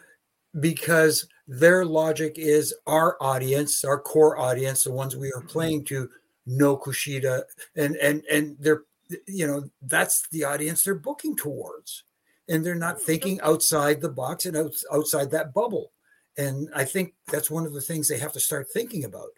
[0.61, 6.11] because their logic is our audience, our core audience, the ones we are playing to,
[6.47, 7.43] know Kushida,
[7.77, 8.83] and and and they're
[9.27, 12.05] you know that's the audience they're booking towards,
[12.49, 15.93] and they're not thinking outside the box and out, outside that bubble.
[16.39, 19.31] And I think that's one of the things they have to start thinking about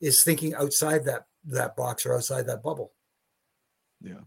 [0.00, 2.92] is thinking outside that that box or outside that bubble.
[4.02, 4.20] Yeah.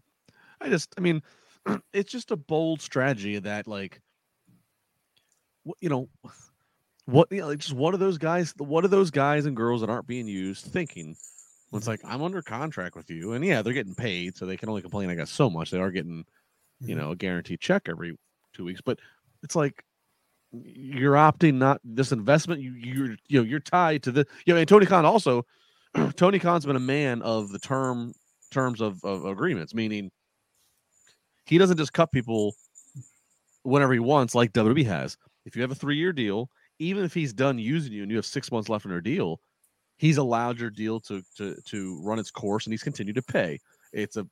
[0.61, 1.21] I just I mean
[1.93, 4.01] it's just a bold strategy that like
[5.63, 6.09] what you know
[7.05, 9.81] what you know, like just what are those guys what are those guys and girls
[9.81, 11.17] that aren't being used thinking?
[11.69, 12.05] When it's mm-hmm.
[12.07, 13.33] like i'm under contract with you.
[13.33, 15.71] And yeah they're getting paid so they can only complain i guess so much.
[15.71, 16.23] They are getting
[16.79, 16.99] you mm-hmm.
[16.99, 18.17] know a guaranteed check every
[18.53, 18.81] two weeks.
[18.81, 18.99] But
[19.43, 19.83] it's like
[20.53, 24.59] you're opting not this investment you you're you know you're tied to the you know
[24.59, 25.43] and tony khan also
[26.15, 28.13] tony khan's been a man of the term
[28.51, 30.11] terms of, of agreements meaning
[31.45, 32.53] he doesn't just cut people
[33.63, 35.17] whenever he wants like wwe has.
[35.45, 36.49] If you have a three-year deal
[36.79, 39.39] even if he's done using you and you have six months left in your deal
[39.97, 43.59] he's allowed your deal to to to run its course and he's continued to pay.
[43.93, 44.27] It's a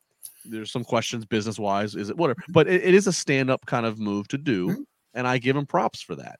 [0.45, 3.85] there's some questions business wise is it whatever but it, it is a stand-up kind
[3.85, 4.67] of move to do.
[4.69, 4.83] Mhm.
[5.13, 6.39] And i give him props for that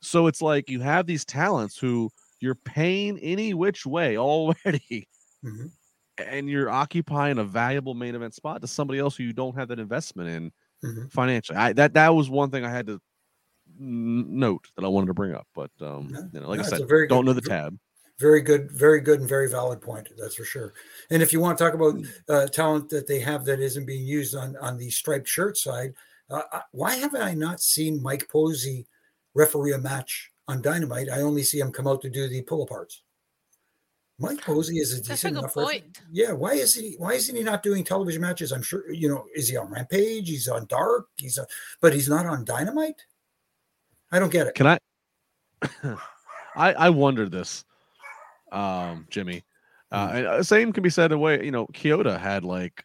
[0.00, 2.10] so it's like you have these talents who
[2.40, 5.08] you're paying any which way already
[5.44, 5.70] Mhm.
[6.18, 9.68] and you're occupying a valuable main event spot to somebody else who you don't have
[9.68, 10.52] that investment in
[10.84, 11.10] Mhm.
[11.12, 13.00] financially I, that that was one thing i had to
[13.78, 16.20] note that i wanted to bring up but um Yeah.
[16.32, 17.78] you know, like No, i said don't good- know the tab
[18.20, 20.08] Very good, very good, and very valid point.
[20.16, 20.72] That's for sure.
[21.10, 22.04] And if you want to talk about Hmm.
[22.28, 25.94] uh, talent that they have that isn't being used on on the striped shirt side,
[26.52, 28.86] uh, why haven't I not seen Mike Posey
[29.34, 31.08] referee a match on Dynamite?
[31.10, 32.98] I only see him come out to do the pull aparts.
[34.18, 35.84] Mike Posey is a That's a decent good enough referee.
[36.12, 36.94] Yeah, why is he?
[36.98, 38.52] Why isn't he not doing television matches?
[38.52, 39.26] I'm sure you know.
[39.34, 40.28] Is he on Rampage?
[40.28, 41.08] He's on Dark.
[41.16, 41.46] He's on,
[41.80, 43.02] but he's not on Dynamite.
[44.12, 44.54] I don't get it.
[44.54, 44.78] can i
[46.54, 47.64] i i wondered this
[48.52, 49.42] um jimmy
[49.90, 50.16] uh Hmm.
[50.16, 52.84] and uh, same can be said in a way you know Kyoto had like a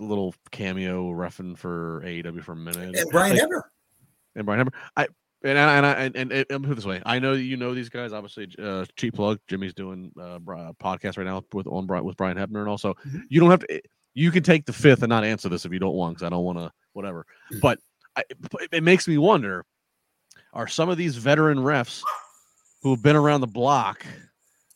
[0.00, 3.62] little cameo reffing for AEW for a minute And Brian like, Hebner.
[4.36, 4.74] and Brian Hebner.
[4.96, 5.06] I
[5.44, 7.00] and I and I and, and, and me put it this way.
[7.06, 8.12] I know you know these guys.
[8.12, 9.38] Obviously, uh, cheap plug.
[9.48, 10.38] Jimmy's doing uh,
[10.68, 13.22] a podcast right now with on Bri- with Brian Hebner, and also Mhm.
[13.28, 13.80] you don't have to.
[14.14, 16.30] You can take the fifth and not answer this if you don't want, because I
[16.30, 16.72] don't want to.
[16.92, 17.24] Whatever.
[17.52, 17.60] Mm.
[17.60, 17.78] But
[18.16, 18.24] I,
[18.72, 19.64] it- makes me wonder:
[20.52, 22.02] Are some of these veteran refs
[22.82, 24.04] who have been around the block?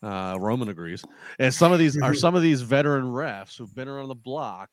[0.00, 1.04] Uh, Roman agrees.
[1.40, 2.18] And some of these are Mhm.
[2.18, 4.68] some of these veteran refs who've been around the block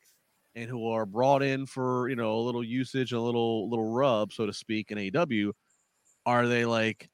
[0.60, 4.32] and who are brought in for you know a little usage, a little little rub,
[4.32, 5.52] so to speak, in AEW.
[6.26, 7.08] Are they like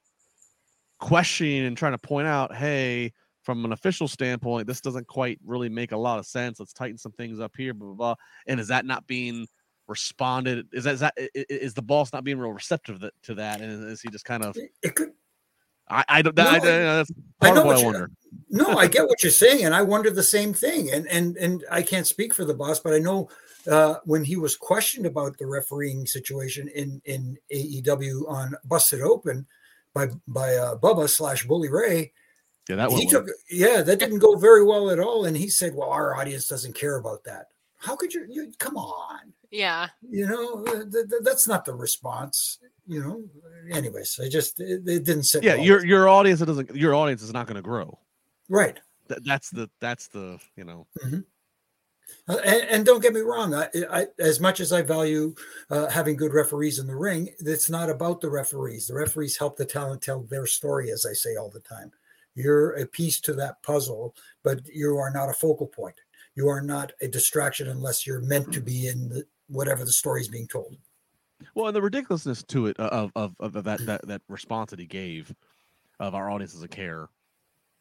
[0.99, 3.13] questioning and trying to point out, hey,
[3.43, 6.59] from an official standpoint, this doesn't quite really make a lot of sense.
[6.59, 7.95] Let's tighten some things up here, blah blah.
[7.95, 8.15] blah.
[8.47, 9.47] And is that not being
[9.87, 10.67] responded?
[10.73, 13.61] Is that is that i- i- the boss not being real receptive to that?
[13.61, 14.57] And is he just kind of?
[14.83, 15.13] It could
[15.89, 16.35] I, I don't.
[16.35, 17.11] No, I, I, I- that's
[17.41, 18.11] I part know of what what I you- wonder.
[18.49, 20.91] no, I get what you're saying, and I wonder the same thing.
[20.91, 23.29] And and and I can't speak for the boss, but I know
[23.69, 29.45] uh, when he was questioned about the refereeing situation in in AEW on Busted Open
[29.93, 32.11] by by uh, Bubba slash Bully Ray,
[32.69, 32.99] Yeah, that one.
[33.01, 36.15] he took yeah that didn't go very well at all, and he said, "Well, our
[36.15, 37.47] audience doesn't care about that."
[37.77, 38.25] How could you?
[38.29, 39.87] you come on, Yeah.
[40.09, 42.57] you know th- th- that's not the response.
[42.87, 43.23] You know.
[43.75, 45.43] Anyways, I just it, it didn't sit.
[45.43, 45.65] yeah, well.
[45.65, 46.75] your your audience doesn't.
[46.75, 47.99] Your audience is not going to grow.
[48.49, 48.79] right.
[49.07, 50.87] That, that's the that's the you know.
[52.29, 55.33] Uh, and, and don't get me wrong, I, I, as much as I value
[55.69, 58.87] uh, having good referees in the ring, it's not about the referees.
[58.87, 61.91] The referees help the talent tell their story, as I say all the time.
[62.35, 65.95] You're a piece to that puzzle, but you are not a focal point.
[66.35, 70.21] You are not a distraction unless you're meant to be in the, whatever the story
[70.21, 70.77] is being told.
[71.55, 74.79] Well, and the ridiculousness to it uh, of of, of that that that response that
[74.79, 75.33] he gave
[75.99, 77.07] of our audience doesn't care.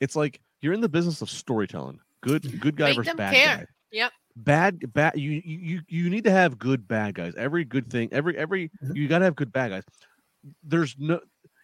[0.01, 2.01] It's like you're in the business of storytelling.
[2.23, 3.57] Good good guy Make versus them bad care.
[3.59, 3.67] guy.
[3.93, 4.13] Yep.
[4.37, 7.35] Bad bad you you you- you need to have good bad guys.
[7.37, 8.95] Every good thing, every every Mhm.
[8.97, 9.85] you got to have good bad guys.
[10.63, 11.21] There's no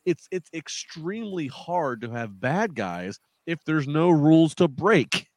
[0.06, 5.28] it's it's extremely hard to have bad guys if there's no rules to break.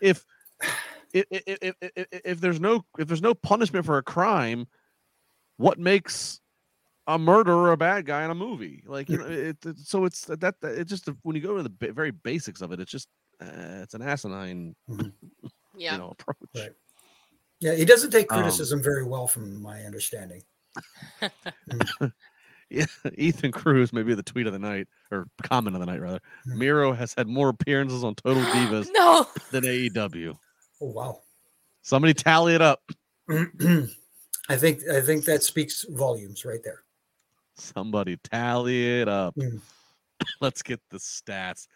[0.00, 0.24] If
[1.12, 4.66] if, if, if, if, if there's no if there's no punishment for a crime,
[5.56, 6.40] what makes
[7.08, 8.82] a murderer a bad guy in a movie?
[8.86, 11.62] Like you know, it, it- so it's that that it's just when you go to
[11.62, 13.08] the ba- very basics of it, it's just
[13.40, 14.74] uh, it's an asinine
[15.76, 15.92] Yeah.
[15.92, 16.36] you know approach.
[16.54, 16.72] Right.
[17.60, 20.42] Yeah, he doesn't take Um, criticism very well, from my understanding.
[22.70, 22.86] Yeah,
[23.18, 26.20] Ethan Cruz may be the tweet of the night or comment of the night rather.
[26.44, 26.58] Hmm.
[26.58, 29.26] Miro has had more appearances on Total Divas no.
[29.50, 30.34] than AEW.
[30.80, 31.20] Oh wow.
[31.82, 32.80] Somebody tally it up.
[34.48, 36.82] I think I think that speaks volumes right there.
[37.56, 39.34] Somebody tally it up.
[39.34, 39.58] Hmm.
[40.40, 41.66] Let's get the stats.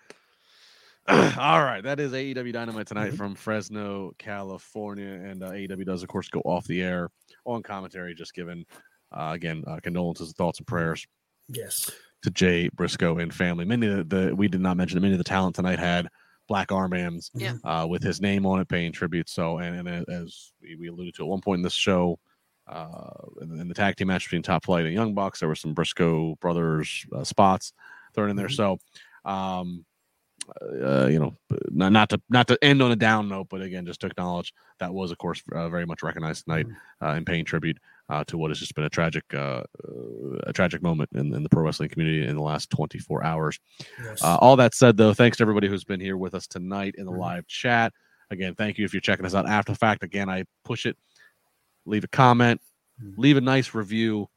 [1.09, 3.16] All right, that is AEW Dynamite tonight Mhm.
[3.16, 7.10] from Fresno, California, and uh, AEW does, of course, go off the air
[7.44, 8.64] on commentary, just giving
[9.12, 11.06] uh, again uh, condolences, and thoughts, and prayers
[11.48, 11.90] Yes.
[12.22, 13.64] to Jay Briscoe and family.
[13.64, 16.09] Many of the, the we did not mention that many of the talent tonight had
[16.48, 17.55] black armbands Yeah.
[17.62, 19.28] uh, with his name on it, paying tribute.
[19.28, 22.18] So, and, and as we, we alluded to at one point in this show,
[22.68, 23.10] uh,
[23.43, 25.74] in, in the tag team match between Top Flight and Young Bucks, there were some
[25.74, 27.72] Briscoe brothers uh, spots
[28.14, 28.48] thrown in there.
[28.48, 28.52] Mhm.
[28.56, 28.78] So,
[29.24, 29.84] um,
[30.82, 31.34] uh, you know,
[31.70, 34.52] not, not to not to end on a down note, but again, just to acknowledge
[34.78, 36.66] that was, of course, uh, very much recognized tonight
[37.02, 37.78] uh, in paying tribute
[38.10, 41.43] uh, to what has just been a tragic, uh, uh, a tragic moment in, in
[41.43, 43.59] the pro wrestling community in the last 24 hours.
[44.01, 44.22] Yes.
[44.22, 47.06] Uh, all that said, though, thanks to everybody who's been here with us tonight in
[47.06, 47.18] the Mhm.
[47.18, 47.93] live chat.
[48.30, 50.05] Again, thank you if you're checking us out after the fact.
[50.05, 50.97] Again, I push it,
[51.86, 52.60] leave a comment,
[53.02, 53.14] Mhm.
[53.18, 54.28] leave a nice review.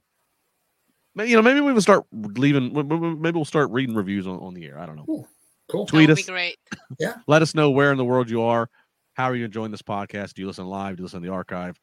[1.16, 2.70] You know, maybe we will start leaving.
[2.70, 4.80] w- w- Maybe we'll start reading reviews on, on the air.
[4.80, 5.28] I don't know.
[5.68, 5.86] cool.
[5.86, 6.18] tweet us.
[6.18, 6.58] be great.
[7.28, 8.70] Let us know where in the world you are.
[9.14, 10.34] How are you enjoying this podcast?
[10.34, 10.96] Do you listen live?
[10.96, 11.80] Do you listen in the archive?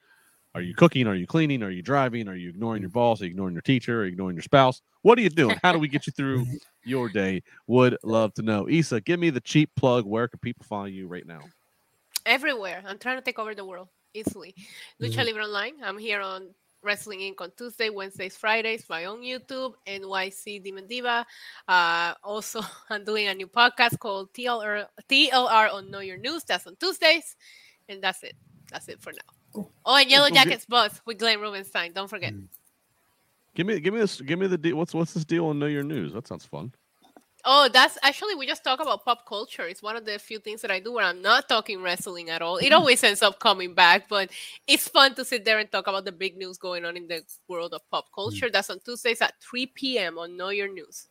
[0.54, 1.06] Are you cooking?
[1.06, 1.62] Are you cleaning?
[1.62, 2.28] Are you driving?
[2.28, 3.20] Are you ignoring your boss?
[3.20, 4.00] Are you ignoring your teacher?
[4.00, 4.80] Are you ignoring your spouse?
[5.02, 5.56] What are you doing?
[5.62, 6.46] How do we get you through
[6.84, 7.42] your day?
[7.66, 8.66] Would love to know.
[8.68, 10.06] Isa, give me the cheap plug.
[10.06, 11.40] Where can people find you right now?
[12.24, 12.82] everywhere.
[12.86, 14.54] I'm trying to take over the world easily.
[15.00, 15.26] Lucha Mhm.
[15.26, 15.74] Libre Online.
[15.82, 17.40] I'm here on Wrestling Inc.
[17.40, 21.26] on Tuesday, Wednesdays, Fridays, my own YouTube, NYC Demon Diva.
[21.66, 22.60] Uh, also,
[22.90, 26.44] I'm doing a new podcast called TLR, TLR on Know Your News.
[26.44, 27.36] That's on Tuesdays.
[27.88, 28.36] And that's it.
[28.70, 29.34] That's it for now.
[29.52, 29.72] Cool.
[29.84, 30.28] Oh, and Yellow.
[30.30, 31.92] Jackets Buzz with Glenn Rubenstein.
[31.92, 32.34] Don't forget.
[32.34, 32.48] Mm.
[33.54, 34.20] Give me, give me this.
[34.20, 34.76] Give me the deal.
[34.76, 36.12] What's what's this deal on Know Your News?
[36.12, 36.72] That sounds fun.
[37.48, 39.68] Oh, that's actually we just talk about pop culture.
[39.68, 42.42] It's one of the few things that I do where I'm not talking wrestling at
[42.42, 42.56] all.
[42.56, 42.74] It mm-hmm.
[42.74, 44.30] always ends up coming back, but
[44.66, 47.22] it's fun to sit there and talk about the big news going on in the
[47.46, 48.14] world of pop mm-hmm.
[48.20, 48.50] culture.
[48.50, 50.18] That's on Tuesdays at 3 p.m.
[50.18, 51.06] on Know Your News.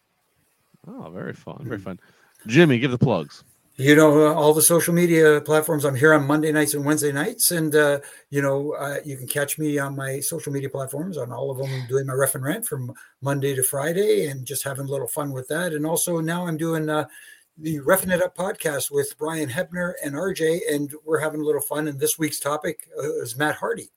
[0.88, 1.62] Oh, very fun.
[1.64, 1.84] Very mm.
[1.84, 2.00] fun.
[2.48, 3.44] Jimmy, give the plugs.
[3.78, 5.84] You know, uh, all the social media platforms.
[5.84, 7.52] I'm here on Monday nights and Wednesday nights.
[7.52, 8.00] And, uh,
[8.30, 11.58] you know, uh, you can catch me on my social media platforms on all of
[11.58, 15.10] them doing my ref and rant from Monday to Friday and just having a little
[15.10, 15.74] fun with that.
[15.74, 17.06] And also now I'm doing uh,
[17.58, 20.60] the Refing It Up podcast with Brian Hebner and RJ.
[20.72, 21.90] And we're having a little fun.
[21.90, 23.92] And this week's topic uh, is Matt Hardy.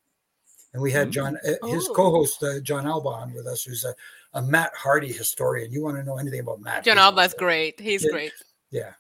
[0.73, 1.95] And we had John, uh, his Oh.
[1.95, 3.95] co host, uh, John Alba, on with us, who's a,
[4.35, 5.71] a Matt Hardy historian.
[5.71, 6.85] You want to know anything about Matt?
[6.85, 7.79] John he's Alba's great.
[7.79, 8.11] He's Yeah.
[8.11, 8.33] great.
[8.73, 8.93] Yeah.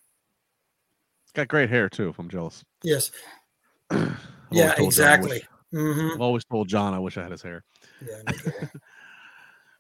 [1.34, 2.08] Got great hair too.
[2.08, 2.64] If I'm jealous.
[2.82, 3.10] Yes.
[4.50, 5.30] Yeah, told John I exactly.
[5.30, 5.48] wish-
[5.84, 7.64] hmm I've always told John I wish I had his hair.
[8.00, 8.32] Yeah.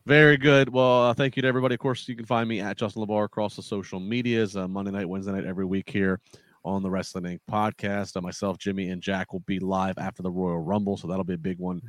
[0.06, 0.68] Very good.
[0.70, 1.74] Well, uh, thank you to everybody.
[1.74, 4.90] Of course, you can find me at Justin LaBar across the social medias uh, Monday
[4.90, 6.20] night, Wednesday night, every week here
[6.64, 7.38] on the Wrestling Inc.
[7.50, 8.16] podcast.
[8.16, 11.34] Uh, myself, Jimmy, and Jack will be live after the Royal Rumble, so that'll be
[11.34, 11.80] a big one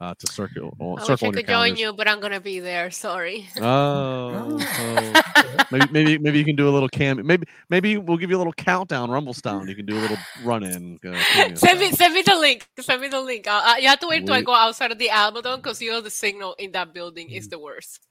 [0.00, 0.76] uh, to circle.
[0.80, 2.90] I wish I circle on your could join you, but I'm gonna be there.
[2.90, 3.48] Sorry.
[3.60, 5.22] Oh, Oh.
[5.70, 7.24] maybe maybe maybe you can do a little cam.
[7.26, 9.68] Maybe maybe we'll give you a little countdown, Rumble style.
[9.68, 10.98] You can do a little run in.
[11.04, 12.68] Uh, cameo Send me, send me the link.
[12.80, 13.46] Send me the link.
[13.46, 15.90] Uh, uh, you have to wait till I go outside of the Alamodome because you
[15.90, 18.06] know the signal in that building is the worst.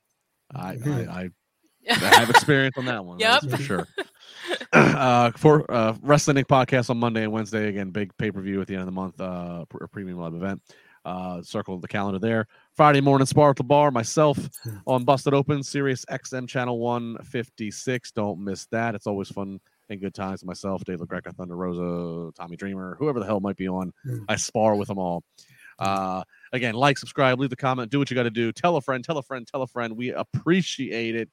[0.54, 0.78] I.
[0.86, 1.30] I, I
[1.90, 3.18] I have experience on that one.
[3.18, 3.56] That's Yep.
[3.56, 3.88] for sure.
[4.74, 6.46] uh, for uh, Wrestling Inc.
[6.48, 8.92] podcast on Monday and Wednesday again, big pay per view at the end of the
[8.92, 10.62] month, uh, pr- premium live event.
[11.08, 12.46] Uh, circle the calendar there.
[12.76, 13.92] Friday morning, Spar at the Bar.
[13.92, 14.38] Myself
[14.88, 18.12] on Busted Open, Sirius XM channel one fifty six.
[18.12, 18.94] Don't miss that.
[18.94, 20.44] It's always fun and good times.
[20.44, 23.94] Myself, Dave LaGreca, Thunder Rosa, Tommy Dreamer, whoever the hell might be on.
[24.06, 24.26] Mm.
[24.28, 25.24] I spar with them all.
[25.80, 28.52] Uh, again, like, subscribe, leave the comment, do what you got to do.
[28.52, 29.96] Tell a friend, tell a friend, tell a friend.
[29.96, 31.30] We appreciate it.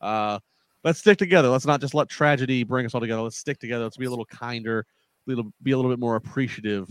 [0.00, 0.38] Uh,
[0.84, 1.48] let's stick together.
[1.48, 3.22] Let's not just let tragedy bring us all together.
[3.22, 3.82] Let's stick together.
[3.82, 4.86] Let's be a little kinder,
[5.26, 6.88] be a little, be a little bit more appreciative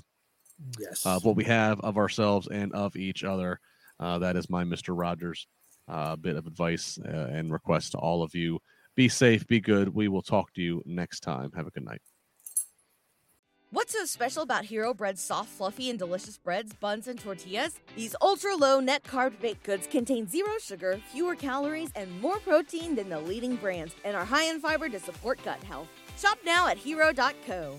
[0.79, 1.05] Yes.
[1.05, 3.59] of what we have of ourselves and of each other.
[3.99, 4.97] Uh, that is my Mr.
[4.97, 5.47] Rogers
[5.87, 8.59] uh, bit of advice uh, and request to all of you.
[8.95, 9.89] Be safe, be good.
[9.89, 11.51] We will talk to you next time.
[11.55, 12.01] Have a good night.
[13.69, 17.79] What's so special about Hero Bread's soft, fluffy, and delicious breads, buns, and tortillas?
[17.97, 22.95] These ultra low net carb baked goods contain zero sugar, fewer calories, and more protein
[22.95, 25.89] than the leading brands, and are high in fiber to support gut health.
[26.17, 27.77] Shop now at hero.co.